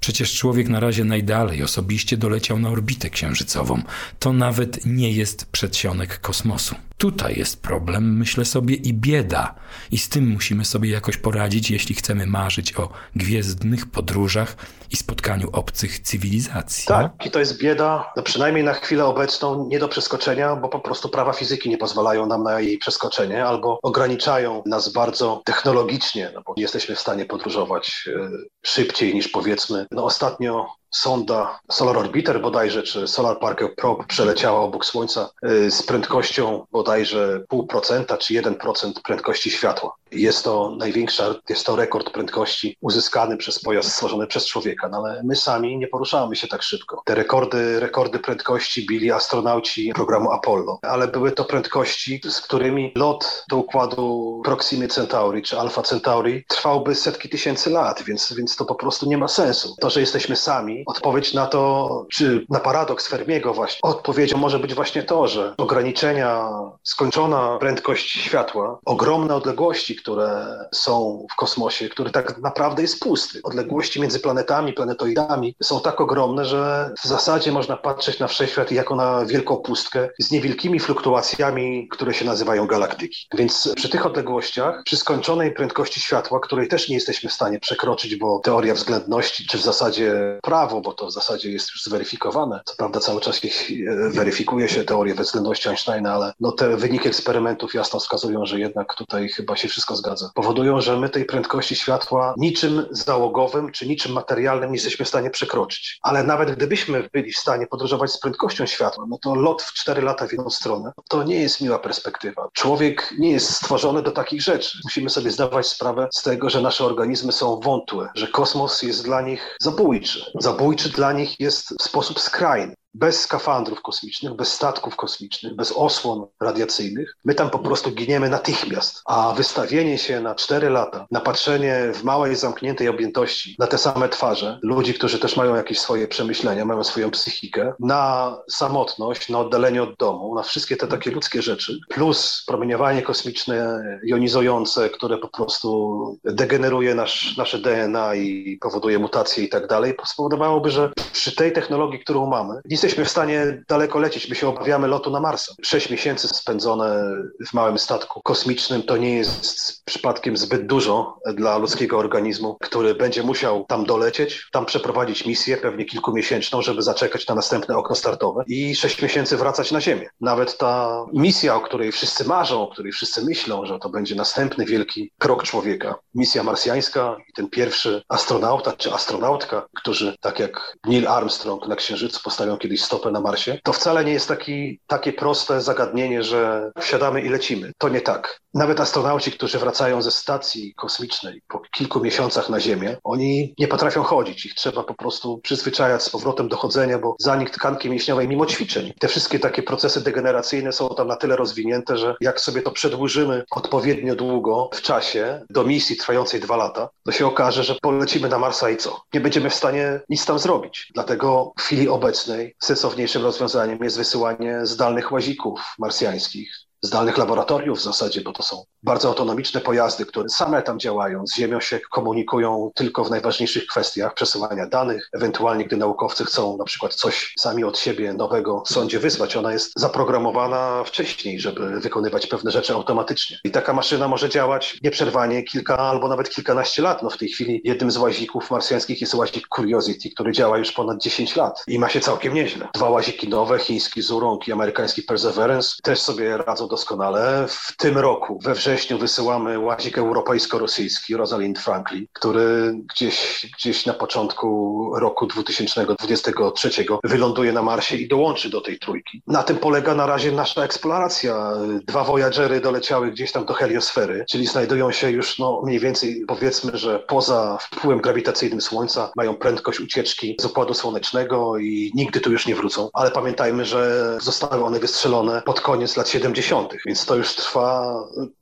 Przecież 0.00 0.34
człowiek 0.34 0.68
na 0.68 0.80
razie 0.80 1.04
najdalej 1.04 1.62
osobiście 1.62 2.16
doleciał 2.16 2.58
na 2.58 2.68
orbitę 2.68 3.10
księżycową. 3.10 3.82
To 4.18 4.32
nawet 4.32 4.86
nie 4.86 5.12
jest 5.12 5.44
przedsionek 5.44 6.20
kosmosu. 6.20 6.74
Tutaj 7.00 7.34
jest 7.38 7.62
problem, 7.62 8.16
myślę 8.16 8.44
sobie, 8.44 8.74
i 8.74 8.94
bieda. 8.94 9.54
I 9.90 9.98
z 9.98 10.08
tym 10.08 10.28
musimy 10.28 10.64
sobie 10.64 10.90
jakoś 10.90 11.16
poradzić, 11.16 11.70
jeśli 11.70 11.94
chcemy 11.94 12.26
marzyć 12.26 12.76
o 12.76 12.88
gwiezdnych 13.16 13.90
podróżach 13.90 14.56
i 14.90 14.96
spotkaniu 14.96 15.48
obcych 15.52 15.98
cywilizacji. 15.98 16.86
Tak, 16.86 17.12
i 17.26 17.30
to 17.30 17.38
jest 17.38 17.58
bieda, 17.58 18.12
no 18.16 18.22
przynajmniej 18.22 18.64
na 18.64 18.72
chwilę 18.72 19.04
obecną, 19.04 19.68
nie 19.68 19.78
do 19.78 19.88
przeskoczenia, 19.88 20.56
bo 20.56 20.68
po 20.68 20.80
prostu 20.80 21.08
prawa 21.08 21.32
fizyki 21.32 21.70
nie 21.70 21.78
pozwalają 21.78 22.26
nam 22.26 22.42
na 22.42 22.60
jej 22.60 22.78
przeskoczenie 22.78 23.44
albo 23.44 23.78
ograniczają 23.82 24.62
nas 24.66 24.92
bardzo 24.92 25.42
technologicznie, 25.44 26.30
no 26.34 26.42
bo 26.46 26.54
nie 26.56 26.62
jesteśmy 26.62 26.94
w 26.94 27.00
stanie 27.00 27.24
podróżować 27.24 28.08
e, 28.16 28.28
szybciej 28.62 29.14
niż 29.14 29.28
powiedzmy. 29.28 29.86
No 29.90 30.04
ostatnio 30.04 30.66
sonda 30.90 31.60
Solar 31.70 31.96
Orbiter 31.98 32.40
bodajże, 32.40 32.82
czy 32.82 33.08
Solar 33.08 33.38
Parker 33.38 33.74
Probe 33.76 34.04
przeleciała 34.06 34.60
obok 34.60 34.84
Słońca 34.84 35.30
y, 35.44 35.70
z 35.70 35.82
prędkością 35.82 36.66
bodajże 36.72 37.40
0,5% 37.52 38.18
czy 38.18 38.34
1% 38.34 38.92
prędkości 39.04 39.50
światła. 39.50 39.99
Jest 40.12 40.44
to 40.44 40.74
największa, 40.78 41.34
jest 41.48 41.66
to 41.66 41.76
rekord 41.76 42.10
prędkości 42.10 42.76
uzyskany 42.80 43.36
przez 43.36 43.62
pojazd 43.62 43.92
stworzony 43.92 44.26
przez 44.26 44.46
człowieka, 44.46 44.88
no 44.88 44.96
ale 44.96 45.22
my 45.24 45.36
sami 45.36 45.78
nie 45.78 45.88
poruszamy 45.88 46.36
się 46.36 46.48
tak 46.48 46.62
szybko. 46.62 47.02
Te 47.04 47.14
rekordy, 47.14 47.80
rekordy 47.80 48.18
prędkości 48.18 48.86
bili 48.86 49.12
astronauci 49.12 49.92
programu 49.94 50.32
Apollo, 50.32 50.78
ale 50.82 51.08
były 51.08 51.32
to 51.32 51.44
prędkości, 51.44 52.20
z 52.28 52.40
którymi 52.40 52.92
lot 52.96 53.44
do 53.48 53.56
układu 53.56 54.40
Proximy 54.44 54.88
Centauri 54.88 55.42
czy 55.42 55.58
Alpha 55.58 55.82
Centauri 55.82 56.44
trwałby 56.48 56.94
setki 56.94 57.28
tysięcy 57.28 57.70
lat, 57.70 58.02
więc, 58.02 58.32
więc 58.32 58.56
to 58.56 58.64
po 58.64 58.74
prostu 58.74 59.08
nie 59.08 59.18
ma 59.18 59.28
sensu. 59.28 59.74
To, 59.80 59.90
że 59.90 60.00
jesteśmy 60.00 60.36
sami, 60.36 60.82
odpowiedź 60.86 61.34
na 61.34 61.46
to, 61.46 62.06
czy 62.12 62.46
na 62.48 62.60
paradoks 62.60 63.08
Fermiego 63.08 63.54
właśnie, 63.54 63.80
odpowiedzią 63.82 64.38
może 64.38 64.58
być 64.58 64.74
właśnie 64.74 65.02
to, 65.02 65.28
że 65.28 65.54
ograniczenia, 65.58 66.48
skończona 66.82 67.58
prędkość 67.58 68.10
światła, 68.10 68.78
ogromne 68.84 69.34
odległości, 69.34 69.99
które 70.00 70.58
są 70.72 71.26
w 71.32 71.36
kosmosie, 71.36 71.88
który 71.88 72.10
tak 72.10 72.38
naprawdę 72.38 72.82
jest 72.82 73.00
pusty. 73.00 73.40
Odległości 73.42 74.00
między 74.00 74.20
planetami, 74.20 74.72
planetoidami 74.72 75.56
są 75.62 75.80
tak 75.80 76.00
ogromne, 76.00 76.44
że 76.44 76.90
w 77.04 77.08
zasadzie 77.08 77.52
można 77.52 77.76
patrzeć 77.76 78.18
na 78.18 78.28
wszechświat 78.28 78.72
jako 78.72 78.96
na 78.96 79.26
wielką 79.26 79.56
pustkę 79.56 80.08
z 80.18 80.30
niewielkimi 80.30 80.80
fluktuacjami, 80.80 81.88
które 81.88 82.14
się 82.14 82.24
nazywają 82.24 82.66
galaktyki. 82.66 83.26
Więc 83.34 83.72
przy 83.76 83.88
tych 83.88 84.06
odległościach, 84.06 84.82
przy 84.84 84.96
skończonej 84.96 85.52
prędkości 85.52 86.00
światła, 86.00 86.40
której 86.40 86.68
też 86.68 86.88
nie 86.88 86.94
jesteśmy 86.94 87.30
w 87.30 87.32
stanie 87.32 87.60
przekroczyć, 87.60 88.16
bo 88.16 88.38
teoria 88.38 88.74
względności, 88.74 89.46
czy 89.46 89.58
w 89.58 89.62
zasadzie 89.62 90.38
prawo, 90.42 90.80
bo 90.80 90.92
to 90.92 91.06
w 91.06 91.12
zasadzie 91.12 91.50
jest 91.50 91.70
już 91.70 91.82
zweryfikowane. 91.84 92.60
Co 92.64 92.76
prawda 92.76 93.00
cały 93.00 93.20
czas 93.20 93.44
ich 93.44 93.70
e, 93.70 94.10
weryfikuje 94.10 94.68
się 94.68 94.84
teorię 94.84 95.14
względności 95.14 95.68
Einsteina, 95.68 96.14
ale 96.14 96.32
no 96.40 96.52
te 96.52 96.76
wyniki 96.76 97.08
eksperymentów 97.08 97.74
jasno 97.74 98.00
wskazują, 98.00 98.46
że 98.46 98.60
jednak 98.60 98.94
tutaj 98.94 99.28
chyba 99.28 99.56
się 99.56 99.68
wszystko 99.68 99.89
zgadza. 99.96 100.30
Powodują, 100.34 100.80
że 100.80 100.96
my 100.96 101.08
tej 101.08 101.24
prędkości 101.24 101.76
światła 101.76 102.34
niczym 102.36 102.86
załogowym 102.90 103.72
czy 103.72 103.88
niczym 103.88 104.12
materialnym 104.12 104.70
nie 104.70 104.76
jesteśmy 104.76 105.04
w 105.04 105.08
stanie 105.08 105.30
przekroczyć. 105.30 105.98
Ale 106.02 106.24
nawet 106.24 106.50
gdybyśmy 106.50 107.08
byli 107.12 107.32
w 107.32 107.38
stanie 107.38 107.66
podróżować 107.66 108.12
z 108.12 108.20
prędkością 108.20 108.66
światła, 108.66 109.04
no 109.08 109.18
to 109.22 109.34
lot 109.34 109.62
w 109.62 109.72
4 109.72 110.02
lata 110.02 110.26
w 110.26 110.32
jedną 110.32 110.50
stronę, 110.50 110.92
to 111.08 111.22
nie 111.22 111.40
jest 111.40 111.60
miła 111.60 111.78
perspektywa. 111.78 112.48
Człowiek 112.52 113.14
nie 113.18 113.30
jest 113.30 113.54
stworzony 113.54 114.02
do 114.02 114.10
takich 114.10 114.42
rzeczy. 114.42 114.78
Musimy 114.84 115.10
sobie 115.10 115.30
zdawać 115.30 115.66
sprawę 115.66 116.08
z 116.14 116.22
tego, 116.22 116.50
że 116.50 116.60
nasze 116.60 116.84
organizmy 116.84 117.32
są 117.32 117.60
wątłe, 117.60 118.08
że 118.14 118.28
kosmos 118.28 118.82
jest 118.82 119.04
dla 119.04 119.22
nich 119.22 119.56
zabójczy. 119.60 120.24
Zabójczy 120.40 120.88
dla 120.88 121.12
nich 121.12 121.40
jest 121.40 121.74
w 121.80 121.82
sposób 121.82 122.20
skrajny 122.20 122.74
bez 122.94 123.20
skafandrów 123.20 123.82
kosmicznych, 123.82 124.34
bez 124.34 124.52
statków 124.52 124.96
kosmicznych, 124.96 125.56
bez 125.56 125.72
osłon 125.72 126.26
radiacyjnych. 126.40 127.16
My 127.24 127.34
tam 127.34 127.50
po 127.50 127.58
prostu 127.58 127.90
giniemy 127.90 128.28
natychmiast. 128.28 129.02
A 129.06 129.32
wystawienie 129.36 129.98
się 129.98 130.20
na 130.20 130.34
cztery 130.34 130.70
lata, 130.70 131.06
na 131.10 131.20
patrzenie 131.20 131.92
w 131.94 132.04
małej, 132.04 132.36
zamkniętej 132.36 132.88
objętości 132.88 133.56
na 133.58 133.66
te 133.66 133.78
same 133.78 134.08
twarze, 134.08 134.58
ludzi, 134.62 134.94
którzy 134.94 135.18
też 135.18 135.36
mają 135.36 135.54
jakieś 135.54 135.80
swoje 135.80 136.08
przemyślenia, 136.08 136.64
mają 136.64 136.84
swoją 136.84 137.10
psychikę, 137.10 137.72
na 137.80 138.36
samotność, 138.50 139.28
na 139.28 139.38
oddalenie 139.38 139.82
od 139.82 139.96
domu, 139.96 140.34
na 140.34 140.42
wszystkie 140.42 140.76
te 140.76 140.86
takie 140.86 141.10
ludzkie 141.10 141.42
rzeczy, 141.42 141.78
plus 141.88 142.44
promieniowanie 142.46 143.02
kosmiczne 143.02 143.82
jonizujące, 144.04 144.90
które 144.90 145.18
po 145.18 145.28
prostu 145.28 146.18
degeneruje 146.24 146.94
nasz, 146.94 147.36
nasze 147.36 147.58
DNA 147.58 148.14
i 148.14 148.58
powoduje 148.60 148.98
mutacje 148.98 149.44
i 149.44 149.48
tak 149.48 149.66
dalej, 149.66 149.94
spowodowałoby, 150.06 150.70
że 150.70 150.92
przy 151.12 151.36
tej 151.36 151.52
technologii, 151.52 152.00
którą 152.00 152.26
mamy, 152.26 152.60
jesteśmy 152.82 153.04
w 153.04 153.10
stanie 153.10 153.64
daleko 153.68 153.98
lecieć. 153.98 154.28
My 154.28 154.34
się 154.34 154.48
obawiamy 154.48 154.88
lotu 154.88 155.10
na 155.10 155.20
Marsa. 155.20 155.54
Sześć 155.62 155.90
miesięcy 155.90 156.28
spędzone 156.28 157.14
w 157.48 157.54
małym 157.54 157.78
statku 157.78 158.22
kosmicznym 158.22 158.82
to 158.82 158.96
nie 158.96 159.16
jest 159.16 159.84
przypadkiem 159.84 160.36
zbyt 160.36 160.66
dużo 160.66 161.18
dla 161.34 161.58
ludzkiego 161.58 161.98
organizmu, 161.98 162.56
który 162.60 162.94
będzie 162.94 163.22
musiał 163.22 163.64
tam 163.68 163.84
dolecieć, 163.84 164.48
tam 164.52 164.66
przeprowadzić 164.66 165.26
misję, 165.26 165.56
pewnie 165.56 165.84
kilkumiesięczną, 165.84 166.62
żeby 166.62 166.82
zaczekać 166.82 167.26
na 167.26 167.34
następne 167.34 167.76
okno 167.76 167.96
startowe 167.96 168.44
i 168.46 168.76
sześć 168.76 169.02
miesięcy 169.02 169.36
wracać 169.36 169.72
na 169.72 169.80
Ziemię. 169.80 170.08
Nawet 170.20 170.58
ta 170.58 171.04
misja, 171.12 171.56
o 171.56 171.60
której 171.60 171.92
wszyscy 171.92 172.24
marzą, 172.24 172.62
o 172.62 172.72
której 172.72 172.92
wszyscy 172.92 173.24
myślą, 173.24 173.66
że 173.66 173.78
to 173.78 173.88
będzie 173.88 174.14
następny 174.14 174.64
wielki 174.64 175.12
krok 175.18 175.42
człowieka, 175.42 175.94
misja 176.14 176.42
marsjańska 176.42 177.16
i 177.28 177.32
ten 177.32 177.50
pierwszy 177.50 178.02
astronauta 178.08 178.72
czy 178.72 178.92
astronautka, 178.92 179.66
którzy 179.76 180.16
tak 180.20 180.38
jak 180.38 180.76
Neil 180.84 181.08
Armstrong 181.08 181.68
na 181.68 181.76
Księżycu 181.76 182.20
postawią 182.24 182.56
kiedyś 182.56 182.69
kiedyś 182.70 182.84
stopę 182.84 183.10
na 183.10 183.20
Marsie, 183.20 183.58
to 183.64 183.72
wcale 183.72 184.04
nie 184.04 184.12
jest 184.12 184.28
taki, 184.28 184.80
takie 184.86 185.12
proste 185.12 185.60
zagadnienie, 185.60 186.22
że 186.22 186.72
wsiadamy 186.80 187.22
i 187.22 187.28
lecimy. 187.28 187.72
To 187.78 187.88
nie 187.88 188.00
tak. 188.00 188.40
Nawet 188.54 188.80
astronauci, 188.80 189.32
którzy 189.32 189.58
wracają 189.58 190.02
ze 190.02 190.10
stacji 190.10 190.74
kosmicznej 190.74 191.42
po 191.48 191.58
kilku 191.58 192.00
miesiącach 192.00 192.50
na 192.50 192.60
Ziemię, 192.60 192.96
oni 193.04 193.54
nie 193.58 193.68
potrafią 193.68 194.02
chodzić. 194.02 194.46
Ich 194.46 194.54
trzeba 194.54 194.82
po 194.82 194.94
prostu 194.94 195.38
przyzwyczajać 195.38 196.02
z 196.02 196.10
powrotem 196.10 196.48
do 196.48 196.56
chodzenia, 196.56 196.98
bo 196.98 197.16
zanik 197.18 197.50
tkanki 197.50 197.90
mięśniowej 197.90 198.28
mimo 198.28 198.46
ćwiczeń. 198.46 198.92
Te 199.00 199.08
wszystkie 199.08 199.38
takie 199.38 199.62
procesy 199.62 200.00
degeneracyjne 200.00 200.72
są 200.72 200.88
tam 200.88 201.08
na 201.08 201.16
tyle 201.16 201.36
rozwinięte, 201.36 201.98
że 201.98 202.14
jak 202.20 202.40
sobie 202.40 202.62
to 202.62 202.70
przedłużymy 202.70 203.44
odpowiednio 203.50 204.16
długo 204.16 204.70
w 204.72 204.82
czasie 204.82 205.42
do 205.50 205.64
misji 205.64 205.96
trwającej 205.96 206.40
dwa 206.40 206.56
lata, 206.56 206.88
to 207.04 207.12
się 207.12 207.26
okaże, 207.26 207.64
że 207.64 207.74
polecimy 207.82 208.28
na 208.28 208.38
Marsa 208.38 208.70
i 208.70 208.76
co? 208.76 209.00
Nie 209.14 209.20
będziemy 209.20 209.50
w 209.50 209.54
stanie 209.54 210.00
nic 210.08 210.26
tam 210.26 210.38
zrobić. 210.38 210.90
Dlatego 210.94 211.52
w 211.58 211.62
chwili 211.62 211.88
obecnej 211.88 212.56
sensowniejszym 212.62 213.22
rozwiązaniem 213.22 213.78
jest 213.82 213.96
wysyłanie 213.96 214.66
zdalnych 214.66 215.12
łazików 215.12 215.74
marsjańskich 215.78 216.54
zdalnych 216.82 217.18
laboratoriów 217.18 217.78
w 217.78 217.82
zasadzie, 217.82 218.20
bo 218.20 218.32
to 218.32 218.42
są 218.42 218.64
bardzo 218.82 219.08
autonomiczne 219.08 219.60
pojazdy, 219.60 220.06
które 220.06 220.28
same 220.28 220.62
tam 220.62 220.78
działają, 220.78 221.26
z 221.26 221.36
Ziemią 221.36 221.60
się 221.60 221.80
komunikują 221.90 222.70
tylko 222.74 223.04
w 223.04 223.10
najważniejszych 223.10 223.66
kwestiach 223.66 224.14
przesyłania 224.14 224.66
danych, 224.66 225.08
ewentualnie 225.12 225.64
gdy 225.64 225.76
naukowcy 225.76 226.24
chcą 226.24 226.56
na 226.56 226.64
przykład 226.64 226.94
coś 226.94 227.34
sami 227.38 227.64
od 227.64 227.78
siebie 227.78 228.12
nowego 228.12 228.62
sądzie 228.66 228.98
wysłać, 228.98 229.36
ona 229.36 229.52
jest 229.52 229.72
zaprogramowana 229.76 230.84
wcześniej, 230.84 231.40
żeby 231.40 231.80
wykonywać 231.80 232.26
pewne 232.26 232.50
rzeczy 232.50 232.74
automatycznie. 232.74 233.38
I 233.44 233.50
taka 233.50 233.72
maszyna 233.72 234.08
może 234.08 234.28
działać 234.28 234.78
nieprzerwanie 234.82 235.42
kilka 235.42 235.78
albo 235.78 236.08
nawet 236.08 236.30
kilkanaście 236.30 236.82
lat. 236.82 237.02
No 237.02 237.10
w 237.10 237.16
tej 237.16 237.28
chwili 237.28 237.60
jednym 237.64 237.90
z 237.90 237.96
łazików 237.96 238.50
marsjańskich 238.50 239.00
jest 239.00 239.14
łazik 239.14 239.48
Curiosity, 239.56 240.10
który 240.10 240.32
działa 240.32 240.58
już 240.58 240.72
ponad 240.72 241.02
10 241.02 241.36
lat 241.36 241.64
i 241.66 241.78
ma 241.78 241.88
się 241.88 242.00
całkiem 242.00 242.34
nieźle. 242.34 242.68
Dwa 242.74 242.90
łaziki 242.90 243.28
nowe, 243.28 243.58
chiński 243.58 244.02
Zurong 244.02 244.48
i 244.48 244.52
amerykański 244.52 245.02
Perseverance 245.02 245.70
też 245.82 246.00
sobie 246.00 246.36
radzą 246.36 246.68
doskonale. 246.68 247.46
W 247.48 247.76
tym 247.76 247.98
roku, 247.98 248.38
we 248.42 248.54
wrześniu, 248.54 248.69
wysyłamy 248.98 249.58
łazik 249.58 249.98
europejsko-rosyjski 249.98 251.16
Rosalind 251.16 251.58
Franklin, 251.58 252.06
który 252.12 252.74
gdzieś, 252.94 253.46
gdzieś 253.58 253.86
na 253.86 253.94
początku 253.94 254.90
roku 254.96 255.26
2023 255.26 256.70
wyląduje 257.04 257.52
na 257.52 257.62
Marsie 257.62 257.96
i 257.96 258.08
dołączy 258.08 258.50
do 258.50 258.60
tej 258.60 258.78
trójki. 258.78 259.22
Na 259.26 259.42
tym 259.42 259.56
polega 259.56 259.94
na 259.94 260.06
razie 260.06 260.32
nasza 260.32 260.64
eksploracja. 260.64 261.52
Dwa 261.86 262.04
Voyagery 262.04 262.60
doleciały 262.60 263.10
gdzieś 263.10 263.32
tam 263.32 263.44
do 263.44 263.54
heliosfery, 263.54 264.24
czyli 264.30 264.46
znajdują 264.46 264.92
się 264.92 265.10
już 265.10 265.38
no, 265.38 265.62
mniej 265.64 265.80
więcej, 265.80 266.24
powiedzmy, 266.28 266.78
że 266.78 266.98
poza 266.98 267.58
wpływem 267.60 268.00
grawitacyjnym 268.00 268.60
Słońca, 268.60 269.12
mają 269.16 269.34
prędkość 269.34 269.80
ucieczki 269.80 270.36
z 270.40 270.44
Układu 270.44 270.74
Słonecznego 270.74 271.58
i 271.58 271.92
nigdy 271.94 272.20
tu 272.20 272.32
już 272.32 272.46
nie 272.46 272.54
wrócą. 272.54 272.88
Ale 272.92 273.10
pamiętajmy, 273.10 273.64
że 273.64 274.16
zostały 274.20 274.64
one 274.64 274.78
wystrzelone 274.78 275.42
pod 275.42 275.60
koniec 275.60 275.96
lat 275.96 276.08
70 276.08 276.50
więc 276.86 277.06
to 277.06 277.16
już 277.16 277.34
trwa 277.34 277.94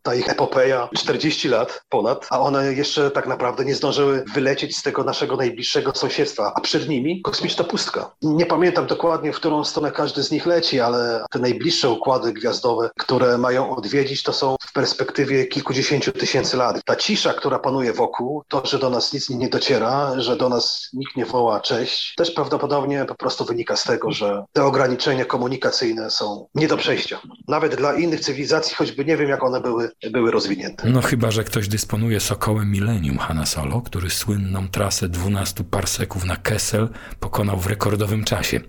ta 0.02 0.14
ich 0.18 0.28
epopeja 0.28 0.88
40 0.96 1.48
lat 1.48 1.82
ponad, 1.88 2.26
a 2.30 2.40
one 2.40 2.74
jeszcze 2.74 3.10
tak 3.10 3.26
naprawdę 3.26 3.64
nie 3.64 3.74
zdążyły 3.74 4.24
wylecieć 4.34 4.76
z 4.76 4.82
tego 4.82 5.04
naszego 5.04 5.36
najbliższego 5.36 5.92
sąsiedztwa, 5.94 6.52
a 6.54 6.60
przed 6.60 6.88
nimi 6.88 7.22
kosmiczna 7.22 7.64
pustka. 7.64 8.10
Nie 8.22 8.46
pamiętam 8.46 8.86
dokładnie, 8.86 9.32
w 9.32 9.36
którą 9.36 9.64
stronę 9.64 9.92
każdy 9.92 10.22
z 10.22 10.30
nich 10.30 10.46
leci, 10.46 10.80
ale 10.80 11.24
te 11.30 11.38
najbliższe 11.38 11.90
układy 11.90 12.32
gwiazdowe, 12.32 12.90
które 12.98 13.38
mają 13.38 13.76
odwiedzić, 13.76 14.22
to 14.22 14.32
są 14.32 14.56
w 14.68 14.72
perspektywie 14.72 15.46
kilkudziesięciu 15.46 16.12
tysięcy 16.12 16.56
lat. 16.56 16.84
Ta 16.84 16.96
cisza, 16.96 17.34
która 17.34 17.58
panuje 17.58 17.92
wokół, 17.92 18.42
to, 18.48 18.62
że 18.66 18.78
do 18.78 18.90
nas 18.90 19.12
nic 19.12 19.30
nie 19.30 19.48
dociera, 19.48 20.20
że 20.20 20.36
do 20.36 20.48
nas 20.48 20.88
nikt 20.92 21.16
nie 21.16 21.26
woła 21.26 21.60
cześć, 21.60 22.14
też 22.16 22.30
prawdopodobnie 22.30 23.04
po 23.04 23.14
prostu 23.14 23.44
wynika 23.44 23.76
z 23.76 23.84
tego, 23.84 24.12
że 24.12 24.44
te 24.52 24.64
ograniczenia 24.64 25.24
komunikacyjne 25.24 26.10
są 26.10 26.46
nie 26.54 26.68
do 26.68 26.76
przejścia. 26.76 27.20
Nawet 27.48 27.74
dla 27.74 27.94
innych 27.94 28.20
cywilizacji, 28.20 28.76
choćby 28.76 29.04
nie 29.04 29.16
wiem, 29.16 29.28
jak 29.28 29.44
one 29.44 29.60
były, 29.60 29.90
były 30.11 30.30
rozwinięte. 30.30 30.90
No 30.90 31.02
chyba, 31.02 31.30
że 31.30 31.44
ktoś 31.44 31.68
dysponuje 31.68 32.20
sokołem 32.20 32.70
Millennium 32.70 33.18
Hanna 33.18 33.46
Solo, 33.46 33.80
który 33.80 34.11
słynną 34.11 34.68
trasę 34.68 35.09
12 35.09 35.64
parseków 35.64 36.24
na 36.24 36.36
Kessel 36.36 36.88
pokonał 37.20 37.61
w 37.61 37.66
rekordowym 37.66 38.24
czasie, 38.24 38.61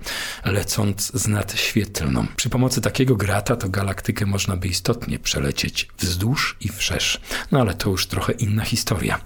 lecąc 0.45 1.11
z 1.13 1.27
nad 1.27 1.59
świetlną. 1.59 2.25
Przy 2.35 2.49
pomocy 2.49 2.81
takiego 2.81 3.15
grata 3.15 3.55
to 3.55 3.69
galaktykę 3.69 4.25
można 4.25 4.57
by 4.57 4.67
istotnie 4.67 5.19
przelecieć 5.19 5.87
wzdłuż 5.99 6.57
i 6.61 6.69
wszerz. 6.69 7.21
No 7.51 7.59
ale 7.59 7.73
to 7.73 7.89
już 7.89 8.07
trochę 8.07 8.33
inna 8.33 8.63
historia. 8.63 9.19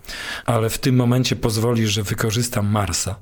Ale 0.45 0.69
w 0.69 0.77
tym 0.77 0.95
momencie 0.95 1.35
pozwolisz, 1.35 1.91
że 1.91 2.03
wykorzystam 2.03 2.67
Marsa 2.67 3.15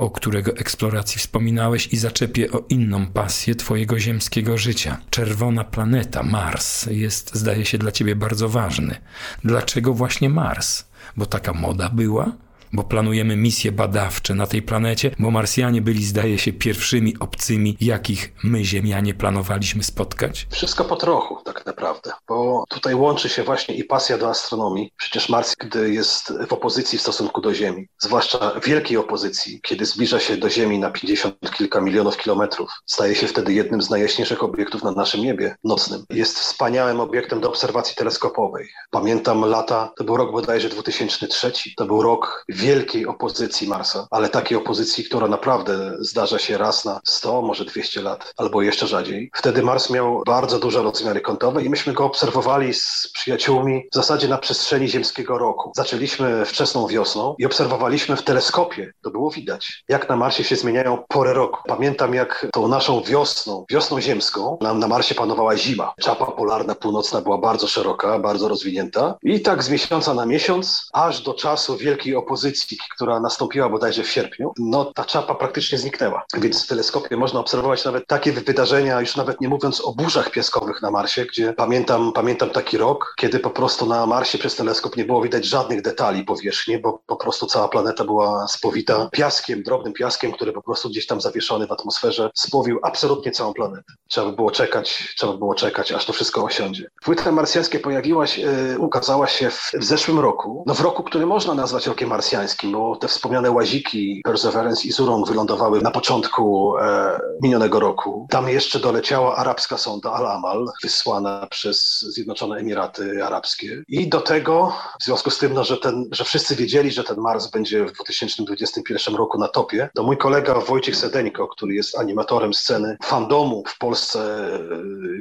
o 0.00 0.10
którego 0.10 0.56
eksploracji 0.56 1.18
wspominałeś 1.18 1.86
i 1.86 1.96
zaczepię 1.96 2.52
o 2.52 2.64
inną 2.68 3.06
pasję 3.06 3.54
twojego 3.54 3.98
ziemskiego 3.98 4.58
życia. 4.58 4.96
Czerwona 5.10 5.64
planeta, 5.64 6.22
Mars, 6.22 6.86
jest, 6.86 7.34
zdaje 7.34 7.64
się, 7.64 7.78
dla 7.78 7.92
ciebie 7.92 8.16
bardzo 8.16 8.48
ważny. 8.48 8.96
Dlaczego 9.44 9.94
właśnie 9.94 10.28
Mars? 10.28 10.84
Bo 11.16 11.26
taka 11.26 11.52
moda 11.52 11.88
była? 11.88 12.32
Bo 12.72 12.84
planujemy 12.84 13.36
misje 13.36 13.72
badawcze 13.72 14.34
na 14.34 14.46
tej 14.46 14.62
planecie, 14.62 15.10
bo 15.18 15.30
Marsjanie 15.30 15.82
byli, 15.82 16.04
zdaje 16.04 16.38
się, 16.38 16.52
pierwszymi 16.52 17.14
obcymi, 17.20 17.76
jakich 17.80 18.32
my, 18.44 18.64
Ziemianie, 18.64 19.14
planowaliśmy 19.14 19.82
spotkać? 19.82 20.46
Wszystko 20.50 20.84
po 20.84 20.96
trochu, 20.96 21.42
tak 21.44 21.66
naprawdę, 21.66 22.12
bo 22.28 22.64
tutaj 22.68 22.94
łączy 22.94 23.28
się 23.28 23.42
właśnie 23.42 23.74
i 23.74 23.84
pasja 23.84 24.18
do 24.18 24.30
astronomii. 24.30 24.92
Przecież 24.96 25.28
Mars, 25.28 25.54
gdy 25.54 25.92
jest 25.92 26.32
w 26.48 26.52
opozycji 26.52 26.98
w 26.98 27.02
stosunku 27.02 27.40
do 27.40 27.54
Ziemi, 27.54 27.88
zwłaszcza 27.98 28.60
wielkiej 28.64 28.96
opozycji, 28.96 29.60
kiedy 29.62 29.86
zbliża 29.86 30.20
się 30.20 30.36
do 30.36 30.50
Ziemi 30.50 30.78
na 30.78 30.90
50 30.90 31.36
kilka 31.56 31.80
milionów 31.80 32.16
kilometrów, 32.16 32.70
staje 32.86 33.14
się 33.14 33.26
wtedy 33.26 33.52
jednym 33.52 33.82
z 33.82 33.90
najjaśniejszych 33.90 34.42
obiektów 34.42 34.82
na 34.82 34.90
naszym 34.90 35.20
niebie 35.20 35.56
nocnym. 35.64 36.04
Jest 36.10 36.38
wspaniałym 36.38 37.00
obiektem 37.00 37.40
do 37.40 37.48
obserwacji 37.48 37.96
teleskopowej. 37.96 38.68
Pamiętam 38.90 39.44
lata, 39.44 39.92
to 39.96 40.04
był 40.04 40.16
rok 40.16 40.32
bodajże 40.32 40.68
2003, 40.68 41.52
to 41.76 41.86
był 41.86 42.02
rok 42.02 42.44
wielkiej 42.60 43.06
opozycji 43.06 43.68
Marsa, 43.68 44.06
ale 44.10 44.28
takiej 44.28 44.58
opozycji, 44.58 45.04
która 45.04 45.28
naprawdę 45.28 45.96
zdarza 46.00 46.38
się 46.38 46.58
raz 46.58 46.84
na 46.84 47.00
100, 47.04 47.42
może 47.42 47.64
200 47.64 48.02
lat, 48.02 48.34
albo 48.36 48.62
jeszcze 48.62 48.86
rzadziej. 48.86 49.30
Wtedy 49.34 49.62
Mars 49.62 49.90
miał 49.90 50.22
bardzo 50.26 50.58
duże 50.58 50.82
rozmiary 50.82 51.20
kątowe 51.20 51.62
i 51.62 51.70
myśmy 51.70 51.92
go 51.92 52.04
obserwowali 52.04 52.74
z 52.74 53.10
przyjaciółmi 53.14 53.82
w 53.92 53.94
zasadzie 53.94 54.28
na 54.28 54.38
przestrzeni 54.38 54.88
ziemskiego 54.88 55.38
roku. 55.38 55.72
Zaczęliśmy 55.76 56.44
wczesną 56.44 56.86
wiosną 56.86 57.34
i 57.38 57.46
obserwowaliśmy 57.46 58.16
w 58.16 58.22
teleskopie. 58.22 58.92
To 59.02 59.10
było 59.10 59.30
widać, 59.30 59.84
jak 59.88 60.08
na 60.08 60.16
Marsie 60.16 60.44
się 60.44 60.56
zmieniają 60.56 61.04
pory 61.08 61.32
roku. 61.32 61.60
Pamiętam, 61.66 62.14
jak 62.14 62.46
tą 62.52 62.68
naszą 62.68 63.02
wiosną, 63.02 63.64
wiosną 63.70 64.00
ziemską, 64.00 64.58
nam 64.60 64.78
na 64.78 64.88
Marsie 64.88 65.14
panowała 65.14 65.56
zima. 65.56 65.92
Czapa 66.00 66.26
polarna 66.26 66.74
północna 66.74 67.20
była 67.20 67.38
bardzo 67.38 67.66
szeroka, 67.66 68.18
bardzo 68.18 68.48
rozwinięta 68.48 69.14
i 69.22 69.40
tak 69.40 69.62
z 69.62 69.70
miesiąca 69.70 70.14
na 70.14 70.26
miesiąc, 70.26 70.88
aż 70.92 71.22
do 71.22 71.34
czasu 71.34 71.76
wielkiej 71.76 72.16
opozycji 72.16 72.49
która 72.94 73.20
nastąpiła 73.20 73.68
bodajże 73.68 74.02
w 74.02 74.10
sierpniu, 74.10 74.52
no 74.58 74.84
ta 74.84 75.04
czapa 75.04 75.34
praktycznie 75.34 75.78
zniknęła. 75.78 76.24
Więc 76.34 76.64
w 76.64 76.66
teleskopie 76.66 77.16
można 77.16 77.40
obserwować 77.40 77.84
nawet 77.84 78.06
takie 78.06 78.32
wydarzenia, 78.32 79.00
już 79.00 79.16
nawet 79.16 79.40
nie 79.40 79.48
mówiąc 79.48 79.80
o 79.80 79.92
burzach 79.92 80.30
piaskowych 80.30 80.82
na 80.82 80.90
Marsie, 80.90 81.24
gdzie 81.24 81.52
pamiętam, 81.52 82.12
pamiętam 82.12 82.50
taki 82.50 82.78
rok, 82.78 83.14
kiedy 83.16 83.38
po 83.38 83.50
prostu 83.50 83.86
na 83.86 84.06
Marsie 84.06 84.38
przez 84.38 84.56
teleskop 84.56 84.96
nie 84.96 85.04
było 85.04 85.22
widać 85.22 85.44
żadnych 85.44 85.82
detali 85.82 86.24
powierzchni, 86.24 86.78
bo 86.78 87.02
po 87.06 87.16
prostu 87.16 87.46
cała 87.46 87.68
planeta 87.68 88.04
była 88.04 88.48
spowita 88.48 89.08
piaskiem, 89.12 89.62
drobnym 89.62 89.92
piaskiem, 89.92 90.32
który 90.32 90.52
po 90.52 90.62
prostu 90.62 90.88
gdzieś 90.88 91.06
tam 91.06 91.20
zawieszony 91.20 91.66
w 91.66 91.72
atmosferze 91.72 92.30
spowił 92.34 92.78
absolutnie 92.82 93.32
całą 93.32 93.52
planetę. 93.52 93.92
Trzeba 94.08 94.26
by 94.26 94.36
było 94.36 94.50
czekać, 94.50 95.14
trzeba 95.16 95.32
by 95.32 95.38
było 95.38 95.54
czekać, 95.54 95.92
aż 95.92 96.06
to 96.06 96.12
wszystko 96.12 96.44
osiądzie. 96.44 96.90
Płyta 97.04 97.32
marsjańskie 97.32 97.78
pojawiła 97.78 98.26
się, 98.26 98.42
yy, 98.42 98.78
ukazała 98.78 99.26
się 99.26 99.50
w, 99.50 99.70
w 99.74 99.84
zeszłym 99.84 100.18
roku, 100.18 100.64
no 100.66 100.74
w 100.74 100.80
roku, 100.80 101.02
który 101.02 101.26
można 101.26 101.54
nazwać 101.54 101.86
rokiem 101.86 102.08
marsjańskim, 102.08 102.39
bo 102.72 102.96
te 102.96 103.08
wspomniane 103.08 103.50
łaziki 103.50 104.20
Perseverance 104.24 104.88
i 104.88 104.92
Zurong 104.92 105.28
wylądowały 105.28 105.80
na 105.82 105.90
początku 105.90 106.78
e, 106.78 107.20
minionego 107.42 107.80
roku. 107.80 108.26
Tam 108.30 108.48
jeszcze 108.48 108.80
doleciała 108.80 109.36
arabska 109.36 109.78
sonda 109.78 110.12
Al-Amal, 110.12 110.66
wysłana 110.82 111.46
przez 111.50 112.00
Zjednoczone 112.00 112.56
Emiraty 112.56 113.24
Arabskie. 113.24 113.82
I 113.88 114.08
do 114.08 114.20
tego, 114.20 114.72
w 115.00 115.04
związku 115.04 115.30
z 115.30 115.38
tym, 115.38 115.54
no, 115.54 115.64
że, 115.64 115.76
ten, 115.76 116.08
że 116.12 116.24
wszyscy 116.24 116.56
wiedzieli, 116.56 116.90
że 116.90 117.04
ten 117.04 117.16
Mars 117.16 117.46
będzie 117.46 117.84
w 117.84 117.92
2021 117.92 119.14
roku 119.14 119.38
na 119.38 119.48
topie, 119.48 119.88
to 119.94 120.02
mój 120.02 120.16
kolega 120.16 120.54
Wojciech 120.54 120.96
Sedeńko, 120.96 121.48
który 121.48 121.74
jest 121.74 121.98
animatorem 121.98 122.54
sceny 122.54 122.96
fandomu 123.02 123.62
w 123.66 123.78
Polsce 123.78 124.20
e, 124.20 124.60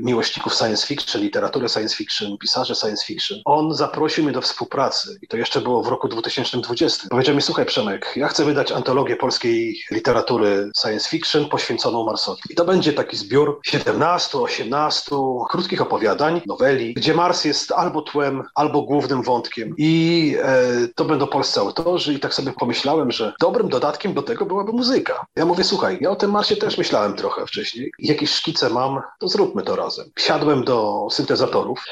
miłośników 0.01 0.53
science 0.53 0.87
fiction, 0.87 1.21
literatury 1.21 1.69
science 1.69 1.95
fiction, 1.95 2.37
pisarzy 2.37 2.75
science 2.75 3.05
fiction, 3.05 3.37
on 3.45 3.75
zaprosił 3.75 4.23
mnie 4.23 4.33
do 4.33 4.41
współpracy 4.41 5.19
i 5.21 5.27
to 5.27 5.37
jeszcze 5.37 5.61
było 5.61 5.83
w 5.83 5.87
roku 5.87 6.07
2020 6.07 7.07
Powiedział 7.09 7.35
mi, 7.35 7.41
słuchaj 7.41 7.65
Przemek, 7.65 8.13
ja 8.15 8.27
chcę 8.27 8.45
wydać 8.45 8.71
antologię 8.71 9.15
polskiej 9.15 9.81
literatury 9.91 10.71
science 10.81 11.09
fiction 11.09 11.49
poświęconą 11.49 12.05
Marsowi. 12.05 12.41
I 12.49 12.55
to 12.55 12.65
będzie 12.65 12.93
taki 12.93 13.17
zbiór 13.17 13.59
17, 13.63 14.37
18 14.37 15.15
krótkich 15.49 15.81
opowiadań, 15.81 16.41
noweli, 16.45 16.93
gdzie 16.93 17.13
Mars 17.13 17.45
jest 17.45 17.71
albo 17.71 18.01
tłem, 18.01 18.43
albo 18.55 18.81
głównym 18.81 19.23
wątkiem. 19.23 19.75
I 19.77 20.35
e, 20.43 20.63
to 20.95 21.05
będą 21.05 21.27
polscy 21.27 21.59
autorzy 21.59 22.13
i 22.13 22.19
tak 22.19 22.33
sobie 22.33 22.53
pomyślałem, 22.59 23.11
że 23.11 23.33
dobrym 23.39 23.69
dodatkiem 23.69 24.13
do 24.13 24.21
tego 24.21 24.45
byłaby 24.45 24.71
muzyka. 24.71 25.25
Ja 25.35 25.45
mówię, 25.45 25.63
słuchaj, 25.63 25.97
ja 26.01 26.09
o 26.09 26.15
tym 26.15 26.31
Marsie 26.31 26.55
też 26.55 26.77
myślałem 26.77 27.13
trochę 27.13 27.45
wcześniej. 27.45 27.91
Jakieś 27.99 28.31
szkice 28.31 28.69
mam, 28.69 29.01
to 29.19 29.27
zróbmy 29.27 29.63
to 29.63 29.75
razem. 29.75 30.05
Siadłem 30.19 30.63
do 30.63 31.07
syntezatorów, 31.11 31.83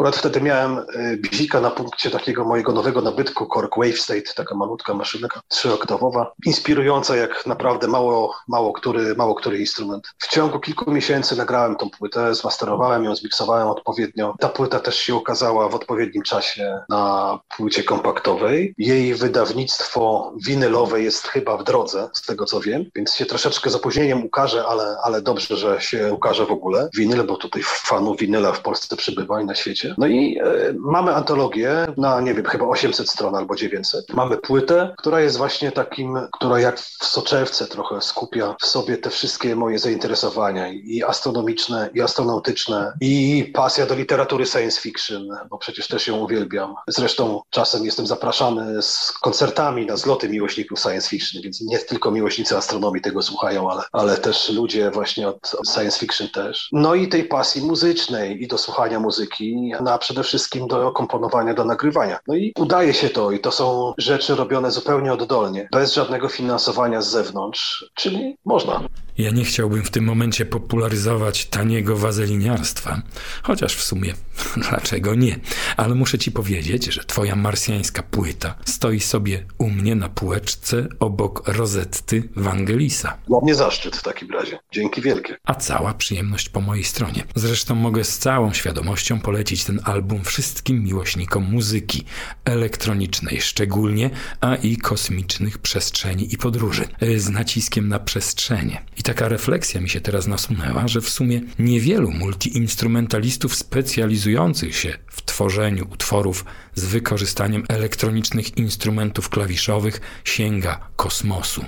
Akurat 0.00 0.16
wtedy 0.16 0.40
miałem 0.40 0.78
y, 0.78 1.16
bzika 1.16 1.60
na 1.60 1.70
punkcie 1.70 2.10
takiego 2.10 2.44
mojego 2.44 2.72
nowego 2.72 3.00
nabytku 3.00 3.46
Korg 3.46 3.76
Wave 3.76 3.98
State, 3.98 4.34
taka 4.36 4.54
malutka 4.54 4.94
maszynka 4.94 5.40
trzyoktawowa, 5.48 6.32
inspirująca 6.46 7.16
jak 7.16 7.46
naprawdę 7.46 7.88
mało, 7.88 8.34
mało, 8.48 8.72
który, 8.72 9.14
mało 9.14 9.34
który 9.34 9.58
instrument. 9.58 10.08
W 10.18 10.28
ciągu 10.28 10.60
kilku 10.60 10.90
miesięcy 10.90 11.36
nagrałem 11.36 11.76
tą 11.76 11.90
płytę, 11.90 12.34
zmasterowałem 12.34 13.04
ją, 13.04 13.16
zmiksowałem 13.16 13.68
odpowiednio. 13.68 14.34
Ta 14.38 14.48
płyta 14.48 14.80
też 14.80 14.96
się 14.96 15.14
ukazała 15.14 15.68
w 15.68 15.74
odpowiednim 15.74 16.22
czasie 16.22 16.80
na 16.88 17.38
płycie 17.56 17.82
kompaktowej. 17.82 18.74
Jej 18.78 19.14
wydawnictwo 19.14 20.32
winylowe 20.46 21.02
jest 21.02 21.28
chyba 21.28 21.56
w 21.56 21.64
drodze, 21.64 22.08
z 22.12 22.22
tego 22.22 22.44
co 22.44 22.60
wiem, 22.60 22.84
więc 22.96 23.14
się 23.14 23.26
troszeczkę 23.26 23.70
z 23.70 23.74
opóźnieniem 23.74 24.24
ukaże, 24.24 24.66
ale, 24.66 24.96
ale 25.02 25.22
dobrze, 25.22 25.56
że 25.56 25.80
się 25.80 26.12
ukaże 26.12 26.46
w 26.46 26.50
ogóle. 26.50 26.88
Winyl, 26.96 27.24
bo 27.24 27.36
tutaj 27.36 27.62
fanów 27.64 28.18
winyla 28.18 28.52
w 28.52 28.60
Polsce 28.60 28.96
przybywa 28.96 29.42
i 29.42 29.44
na 29.44 29.54
świecie. 29.54 29.89
No 29.98 30.06
i 30.06 30.38
e, 30.38 30.44
mamy 30.78 31.14
antologię 31.14 31.86
na, 31.96 32.20
nie 32.20 32.34
wiem, 32.34 32.44
chyba 32.44 32.66
800 32.66 33.10
stron 33.10 33.34
albo 33.34 33.56
900. 33.56 34.14
Mamy 34.14 34.36
płytę, 34.36 34.94
która 34.98 35.20
jest 35.20 35.36
właśnie 35.36 35.72
takim, 35.72 36.18
która 36.32 36.60
jak 36.60 36.80
w 36.80 37.06
soczewce 37.06 37.66
trochę 37.66 38.00
skupia 38.00 38.56
w 38.60 38.66
sobie 38.66 38.98
te 38.98 39.10
wszystkie 39.10 39.56
moje 39.56 39.78
zainteresowania 39.78 40.72
i 40.72 41.02
astronomiczne, 41.02 41.90
i 41.94 42.00
astronautyczne, 42.00 42.92
i 43.00 43.44
pasja 43.54 43.86
do 43.86 43.94
literatury 43.94 44.46
science 44.46 44.80
fiction, 44.80 45.28
bo 45.50 45.58
przecież 45.58 45.88
też 45.88 46.06
ją 46.06 46.16
uwielbiam. 46.16 46.74
Zresztą 46.88 47.40
czasem 47.50 47.84
jestem 47.84 48.06
zapraszany 48.06 48.82
z 48.82 49.12
koncertami 49.12 49.86
na 49.86 49.96
zloty 49.96 50.28
miłośników 50.28 50.78
science 50.78 51.08
fiction, 51.08 51.42
więc 51.42 51.60
nie 51.60 51.78
tylko 51.78 52.10
miłośnicy 52.10 52.56
astronomii 52.56 53.02
tego 53.02 53.22
słuchają, 53.22 53.70
ale, 53.70 53.82
ale 53.92 54.16
też 54.16 54.50
ludzie 54.50 54.90
właśnie 54.90 55.28
od 55.28 55.52
science 55.74 55.98
fiction 55.98 56.28
też. 56.28 56.68
No 56.72 56.94
i 56.94 57.08
tej 57.08 57.24
pasji 57.24 57.62
muzycznej 57.62 58.42
i 58.42 58.48
do 58.48 58.58
słuchania 58.58 59.00
muzyki, 59.00 59.72
no 59.80 59.92
a 59.92 59.98
przede 59.98 60.22
wszystkim 60.22 60.66
do 60.66 60.92
komponowania, 60.92 61.54
do 61.54 61.64
nagrywania. 61.64 62.18
No 62.28 62.34
i 62.34 62.52
udaje 62.56 62.94
się 62.94 63.08
to 63.08 63.30
i 63.30 63.40
to 63.40 63.52
są 63.52 63.92
rzeczy 63.98 64.34
robione 64.34 64.70
zupełnie 64.70 65.12
oddolnie, 65.12 65.68
bez 65.72 65.94
żadnego 65.94 66.28
finansowania 66.28 67.02
z 67.02 67.10
zewnątrz, 67.10 67.90
czyli 67.94 68.36
można. 68.44 68.80
Ja 69.18 69.30
nie 69.30 69.44
chciałbym 69.44 69.82
w 69.84 69.90
tym 69.90 70.04
momencie 70.04 70.46
popularyzować 70.46 71.44
taniego 71.44 71.96
wazeliniarstwa, 71.96 73.02
chociaż 73.42 73.74
w 73.74 73.82
sumie 73.82 74.14
dlaczego 74.70 75.14
nie? 75.14 75.36
Ale 75.76 75.94
muszę 75.94 76.18
ci 76.18 76.32
powiedzieć, 76.32 76.84
że 76.84 77.04
twoja 77.04 77.36
marsjańska 77.36 78.02
płyta 78.02 78.54
stoi 78.64 79.00
sobie 79.00 79.46
u 79.58 79.70
mnie 79.70 79.94
na 79.94 80.08
półeczce 80.08 80.88
obok 81.00 81.48
rozetty 81.48 82.28
Wangelisa. 82.36 83.16
Dla 83.28 83.38
mnie 83.42 83.54
zaszczyt 83.54 83.96
w 83.96 84.02
takim 84.02 84.30
razie. 84.30 84.58
Dzięki 84.72 85.00
wielkie. 85.00 85.36
A 85.44 85.54
cała 85.54 85.94
przyjemność 85.94 86.48
po 86.48 86.60
mojej 86.60 86.84
stronie. 86.84 87.24
Zresztą 87.34 87.74
mogę 87.74 88.04
z 88.04 88.18
całą 88.18 88.52
świadomością 88.52 89.20
polecić 89.20 89.59
ten 89.64 89.80
album 89.84 90.24
wszystkim 90.24 90.84
miłośnikom 90.84 91.44
muzyki 91.44 92.04
elektronicznej 92.44 93.40
szczególnie, 93.40 94.10
a 94.40 94.54
i 94.54 94.76
kosmicznych 94.76 95.58
przestrzeni 95.58 96.34
i 96.34 96.36
podróży. 96.36 96.84
Z 97.16 97.28
naciskiem 97.28 97.88
na 97.88 97.98
przestrzenie. 97.98 98.82
I 98.96 99.02
taka 99.02 99.28
refleksja 99.28 99.80
mi 99.80 99.88
się 99.88 100.00
teraz 100.00 100.26
nasunęła, 100.26 100.88
że 100.88 101.00
w 101.00 101.10
sumie 101.10 101.40
niewielu 101.58 102.10
multiinstrumentalistów 102.10 103.54
specjalizujących 103.54 104.76
się 104.76 104.98
w 105.10 105.22
tworzeniu 105.22 105.86
utworów 105.90 106.44
z 106.74 106.84
wykorzystaniem 106.84 107.64
elektronicznych 107.68 108.56
instrumentów 108.56 109.28
klawiszowych 109.28 110.00
sięga 110.24 110.78
kosmosu. 110.96 111.64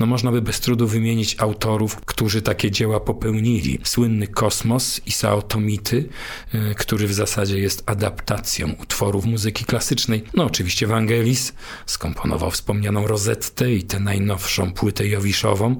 No 0.00 0.06
można 0.06 0.32
by 0.32 0.42
bez 0.42 0.60
trudu 0.60 0.86
wymienić 0.86 1.36
autorów, 1.38 1.96
którzy 1.96 2.42
takie 2.42 2.70
dzieła 2.70 3.00
popełnili. 3.00 3.78
Słynny 3.84 4.26
Kosmos 4.26 5.00
Isao 5.06 5.42
Tomity, 5.42 6.08
y, 6.54 6.74
który 6.74 7.06
w 7.06 7.12
zasadzie 7.12 7.58
jest 7.58 7.82
adaptacją 7.86 8.72
utworów 8.82 9.24
muzyki 9.24 9.64
klasycznej. 9.64 10.24
No 10.34 10.44
oczywiście 10.44 10.86
Vangelis 10.86 11.52
skomponował 11.86 12.50
wspomnianą 12.50 13.06
Rozettę 13.06 13.72
i 13.72 13.84
tę 13.84 14.00
najnowszą 14.00 14.72
płytę 14.72 15.06
Jowiszową 15.06 15.76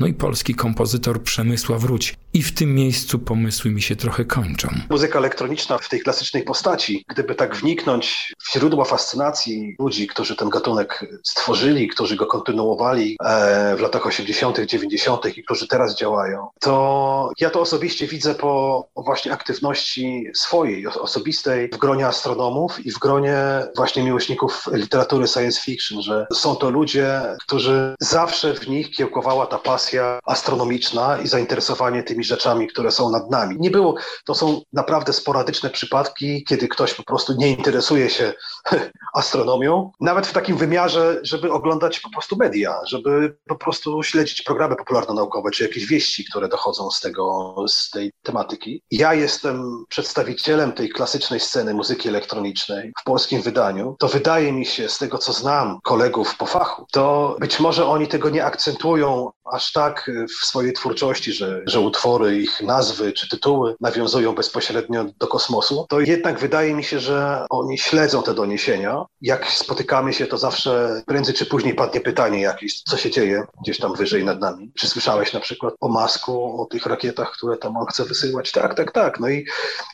no 0.00 0.06
i 0.06 0.14
polski 0.14 0.54
kompozytor 0.54 1.22
Przemysław 1.22 1.80
Wróć. 1.80 2.14
I 2.32 2.42
w 2.42 2.54
tym 2.54 2.74
miejscu 2.74 3.18
pomysły 3.18 3.70
mi 3.70 3.82
się 3.82 3.96
trochę 3.96 4.24
kończą. 4.24 4.68
Muzyka 4.90 5.18
elektroniczna 5.18 5.78
w 5.78 5.88
tej 5.88 6.00
klasycznej 6.00 6.42
postaci, 6.42 7.04
gdyby 7.08 7.34
tak 7.34 7.56
wniknąć 7.56 8.34
w 8.38 8.52
źródła 8.52 8.84
fascynacji 8.84 9.76
ludzi, 9.78 10.06
którzy 10.06 10.36
ten 10.36 10.48
gatunek 10.48 11.04
stworzyli, 11.24 11.88
którzy 11.88 12.16
go 12.16 12.26
kontynuowali 12.26 13.16
e, 13.24 13.76
w 13.76 13.80
latach 13.80 14.06
80., 14.06 14.60
90. 14.60 15.38
i 15.38 15.44
którzy 15.44 15.68
teraz 15.68 15.96
działają, 15.96 16.48
to 16.60 17.30
ja 17.40 17.50
to 17.50 17.60
osobiście 17.60 18.06
widzę 18.06 18.34
po 18.34 18.86
właśnie 18.96 19.32
aktywności 19.32 20.26
swojej, 20.34 20.86
osobistej 20.86 21.68
w 21.68 21.76
gronie 21.76 22.06
astronomów 22.06 22.86
i 22.86 22.90
w 22.90 22.98
gronie 22.98 23.38
właśnie 23.76 24.02
miłośników 24.02 24.64
literatury 24.72 25.26
science 25.26 25.60
fiction, 25.60 26.02
że 26.02 26.26
są 26.32 26.56
to 26.56 26.70
ludzie, 26.70 27.22
którzy 27.46 27.94
zawsze 28.00 28.54
w 28.54 28.68
nich 28.68 28.90
kiełkowała 28.90 29.46
ta 29.46 29.58
pasja 29.58 29.85
pasja 29.86 30.20
astronomiczna 30.24 31.18
i 31.18 31.28
zainteresowanie 31.28 32.02
tymi 32.02 32.24
rzeczami, 32.24 32.66
które 32.66 32.90
są 32.90 33.10
nad 33.10 33.30
nami. 33.30 33.56
Nie 33.58 33.70
było, 33.70 33.94
to 34.24 34.34
są 34.34 34.60
naprawdę 34.72 35.12
sporadyczne 35.12 35.70
przypadki, 35.70 36.44
kiedy 36.44 36.68
ktoś 36.68 36.94
po 36.94 37.02
prostu 37.02 37.32
nie 37.32 37.48
interesuje 37.48 38.10
się 38.10 38.32
astronomią, 39.14 39.90
nawet 40.00 40.26
w 40.26 40.32
takim 40.32 40.56
wymiarze, 40.56 41.20
żeby 41.22 41.52
oglądać 41.52 42.00
po 42.00 42.10
prostu 42.10 42.36
media, 42.36 42.80
żeby 42.86 43.36
po 43.48 43.56
prostu 43.56 44.02
śledzić 44.02 44.42
programy 44.42 44.76
popularno-naukowe, 44.76 45.50
czy 45.50 45.62
jakieś 45.64 45.86
wieści, 45.86 46.24
które 46.24 46.48
dochodzą 46.48 46.90
z 46.90 47.00
tego, 47.00 47.54
z 47.68 47.90
tej 47.90 48.12
tematyki. 48.22 48.82
Ja 48.90 49.14
jestem 49.14 49.84
przedstawicielem 49.88 50.72
tej 50.72 50.88
klasycznej 50.88 51.40
sceny 51.40 51.74
muzyki 51.74 52.08
elektronicznej 52.08 52.92
w 53.00 53.04
polskim 53.04 53.42
wydaniu. 53.42 53.96
To 53.98 54.08
wydaje 54.08 54.52
mi 54.52 54.66
się, 54.66 54.88
z 54.88 54.98
tego 54.98 55.18
co 55.18 55.32
znam 55.32 55.78
kolegów 55.82 56.36
po 56.36 56.46
fachu, 56.46 56.86
to 56.92 57.36
być 57.40 57.60
może 57.60 57.86
oni 57.86 58.08
tego 58.08 58.30
nie 58.30 58.44
akcentują 58.44 59.30
aż 59.52 59.72
tak 59.72 60.10
w 60.40 60.46
swojej 60.46 60.72
twórczości, 60.72 61.32
że, 61.32 61.62
że 61.66 61.80
utwory, 61.80 62.38
ich 62.38 62.62
nazwy 62.62 63.12
czy 63.12 63.28
tytuły 63.28 63.74
nawiązują 63.80 64.34
bezpośrednio 64.34 65.04
do 65.18 65.26
kosmosu, 65.26 65.86
to 65.88 66.00
jednak 66.00 66.38
wydaje 66.38 66.74
mi 66.74 66.84
się, 66.84 67.00
że 67.00 67.46
oni 67.50 67.78
śledzą 67.78 68.22
te 68.22 68.34
doniesienia. 68.34 69.04
Jak 69.20 69.50
spotykamy 69.50 70.12
się, 70.12 70.26
to 70.26 70.38
zawsze 70.38 71.02
prędzej 71.06 71.34
czy 71.34 71.46
później 71.46 71.74
padnie 71.74 72.00
pytanie 72.00 72.40
jakieś, 72.40 72.82
co 72.82 72.96
się 72.96 73.10
dzieje 73.10 73.46
gdzieś 73.62 73.78
tam 73.78 73.94
wyżej 73.94 74.24
nad 74.24 74.40
nami. 74.40 74.72
Czy 74.74 74.88
słyszałeś 74.88 75.32
na 75.32 75.40
przykład 75.40 75.74
o 75.80 75.88
Masku, 75.88 76.62
o 76.62 76.66
tych 76.66 76.86
rakietach, 76.86 77.32
które 77.32 77.56
tam 77.56 77.76
on 77.76 77.86
chce 77.86 78.04
wysyłać? 78.04 78.52
Tak, 78.52 78.74
tak, 78.74 78.92
tak. 78.92 79.20
No 79.20 79.28
i, 79.28 79.46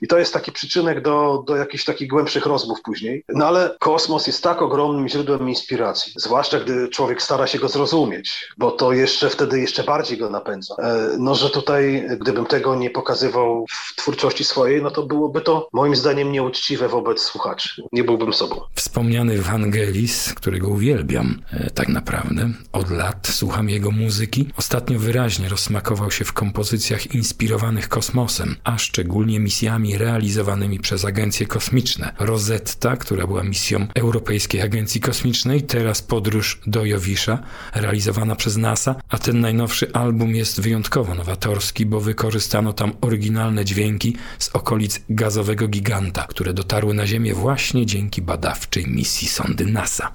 i 0.02 0.06
to 0.06 0.18
jest 0.18 0.32
taki 0.32 0.52
przyczynek 0.52 1.02
do, 1.02 1.44
do 1.46 1.56
jakichś 1.56 1.84
takich 1.84 2.08
głębszych 2.08 2.46
rozmów 2.46 2.82
później. 2.82 3.24
No 3.28 3.46
ale 3.46 3.76
kosmos 3.80 4.26
jest 4.26 4.42
tak 4.42 4.62
ogromnym 4.62 5.08
źródłem 5.08 5.48
inspiracji, 5.48 6.12
zwłaszcza 6.16 6.60
gdy 6.60 6.88
człowiek 6.88 7.22
stara 7.22 7.46
się 7.46 7.58
go 7.58 7.68
zrozumieć, 7.68 8.48
bo 8.58 8.70
to 8.70 8.92
jeszcze 8.92 9.30
wtedy 9.42 9.60
jeszcze 9.60 9.84
bardziej 9.84 10.18
go 10.18 10.30
napędza. 10.30 10.74
E, 10.78 11.08
no, 11.18 11.34
że 11.34 11.50
tutaj, 11.50 12.08
gdybym 12.20 12.46
tego 12.46 12.74
nie 12.74 12.90
pokazywał 12.90 13.66
w 13.68 13.96
twórczości 13.96 14.44
swojej, 14.44 14.82
no 14.82 14.90
to 14.90 15.02
byłoby 15.02 15.40
to 15.40 15.68
moim 15.72 15.96
zdaniem 15.96 16.32
nieuczciwe 16.32 16.88
wobec 16.88 17.20
słuchaczy. 17.20 17.82
Nie 17.92 18.04
byłbym 18.04 18.32
sobą. 18.32 18.60
Wspomniany 18.74 19.38
Vangelis, 19.38 20.34
którego 20.34 20.68
uwielbiam 20.68 21.42
e, 21.52 21.70
tak 21.70 21.88
naprawdę 21.88 22.50
od 22.72 22.90
lat, 22.90 23.28
słucham 23.30 23.68
jego 23.68 23.90
muzyki. 23.90 24.48
Ostatnio 24.56 24.98
wyraźnie 24.98 25.48
rozsmakował 25.48 26.10
się 26.10 26.24
w 26.24 26.32
kompozycjach 26.32 27.14
inspirowanych 27.14 27.88
kosmosem, 27.88 28.56
a 28.64 28.78
szczególnie 28.78 29.40
misjami 29.40 29.98
realizowanymi 29.98 30.80
przez 30.80 31.04
agencje 31.04 31.46
kosmiczne. 31.46 32.14
Rosetta, 32.18 32.96
która 32.96 33.26
była 33.26 33.42
misją 33.42 33.86
Europejskiej 33.94 34.60
Agencji 34.60 35.00
Kosmicznej, 35.00 35.62
teraz 35.62 36.02
podróż 36.02 36.60
do 36.66 36.84
Jowisza, 36.84 37.38
realizowana 37.74 38.36
przez 38.36 38.56
NASA, 38.56 38.94
a 39.08 39.18
ten 39.32 39.40
najnowszy 39.40 39.92
album 39.92 40.34
jest 40.34 40.60
wyjątkowo 40.60 41.14
nowatorski, 41.14 41.86
bo 41.86 42.00
wykorzystano 42.00 42.72
tam 42.72 42.92
oryginalne 43.00 43.64
dźwięki 43.64 44.16
z 44.38 44.50
okolic 44.54 45.00
gazowego 45.08 45.68
giganta, 45.68 46.26
które 46.28 46.52
dotarły 46.52 46.94
na 46.94 47.06
Ziemię 47.06 47.34
właśnie 47.34 47.86
dzięki 47.86 48.22
badawczej 48.22 48.84
misji 48.86 49.28
sondy 49.28 49.66
NASA. 49.66 50.12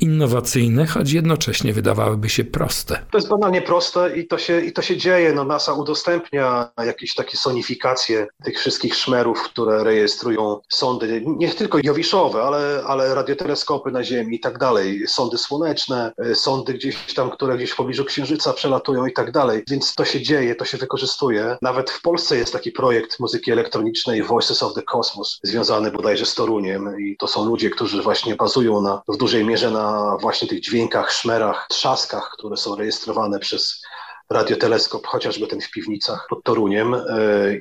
Innowacyjne, 0.00 0.86
choć 0.86 1.12
jednocześnie 1.12 1.72
wydawałyby 1.72 2.28
się 2.28 2.44
proste. 2.44 3.06
To 3.10 3.18
jest 3.18 3.28
banalnie 3.28 3.62
proste 3.62 4.16
i 4.18 4.26
to 4.26 4.38
się, 4.38 4.60
i 4.60 4.72
to 4.72 4.82
się 4.82 4.96
dzieje. 4.96 5.32
No, 5.32 5.44
NASA 5.44 5.72
udostępnia 5.72 6.70
jakieś 6.86 7.14
takie 7.14 7.36
sonifikacje 7.36 8.26
tych 8.44 8.58
wszystkich 8.58 8.94
szmerów, 8.94 9.42
które 9.42 9.84
rejestrują 9.84 10.60
sondy, 10.68 11.22
nie 11.26 11.48
tylko 11.48 11.78
jowiszowe, 11.82 12.42
ale, 12.42 12.82
ale 12.86 13.14
radioteleskopy 13.14 13.90
na 13.90 14.04
Ziemi 14.04 14.36
i 14.36 14.40
tak 14.40 14.58
dalej, 14.58 15.06
sondy 15.08 15.38
słoneczne, 15.38 16.12
e, 16.18 16.34
sondy 16.34 16.74
gdzieś 16.74 17.14
tam, 17.14 17.30
które 17.30 17.56
gdzieś 17.56 17.70
w 17.70 17.76
pobliżu 17.76 18.04
Księżyca 18.04 18.52
przelatują 18.56 19.06
i 19.06 19.12
tak 19.12 19.32
dalej. 19.32 19.62
Więc 19.70 19.94
to 19.94 20.04
się 20.04 20.22
dzieje, 20.22 20.54
to 20.54 20.64
się 20.64 20.78
wykorzystuje. 20.78 21.56
Nawet 21.62 21.90
w 21.90 22.02
Polsce 22.02 22.36
jest 22.36 22.52
taki 22.52 22.72
projekt 22.72 23.20
muzyki 23.20 23.52
elektronicznej 23.52 24.22
Voices 24.22 24.62
of 24.62 24.74
the 24.74 24.82
Cosmos, 24.82 25.38
związany 25.42 25.90
bodajże 25.90 26.26
z 26.26 26.34
Toruniem 26.34 27.00
i 27.00 27.16
to 27.16 27.28
są 27.28 27.44
ludzie, 27.44 27.70
którzy 27.70 28.02
właśnie 28.02 28.36
bazują 28.36 28.80
na, 28.80 29.02
w 29.08 29.16
dużej 29.16 29.44
mierze 29.44 29.70
na 29.70 30.16
właśnie 30.20 30.48
tych 30.48 30.60
dźwiękach, 30.60 31.12
szmerach, 31.12 31.66
trzaskach, 31.70 32.30
które 32.38 32.56
są 32.56 32.76
rejestrowane 32.76 33.38
przez 33.38 33.82
radioteleskop, 34.30 35.06
chociażby 35.06 35.46
ten 35.46 35.60
w 35.60 35.70
piwnicach 35.70 36.26
pod 36.30 36.42
Toruniem 36.42 36.94
e, 36.94 37.00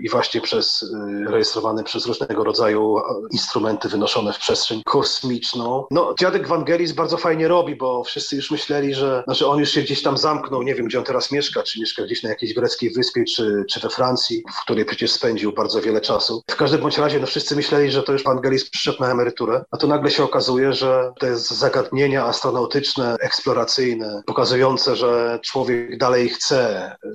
i 0.01 0.09
właśnie 0.09 0.41
przez 0.41 0.85
rejestrowany 1.27 1.83
przez 1.83 2.05
różnego 2.05 2.43
rodzaju 2.43 2.97
instrumenty 3.31 3.89
wynoszone 3.89 4.33
w 4.33 4.37
przestrzeń 4.37 4.81
kosmiczną. 4.85 5.85
No, 5.91 6.15
dziadek 6.19 6.47
Wangelis 6.47 6.91
bardzo 6.91 7.17
fajnie 7.17 7.47
robi, 7.47 7.75
bo 7.75 8.03
wszyscy 8.03 8.35
już 8.35 8.51
myśleli, 8.51 8.93
że 8.93 9.23
znaczy 9.25 9.47
on 9.47 9.59
już 9.59 9.69
się 9.69 9.81
gdzieś 9.81 10.01
tam 10.01 10.17
zamknął, 10.17 10.63
nie 10.63 10.75
wiem 10.75 10.85
gdzie 10.85 10.97
on 10.97 11.03
teraz 11.03 11.31
mieszka, 11.31 11.63
czy 11.63 11.79
mieszka 11.79 12.03
gdzieś 12.03 12.23
na 12.23 12.29
jakiejś 12.29 12.53
greckiej 12.53 12.89
wyspie, 12.89 13.23
czy, 13.35 13.63
czy 13.69 13.79
we 13.79 13.89
Francji, 13.89 14.43
w 14.61 14.63
której 14.63 14.85
przecież 14.85 15.11
spędził 15.11 15.53
bardzo 15.53 15.81
wiele 15.81 16.01
czasu. 16.01 16.43
W 16.49 16.55
każdym 16.55 16.81
bądź 16.81 16.97
razie 16.97 17.19
no, 17.19 17.27
wszyscy 17.27 17.55
myśleli, 17.55 17.91
że 17.91 18.03
to 18.03 18.11
już 18.11 18.23
Wangelis 18.23 18.69
przyszedł 18.69 18.97
na 18.99 19.11
emeryturę, 19.11 19.63
a 19.71 19.77
tu 19.77 19.87
nagle 19.87 20.11
się 20.11 20.23
okazuje, 20.23 20.73
że 20.73 21.11
te 21.19 21.37
zagadnienia 21.37 22.25
astronautyczne, 22.25 23.15
eksploracyjne, 23.19 24.21
pokazujące, 24.25 24.95
że 24.95 25.39
człowiek 25.43 25.97
dalej 25.97 26.29
chce, 26.29 26.54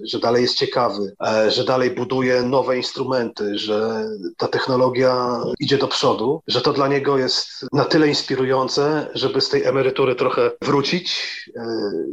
że 0.05 0.19
dalej 0.19 0.43
jest 0.43 0.55
ciekawy, 0.55 1.15
e, 1.27 1.51
że 1.51 1.65
dalej 1.65 1.91
buduje 1.91 2.43
nowe 2.43 2.77
instrumenty, 2.77 3.59
że 3.59 4.05
ta 4.37 4.49
technologia 4.49 5.41
idzie 5.61 5.79
do 5.79 5.89
przodu, 5.89 6.43
że 6.47 6.61
to 6.61 6.73
dla 6.73 6.89
niego 6.89 7.19
jest 7.19 7.67
na 7.73 7.85
tyle 7.85 8.09
inspirujące, 8.09 9.07
żeby 9.15 9.41
z 9.41 9.49
tej 9.49 9.65
emerytury 9.65 10.15
trochę 10.15 10.51
wrócić, 10.63 11.17
e, 11.57 11.63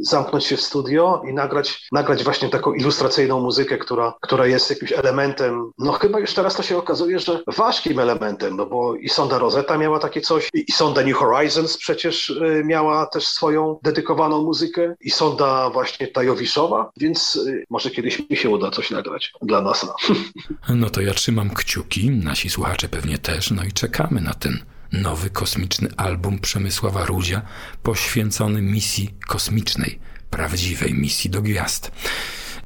zamknąć 0.00 0.44
się 0.44 0.56
w 0.56 0.62
studio 0.62 1.22
i 1.30 1.34
nagrać, 1.34 1.88
nagrać 1.92 2.24
właśnie 2.24 2.48
taką 2.48 2.72
ilustracyjną 2.72 3.40
muzykę, 3.40 3.78
która, 3.78 4.14
która 4.20 4.46
jest 4.46 4.70
jakimś 4.70 4.92
elementem, 4.92 5.72
no 5.78 5.92
chyba 5.92 6.18
już 6.18 6.34
teraz 6.34 6.56
to 6.56 6.62
się 6.62 6.78
okazuje, 6.78 7.18
że 7.18 7.40
ważkim 7.46 7.98
elementem, 7.98 8.56
no 8.56 8.66
bo 8.66 8.94
i 8.94 9.08
Sonda 9.08 9.38
Rosetta 9.38 9.78
miała 9.78 9.98
takie 9.98 10.20
coś, 10.20 10.48
i 10.54 10.72
Sonda 10.72 11.02
New 11.02 11.16
Horizons 11.16 11.76
przecież 11.76 12.30
e, 12.30 12.64
miała 12.64 13.06
też 13.06 13.28
swoją 13.28 13.78
dedykowaną 13.82 14.42
muzykę, 14.42 14.94
i 15.00 15.10
Sonda 15.10 15.70
właśnie 15.70 16.06
Tajowiszowa, 16.06 16.90
więc 16.96 17.17
e, 17.36 17.62
może 17.70 17.90
kiedyś 17.90 18.30
mi 18.30 18.36
się 18.36 18.50
uda 18.50 18.70
coś 18.70 18.90
nagrać 18.90 19.32
dla 19.42 19.62
nas. 19.62 19.86
No 20.68 20.90
to 20.90 21.00
ja 21.00 21.14
trzymam 21.14 21.50
kciuki, 21.50 22.10
nasi 22.10 22.50
słuchacze 22.50 22.88
pewnie 22.88 23.18
też, 23.18 23.50
no 23.50 23.64
i 23.64 23.72
czekamy 23.72 24.20
na 24.20 24.34
ten 24.34 24.58
nowy 24.92 25.30
kosmiczny 25.30 25.88
album 25.96 26.38
Przemysława 26.38 27.06
Rudzia 27.06 27.42
poświęcony 27.82 28.62
misji 28.62 29.10
kosmicznej, 29.26 29.98
prawdziwej 30.30 30.94
misji 30.94 31.30
do 31.30 31.42
gwiazd. 31.42 31.90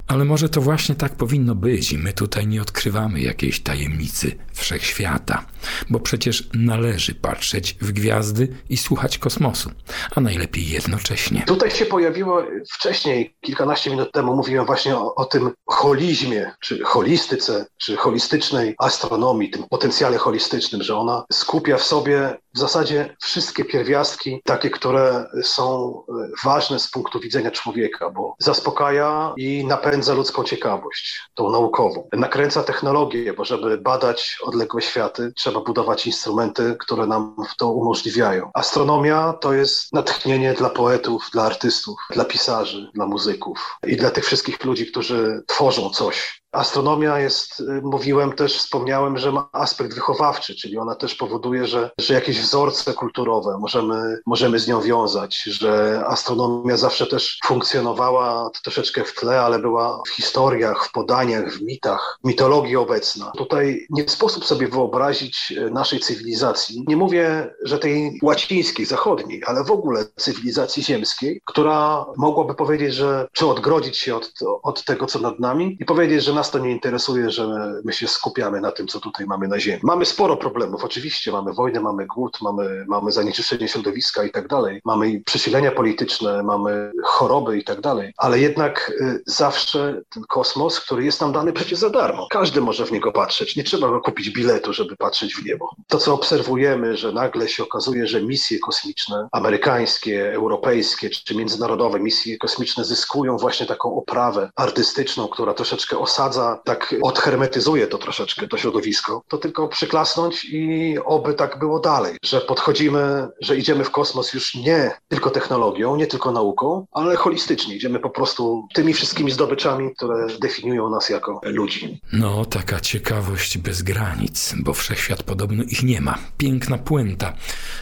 Ale 0.06 0.24
może 0.24 0.48
to 0.48 0.60
właśnie 0.60 0.94
tak 0.94 1.16
powinno 1.16 1.54
być 1.54 1.92
i 1.92 1.98
my 1.98 2.12
tutaj 2.12 2.46
nie 2.46 2.62
odkrywamy 2.62 3.20
jakiejś 3.20 3.60
tajemnicy 3.60 4.36
wszechświata, 4.52 5.44
bo 5.90 6.00
przecież 6.00 6.48
należy 6.54 7.14
patrzeć 7.14 7.76
w 7.80 7.92
gwiazdy 7.92 8.48
i 8.68 8.76
słuchać 8.76 9.18
kosmosu, 9.18 9.70
a 10.16 10.20
najlepiej 10.20 10.68
jednocześnie. 10.68 11.42
Tutaj 11.46 11.70
się 11.70 11.86
pojawiło 11.86 12.42
wcześniej, 12.74 13.36
kilkanaście 13.40 13.90
minut 13.90 14.12
temu, 14.12 14.36
mówiłem 14.36 14.66
właśnie 14.66 14.96
o, 14.96 15.14
o 15.14 15.24
tym 15.24 15.50
holizmie, 15.66 16.50
czy 16.60 16.84
holistyce, 16.84 17.66
czy 17.76 17.96
holistycznej 17.96 18.74
astronomii, 18.78 19.50
tym 19.50 19.64
potencjale 19.70 20.18
holistycznym, 20.18 20.82
że 20.82 20.96
ona 20.96 21.24
skupia 21.32 21.76
w 21.76 21.82
sobie 21.82 22.36
w 22.54 22.58
zasadzie 22.58 23.16
wszystkie 23.20 23.64
pierwiastki, 23.64 24.40
takie, 24.44 24.70
które 24.70 25.26
są 25.42 25.94
e, 26.08 26.28
ważne 26.44 26.78
z 26.78 26.90
punktu 26.90 27.20
widzenia 27.20 27.50
człowieka, 27.50 28.10
bo 28.10 28.34
zaspokaja 28.38 29.34
i 29.36 29.64
napędza 29.66 30.14
ludzką 30.14 30.44
ciekawość, 30.44 31.20
tą 31.34 31.50
naukową. 31.50 32.08
Nakręca 32.12 32.62
technologię, 32.62 33.32
bo 33.32 33.44
żeby 33.44 33.78
badać 33.78 34.38
odległe 34.42 34.82
światy, 34.82 35.32
trzeba 35.36 35.51
budować 35.60 36.06
instrumenty, 36.06 36.76
które 36.80 37.06
nam 37.06 37.36
to 37.56 37.72
umożliwiają. 37.72 38.50
Astronomia 38.54 39.32
to 39.32 39.52
jest 39.52 39.92
natchnienie 39.92 40.54
dla 40.54 40.70
poetów, 40.70 41.28
dla 41.32 41.42
artystów, 41.42 41.98
dla 42.10 42.24
pisarzy, 42.24 42.90
dla 42.94 43.06
muzyków 43.06 43.78
i 43.86 43.96
dla 43.96 44.10
tych 44.10 44.24
wszystkich 44.24 44.64
ludzi, 44.64 44.86
którzy 44.86 45.42
tworzą 45.46 45.90
coś, 45.90 46.41
Astronomia 46.52 47.18
jest, 47.18 47.60
y, 47.60 47.64
mówiłem 47.82 48.32
też, 48.32 48.58
wspomniałem, 48.58 49.18
że 49.18 49.32
ma 49.32 49.48
aspekt 49.52 49.94
wychowawczy, 49.94 50.56
czyli 50.56 50.78
ona 50.78 50.94
też 50.94 51.14
powoduje, 51.14 51.66
że, 51.66 51.90
że 51.98 52.14
jakieś 52.14 52.40
wzorce 52.40 52.94
kulturowe 52.94 53.58
możemy, 53.58 54.18
możemy 54.26 54.58
z 54.58 54.68
nią 54.68 54.80
wiązać, 54.80 55.42
że 55.42 56.02
astronomia 56.06 56.76
zawsze 56.76 57.06
też 57.06 57.38
funkcjonowała 57.44 58.50
troszeczkę 58.62 59.04
w 59.04 59.14
tle, 59.14 59.40
ale 59.40 59.58
była 59.58 60.02
w 60.06 60.10
historiach, 60.10 60.86
w 60.86 60.92
podaniach, 60.92 61.52
w 61.52 61.62
mitach, 61.62 62.18
mitologii 62.24 62.76
obecna. 62.76 63.32
Tutaj 63.36 63.86
nie 63.90 64.08
sposób 64.08 64.44
sobie 64.44 64.68
wyobrazić 64.68 65.52
y, 65.56 65.70
naszej 65.70 66.00
cywilizacji, 66.00 66.84
nie 66.86 66.96
mówię, 66.96 67.54
że 67.64 67.78
tej 67.78 68.18
łacińskiej, 68.22 68.86
zachodniej, 68.86 69.42
ale 69.46 69.64
w 69.64 69.70
ogóle 69.70 70.04
cywilizacji 70.16 70.82
ziemskiej, 70.82 71.40
która 71.44 72.06
mogłaby 72.16 72.54
powiedzieć, 72.54 72.94
że 72.94 73.28
czy 73.32 73.46
odgrodzić 73.46 73.96
się 73.96 74.16
od, 74.16 74.32
od 74.62 74.84
tego, 74.84 75.06
co 75.06 75.18
nad 75.18 75.40
nami 75.40 75.76
i 75.80 75.84
powiedzieć, 75.84 76.24
że 76.24 76.41
nas 76.42 76.50
to 76.50 76.58
nie 76.58 76.70
interesuje, 76.70 77.30
że 77.30 77.72
my 77.84 77.92
się 77.92 78.08
skupiamy 78.08 78.60
na 78.60 78.72
tym, 78.72 78.86
co 78.86 79.00
tutaj 79.00 79.26
mamy 79.26 79.48
na 79.48 79.60
ziemi. 79.60 79.80
Mamy 79.82 80.04
sporo 80.04 80.36
problemów, 80.36 80.84
oczywiście, 80.84 81.32
mamy 81.32 81.52
wojnę, 81.52 81.80
mamy 81.80 82.06
głód, 82.06 82.38
mamy, 82.42 82.84
mamy 82.88 83.12
zanieczyszczenie 83.12 83.68
środowiska 83.68 84.24
i 84.24 84.30
tak 84.30 84.48
dalej, 84.48 84.80
mamy 84.84 85.20
przesilenia 85.26 85.72
polityczne, 85.72 86.42
mamy 86.42 86.92
choroby 87.04 87.58
i 87.58 87.64
tak 87.64 87.80
dalej, 87.80 88.12
ale 88.16 88.38
jednak 88.38 88.92
y, 89.00 89.22
zawsze 89.26 90.02
ten 90.14 90.22
kosmos, 90.28 90.80
który 90.80 91.04
jest 91.04 91.20
nam 91.20 91.32
dany 91.32 91.52
przecież 91.52 91.78
za 91.78 91.90
darmo. 91.90 92.26
Każdy 92.30 92.60
może 92.60 92.86
w 92.86 92.92
niego 92.92 93.12
patrzeć, 93.12 93.56
nie 93.56 93.64
trzeba 93.64 94.00
kupić 94.00 94.30
biletu, 94.30 94.72
żeby 94.72 94.96
patrzeć 94.96 95.34
w 95.34 95.44
niebo. 95.46 95.70
To, 95.88 95.98
co 95.98 96.14
obserwujemy, 96.14 96.96
że 96.96 97.12
nagle 97.12 97.48
się 97.48 97.62
okazuje, 97.62 98.06
że 98.06 98.22
misje 98.22 98.58
kosmiczne, 98.58 99.28
amerykańskie, 99.32 100.32
europejskie 100.32 101.10
czy 101.10 101.34
międzynarodowe 101.34 102.00
misje 102.00 102.38
kosmiczne 102.38 102.84
zyskują 102.84 103.36
właśnie 103.36 103.66
taką 103.66 103.96
oprawę 103.96 104.50
artystyczną, 104.56 105.28
która 105.28 105.54
troszeczkę 105.54 105.98
osadza 105.98 106.31
wprowadza, 106.32 106.62
tak 106.64 106.94
odhermetyzuje 107.02 107.86
to 107.86 107.98
troszeczkę, 107.98 108.48
to 108.48 108.56
środowisko, 108.56 109.22
to 109.28 109.38
tylko 109.38 109.68
przyklasnąć 109.68 110.44
i 110.44 110.96
oby 111.04 111.34
tak 111.34 111.58
było 111.58 111.80
dalej, 111.80 112.16
że 112.24 112.40
podchodzimy, 112.40 113.28
że 113.40 113.56
idziemy 113.56 113.84
w 113.84 113.90
kosmos 113.90 114.34
już 114.34 114.54
nie 114.54 114.90
tylko 115.08 115.30
technologią, 115.30 115.96
nie 115.96 116.06
tylko 116.06 116.32
nauką, 116.32 116.86
ale 116.92 117.16
holistycznie. 117.16 117.76
Idziemy 117.76 117.98
po 117.98 118.10
prostu 118.10 118.66
tymi 118.74 118.92
wszystkimi 118.92 119.30
zdobyczami, 119.30 119.94
które 119.94 120.26
definiują 120.40 120.90
nas 120.90 121.08
jako 121.08 121.40
ludzi. 121.44 122.00
No, 122.12 122.44
taka 122.44 122.80
ciekawość 122.80 123.58
bez 123.58 123.82
granic, 123.82 124.54
bo 124.58 124.74
wszechświat 124.74 125.22
podobno 125.22 125.62
ich 125.62 125.82
nie 125.82 126.00
ma. 126.00 126.18
Piękna 126.36 126.78
puenta. 126.78 127.32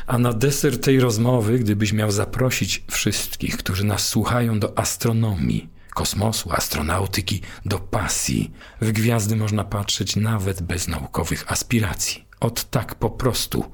A 0.07 0.19
na 0.19 0.33
deser 0.33 0.81
tej 0.81 1.01
rozmowy, 1.01 1.59
gdybyś 1.59 1.93
miał 1.93 2.11
zaprosić 2.11 2.85
wszystkich, 2.91 3.57
którzy 3.57 3.85
nas 3.85 4.09
słuchają 4.09 4.59
do 4.61 4.79
astronomii, 4.79 5.80
kosmosu, 5.91 6.53
astronautyki 6.53 7.43
do 7.67 7.79
pasji. 7.79 8.53
W 8.81 8.93
gwiazdy 8.93 9.37
można 9.37 9.65
patrzeć 9.65 10.17
nawet 10.17 10.63
bez 10.63 10.89
naukowych 10.89 11.53
aspiracji. 11.53 12.25
Od 12.41 12.71
tak 12.71 12.95
po 12.95 13.11
prostu, 13.11 13.65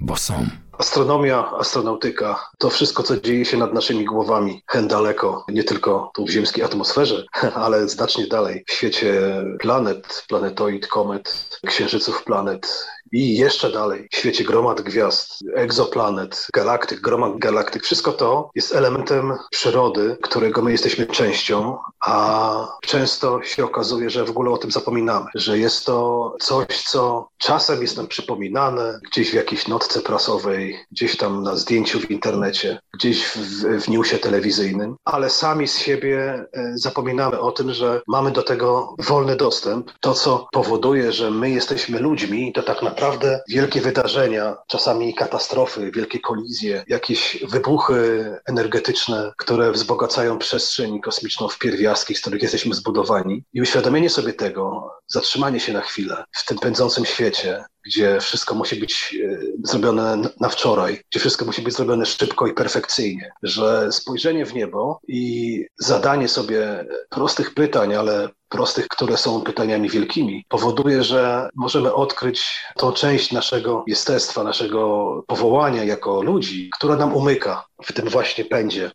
bo 0.00 0.16
są. 0.16 0.46
Astronomia, 0.78 1.50
astronautyka, 1.58 2.50
to 2.58 2.70
wszystko, 2.70 3.02
co 3.02 3.20
dzieje 3.20 3.44
się 3.44 3.56
nad 3.56 3.74
naszymi 3.74 4.04
głowami, 4.04 4.62
hen 4.66 4.88
daleko, 4.88 5.44
nie 5.48 5.64
tylko 5.64 6.10
tu 6.14 6.24
w 6.24 6.30
ziemskiej 6.30 6.64
atmosferze, 6.64 7.24
ale 7.64 7.88
znacznie 7.88 8.26
dalej, 8.26 8.64
w 8.68 8.72
świecie 8.72 9.22
planet, 9.60 10.24
planetoid, 10.28 10.86
komet, 10.86 11.58
księżyców 11.66 12.24
planet 12.24 12.86
i 13.12 13.36
jeszcze 13.36 13.72
dalej, 13.72 14.08
w 14.12 14.16
świecie 14.16 14.44
gromad 14.44 14.80
gwiazd, 14.80 15.44
egzoplanet, 15.54 16.46
galaktyk, 16.54 17.00
gromad 17.00 17.38
galaktyk, 17.38 17.82
wszystko 17.82 18.12
to 18.12 18.50
jest 18.54 18.74
elementem 18.74 19.32
przyrody, 19.50 20.16
którego 20.22 20.62
my 20.62 20.72
jesteśmy 20.72 21.06
częścią, 21.06 21.78
a 22.06 22.78
często 22.82 23.42
się 23.42 23.64
okazuje, 23.64 24.10
że 24.10 24.24
w 24.24 24.30
ogóle 24.30 24.50
o 24.50 24.58
tym 24.58 24.70
zapominamy, 24.70 25.26
że 25.34 25.58
jest 25.58 25.86
to 25.86 26.32
coś, 26.40 26.66
co 26.82 27.28
czasem 27.38 27.82
jest 27.82 27.96
nam 27.96 28.06
przypominane 28.06 29.00
gdzieś 29.10 29.30
w 29.30 29.34
jakiejś 29.34 29.68
notce 29.68 30.00
prasowej, 30.00 30.63
gdzieś 30.92 31.16
tam 31.16 31.42
na 31.42 31.56
zdjęciu 31.56 32.00
w 32.00 32.10
internecie, 32.10 32.78
gdzieś 32.94 33.26
w, 33.26 33.36
w 33.84 33.88
newsie 33.88 34.18
telewizyjnym, 34.18 34.96
ale 35.04 35.30
sami 35.30 35.68
z 35.68 35.78
siebie 35.78 36.44
e, 36.52 36.72
zapominamy 36.74 37.40
o 37.40 37.52
tym, 37.52 37.72
że 37.72 38.00
mamy 38.08 38.30
do 38.30 38.42
tego 38.42 38.94
wolny 38.98 39.36
dostęp. 39.36 39.92
To, 40.00 40.14
co 40.14 40.46
powoduje, 40.52 41.12
że 41.12 41.30
my 41.30 41.50
jesteśmy 41.50 41.98
ludźmi, 41.98 42.52
to 42.52 42.62
tak 42.62 42.82
naprawdę 42.82 43.04
naprawdę 43.14 43.40
wielkie 43.48 43.80
wydarzenia, 43.80 44.56
czasami 44.66 45.14
katastrofy, 45.14 45.90
wielkie 45.90 46.20
kolizje, 46.20 46.84
jakieś 46.88 47.44
wybuchy 47.48 48.30
energetyczne, 48.46 49.32
które 49.36 49.72
wzbogacają 49.72 50.38
przestrzeń 50.38 51.00
kosmiczną 51.00 51.48
w 51.48 51.58
pierwiastki, 51.58 52.14
z 52.14 52.20
których 52.20 52.42
jesteśmy 52.42 52.74
zbudowani. 52.74 53.44
I 53.52 53.62
uświadomienie 53.62 54.10
sobie 54.10 54.32
tego, 54.32 54.90
zatrzymanie 55.06 55.60
się 55.60 55.72
na 55.72 55.80
chwilę 55.80 56.24
w 56.32 56.46
tym 56.46 56.58
pędzącym 56.58 57.04
świecie, 57.04 57.64
gdzie 57.86 58.20
wszystko 58.20 58.54
musi 58.54 58.76
być 58.76 59.16
e, 59.24 59.38
zrobione 59.62 60.16
na 60.40 60.48
wczoraj, 60.48 61.02
gdzie 61.10 61.20
wszystko 61.20 61.44
musi 61.44 61.62
być 61.62 61.74
zrobione 61.74 62.06
szybko 62.06 62.46
i 62.46 62.54
perfekcyjnie, 62.54 63.32
że 63.42 63.92
spojrzenie 63.92 64.46
w 64.46 64.54
niebo 64.54 65.00
i 65.08 65.66
zadanie 65.78 66.28
sobie 66.28 66.84
prostych 67.10 67.54
pytań, 67.54 67.94
ale 67.94 68.28
prostych, 68.48 68.88
które 68.88 69.16
są 69.16 69.40
pytaniami 69.40 69.90
wielkimi, 69.90 70.44
powoduje, 70.48 71.04
że 71.04 71.48
możemy 71.54 71.94
odkryć 71.94 72.60
tą 72.76 72.92
część 72.92 73.32
naszego 73.32 73.84
jestestwa, 73.86 74.44
naszego 74.44 75.22
powołania 75.26 75.84
jako 75.84 76.22
ludzi, 76.22 76.70
która 76.76 76.96
nam 76.96 77.14
umyka 77.16 77.66
w 77.84 77.92
tym 77.92 78.08
właśnie 78.08 78.44
pędzie. 78.44 78.90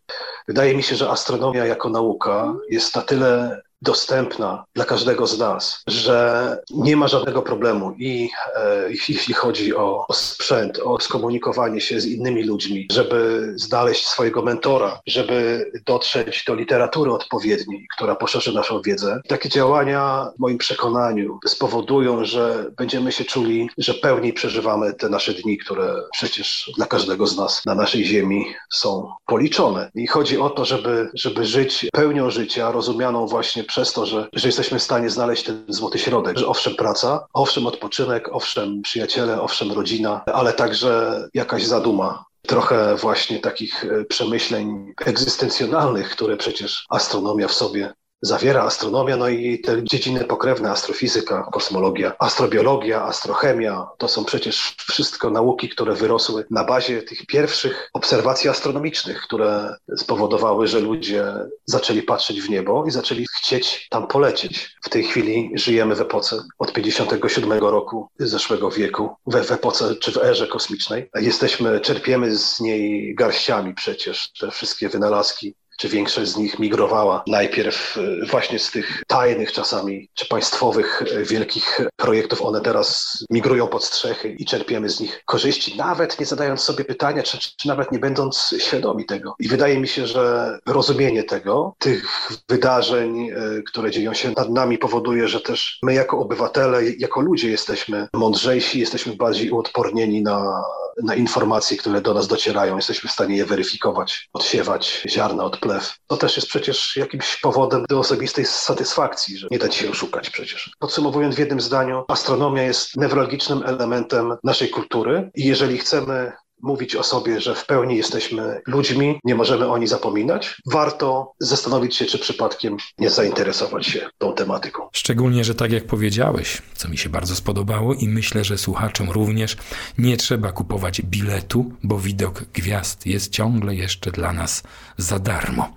Wydaje 0.48 0.76
mi 0.76 0.82
się, 0.82 0.96
że 0.96 1.10
astronomia 1.10 1.66
jako 1.66 1.88
nauka 1.88 2.54
jest 2.70 2.96
na 2.96 3.02
tyle 3.02 3.60
dostępna 3.82 4.64
dla 4.74 4.84
każdego 4.84 5.26
z 5.26 5.38
nas, 5.38 5.82
że 5.86 6.58
nie 6.70 6.96
ma 6.96 7.08
żadnego 7.08 7.42
problemu 7.42 7.92
i 7.98 8.30
e, 8.56 8.90
jeśli 8.90 9.34
chodzi 9.34 9.76
o, 9.76 10.06
o 10.08 10.14
sprzęt, 10.14 10.78
o 10.84 11.00
skomunikowanie 11.00 11.80
się 11.80 12.00
z 12.00 12.06
innymi 12.06 12.44
ludźmi, 12.44 12.86
żeby 12.92 13.52
znaleźć 13.56 14.06
swojego 14.06 14.42
mentora, 14.42 15.00
żeby 15.06 15.70
dotrzeć 15.86 16.44
do 16.46 16.54
literatury 16.54 17.12
odpowiedniej, 17.12 17.86
która 17.96 18.14
poszerzy 18.14 18.52
naszą 18.52 18.82
wiedzę. 18.82 19.20
Takie 19.28 19.48
działania 19.48 20.30
w 20.36 20.40
moim 20.40 20.58
przekonaniu 20.58 21.38
spowodują, 21.46 22.24
że 22.24 22.70
będziemy 22.76 23.12
się 23.12 23.24
czuli, 23.24 23.70
że 23.78 23.94
pełniej 23.94 24.32
przeżywamy 24.32 24.94
te 24.94 25.08
nasze 25.08 25.34
dni, 25.34 25.58
które 25.58 25.94
przecież 26.12 26.70
dla 26.76 26.86
każdego 26.86 27.26
z 27.26 27.36
nas 27.36 27.66
na 27.66 27.74
naszej 27.74 28.04
ziemi 28.04 28.44
są 28.72 29.12
policzone. 29.26 29.90
I 29.94 30.06
chodzi 30.06 30.38
o 30.38 30.50
to, 30.50 30.64
żeby, 30.64 31.10
żeby 31.14 31.44
żyć 31.44 31.86
pełnią 31.92 32.30
życia, 32.30 32.72
rozumianą 32.72 33.26
właśnie 33.26 33.64
przez 33.70 33.92
to, 33.92 34.06
że, 34.06 34.28
że 34.32 34.48
jesteśmy 34.48 34.78
w 34.78 34.82
stanie 34.82 35.10
znaleźć 35.10 35.44
ten 35.44 35.64
złoty 35.68 35.98
środek, 35.98 36.38
że 36.38 36.46
owszem 36.46 36.74
praca, 36.74 37.26
owszem 37.32 37.66
odpoczynek, 37.66 38.28
owszem 38.32 38.82
przyjaciele, 38.82 39.42
owszem 39.42 39.72
rodzina, 39.72 40.22
ale 40.26 40.52
także 40.52 41.22
jakaś 41.34 41.64
zaduma, 41.64 42.24
trochę 42.42 42.96
właśnie 42.96 43.38
takich 43.38 43.84
e, 43.84 44.04
przemyśleń 44.04 44.92
egzystencjonalnych, 45.06 46.10
które 46.10 46.36
przecież 46.36 46.86
astronomia 46.90 47.48
w 47.48 47.52
sobie 47.52 47.92
zawiera 48.22 48.62
astronomia, 48.62 49.16
no 49.16 49.28
i 49.28 49.58
te 49.60 49.84
dziedziny 49.84 50.24
pokrewne, 50.24 50.70
astrofizyka, 50.70 51.48
kosmologia, 51.52 52.12
astrobiologia, 52.18 53.02
astrochemia, 53.02 53.86
to 53.98 54.08
są 54.08 54.24
przecież 54.24 54.74
wszystko 54.78 55.30
nauki, 55.30 55.68
które 55.68 55.94
wyrosły 55.94 56.44
na 56.50 56.64
bazie 56.64 57.02
tych 57.02 57.26
pierwszych 57.26 57.90
obserwacji 57.92 58.50
astronomicznych, 58.50 59.22
które 59.22 59.76
spowodowały, 59.96 60.66
że 60.66 60.80
ludzie 60.80 61.24
zaczęli 61.64 62.02
patrzeć 62.02 62.42
w 62.42 62.50
niebo 62.50 62.86
i 62.86 62.90
zaczęli 62.90 63.26
chcieć 63.36 63.86
tam 63.90 64.06
polecieć. 64.06 64.76
W 64.82 64.88
tej 64.88 65.04
chwili 65.04 65.50
żyjemy 65.54 65.94
w 65.94 66.00
epoce 66.00 66.42
od 66.58 66.72
57 66.72 67.52
roku 67.52 68.08
zeszłego 68.18 68.70
wieku, 68.70 69.10
w, 69.26 69.52
epoce 69.52 69.96
czy 69.96 70.12
w 70.12 70.16
erze 70.16 70.46
kosmicznej. 70.46 71.10
Jesteśmy, 71.14 71.80
czerpiemy 71.80 72.36
z 72.36 72.60
niej 72.60 73.14
garściami 73.14 73.74
przecież 73.74 74.32
te 74.40 74.50
wszystkie 74.50 74.88
wynalazki 74.88 75.54
czy 75.80 75.88
większość 75.88 76.30
z 76.30 76.36
nich 76.36 76.58
migrowała 76.58 77.22
najpierw 77.26 77.98
e, 77.98 78.26
właśnie 78.26 78.58
z 78.58 78.70
tych 78.70 79.02
tajnych 79.06 79.52
czasami, 79.52 80.08
czy 80.14 80.26
państwowych 80.26 81.02
e, 81.02 81.24
wielkich 81.24 81.80
projektów. 81.96 82.42
One 82.42 82.60
teraz 82.60 83.18
migrują 83.30 83.68
pod 83.68 83.84
strzechy 83.84 84.28
i 84.28 84.44
czerpiemy 84.44 84.88
z 84.88 85.00
nich 85.00 85.22
korzyści, 85.24 85.76
nawet 85.76 86.20
nie 86.20 86.26
zadając 86.26 86.60
sobie 86.60 86.84
pytania, 86.84 87.22
czy, 87.22 87.38
czy 87.38 87.68
nawet 87.68 87.92
nie 87.92 87.98
będąc 87.98 88.54
świadomi 88.58 89.04
tego. 89.04 89.34
I 89.38 89.48
wydaje 89.48 89.80
mi 89.80 89.88
się, 89.88 90.06
że 90.06 90.58
rozumienie 90.66 91.24
tego, 91.24 91.74
tych 91.78 92.30
wydarzeń, 92.48 93.30
e, 93.30 93.62
które 93.62 93.90
dzieją 93.90 94.14
się 94.14 94.32
nad 94.36 94.50
nami, 94.50 94.78
powoduje, 94.78 95.28
że 95.28 95.40
też 95.40 95.78
my 95.82 95.94
jako 95.94 96.18
obywatele, 96.18 96.80
jako 96.98 97.20
ludzie 97.20 97.50
jesteśmy 97.50 98.08
mądrzejsi, 98.14 98.80
jesteśmy 98.80 99.16
bardziej 99.16 99.50
uodpornieni 99.50 100.22
na, 100.22 100.62
na 101.02 101.14
informacje, 101.14 101.76
które 101.76 102.00
do 102.00 102.14
nas 102.14 102.28
docierają. 102.28 102.76
Jesteśmy 102.76 103.10
w 103.10 103.12
stanie 103.12 103.36
je 103.36 103.46
weryfikować, 103.46 104.28
odsiewać 104.32 105.02
ziarna 105.08 105.44
od 105.44 105.58
plew. 105.58 105.94
To 106.06 106.16
też 106.16 106.36
jest 106.36 106.48
przecież 106.48 106.96
jakimś 106.96 107.36
powodem 107.36 107.84
do 107.88 107.98
osobistej 107.98 108.44
satysfakcji, 108.44 109.38
że 109.38 109.48
nie 109.50 109.58
da 109.58 109.70
się 109.70 109.90
oszukać 109.90 110.30
przecież. 110.30 110.70
Podsumowując 110.78 111.34
w 111.34 111.38
jednym 111.38 111.60
zdaniu, 111.60 112.04
astronomia 112.08 112.62
jest 112.62 112.96
newralgicznym 112.96 113.62
elementem 113.66 114.36
naszej 114.44 114.70
kultury 114.70 115.30
i 115.34 115.44
jeżeli 115.44 115.78
chcemy 115.78 116.32
mówić 116.62 116.96
o 116.96 117.02
sobie, 117.02 117.40
że 117.40 117.54
w 117.54 117.66
pełni 117.66 117.96
jesteśmy 117.96 118.60
ludźmi, 118.66 119.18
nie 119.24 119.34
możemy 119.34 119.68
o 119.68 119.78
nich 119.78 119.88
zapominać, 119.88 120.56
warto 120.66 121.32
zastanowić 121.38 121.96
się, 121.96 122.04
czy 122.04 122.18
przypadkiem 122.18 122.76
nie 122.98 123.10
zainteresować 123.10 123.86
się 123.86 124.08
tą 124.18 124.32
tematyką. 124.32 124.88
Szczególnie, 124.92 125.44
że 125.44 125.54
tak 125.54 125.72
jak 125.72 125.86
powiedziałeś, 125.86 126.62
co 126.74 126.88
mi 126.88 126.98
się 126.98 127.08
bardzo 127.08 127.36
spodobało 127.36 127.94
i 127.94 128.08
myślę, 128.08 128.44
że 128.44 128.58
słuchaczom 128.58 129.10
również, 129.10 129.56
nie 129.98 130.16
trzeba 130.16 130.52
kupować 130.52 131.02
biletu, 131.02 131.72
bo 131.82 131.98
widok 131.98 132.44
gwiazd 132.54 133.06
jest 133.06 133.32
ciągle 133.32 133.74
jeszcze 133.74 134.10
dla 134.10 134.32
nas 134.32 134.62
za 134.96 135.18
darmo. 135.18 135.74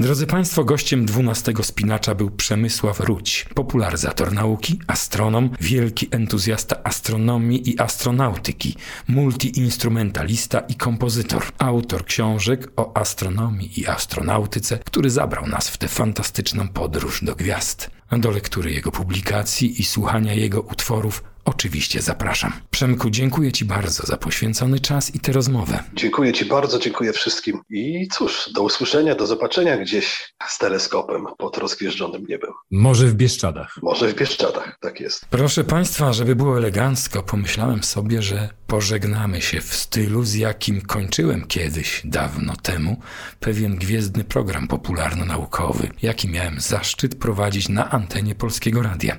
Drodzy 0.00 0.26
Państwo, 0.26 0.64
gościem 0.64 1.06
12 1.06 1.52
spinacza 1.62 2.14
był 2.14 2.30
Przemysław 2.30 3.00
Ruć, 3.00 3.46
popularyzator 3.54 4.32
nauki, 4.32 4.78
astronom, 4.86 5.50
wielki 5.60 6.08
entuzjasta 6.10 6.76
astronomii 6.84 7.70
i 7.70 7.80
astronautyki, 7.80 8.76
multiinstrumentalista, 9.08 10.21
wokalista 10.22 10.60
i 10.60 10.74
kompozytor, 10.74 11.44
autor 11.58 12.04
książek 12.04 12.72
o 12.76 12.96
astronomii 12.96 13.80
i 13.80 13.86
astronautyce, 13.86 14.78
który 14.78 15.10
zabrał 15.10 15.46
nas 15.46 15.68
w 15.68 15.76
tę 15.76 15.88
fantastyczną 15.88 16.68
podróż 16.68 17.24
do 17.24 17.34
gwiazd. 17.34 17.90
Do 18.18 18.30
lektury 18.30 18.72
jego 18.72 18.90
publikacji 18.90 19.80
i 19.80 19.84
słuchania 19.84 20.34
jego 20.34 20.60
utworów 20.60 21.24
Oczywiście 21.44 22.02
zapraszam. 22.02 22.52
Przemku, 22.70 23.10
dziękuję 23.10 23.52
Ci 23.52 23.64
bardzo 23.64 24.06
za 24.06 24.16
poświęcony 24.16 24.80
czas 24.80 25.14
i 25.14 25.20
tę 25.20 25.32
rozmowę. 25.32 25.84
Dziękuję 25.94 26.32
Ci 26.32 26.44
bardzo, 26.44 26.78
dziękuję 26.78 27.12
wszystkim. 27.12 27.60
I 27.70 28.08
cóż, 28.12 28.50
do 28.54 28.62
usłyszenia, 28.62 29.14
do 29.14 29.26
zobaczenia 29.26 29.76
gdzieś 29.76 30.34
z 30.48 30.58
teleskopem 30.58 31.26
pod 31.38 31.58
rozgwieżdżonym 31.58 32.26
niebem. 32.28 32.50
Może 32.70 33.06
w 33.06 33.14
Bieszczadach. 33.14 33.78
Może 33.82 34.08
w 34.08 34.14
Bieszczadach, 34.14 34.78
tak 34.80 35.00
jest. 35.00 35.26
Proszę 35.30 35.64
Państwa, 35.64 36.12
żeby 36.12 36.36
było 36.36 36.58
elegancko, 36.58 37.22
pomyślałem 37.22 37.82
sobie, 37.84 38.22
że 38.22 38.48
pożegnamy 38.66 39.42
się 39.42 39.60
w 39.60 39.74
stylu, 39.74 40.24
z 40.24 40.34
jakim 40.34 40.80
kończyłem 40.80 41.46
kiedyś, 41.46 42.02
dawno 42.04 42.56
temu, 42.56 42.96
pewien 43.40 43.76
gwiezdny 43.76 44.24
program 44.24 44.68
popularno-naukowy, 44.68 45.90
jaki 46.02 46.28
miałem 46.28 46.60
zaszczyt 46.60 47.18
prowadzić 47.18 47.68
na 47.68 47.90
antenie 47.90 48.34
Polskiego 48.34 48.82
Radia. 48.82 49.16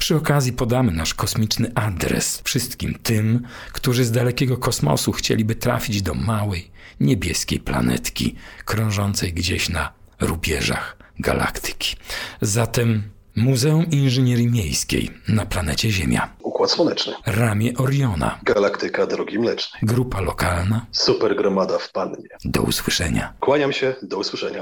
Przy 0.00 0.16
okazji 0.16 0.52
podamy 0.52 0.92
nasz 0.92 1.14
kosmiczny 1.14 1.72
adres 1.74 2.40
wszystkim 2.44 2.98
tym, 3.02 3.42
którzy 3.72 4.04
z 4.04 4.12
dalekiego 4.12 4.56
kosmosu 4.56 5.12
chcieliby 5.12 5.54
trafić 5.54 6.02
do 6.02 6.14
małej, 6.14 6.70
niebieskiej 7.00 7.60
planetki 7.60 8.34
krążącej 8.64 9.32
gdzieś 9.32 9.68
na 9.68 9.92
rubieżach 10.20 10.96
galaktyki. 11.18 11.96
Zatem 12.40 13.02
Muzeum 13.36 13.90
Inżynierii 13.90 14.50
Miejskiej 14.50 15.10
na 15.28 15.46
planecie 15.46 15.90
Ziemia. 15.90 16.28
Układ 16.42 16.70
Słoneczny. 16.70 17.12
Ramię 17.26 17.72
Oriona. 17.76 18.38
Galaktyka 18.42 19.06
Drogi 19.06 19.38
Mlecznej. 19.38 19.80
Grupa 19.82 20.20
lokalna. 20.20 20.86
Super 20.92 21.36
gromada 21.36 21.78
w 21.78 21.92
Pannie. 21.92 22.28
Do 22.44 22.62
usłyszenia. 22.62 23.32
Kłaniam 23.40 23.72
się, 23.72 23.94
do 24.02 24.18
usłyszenia. 24.18 24.58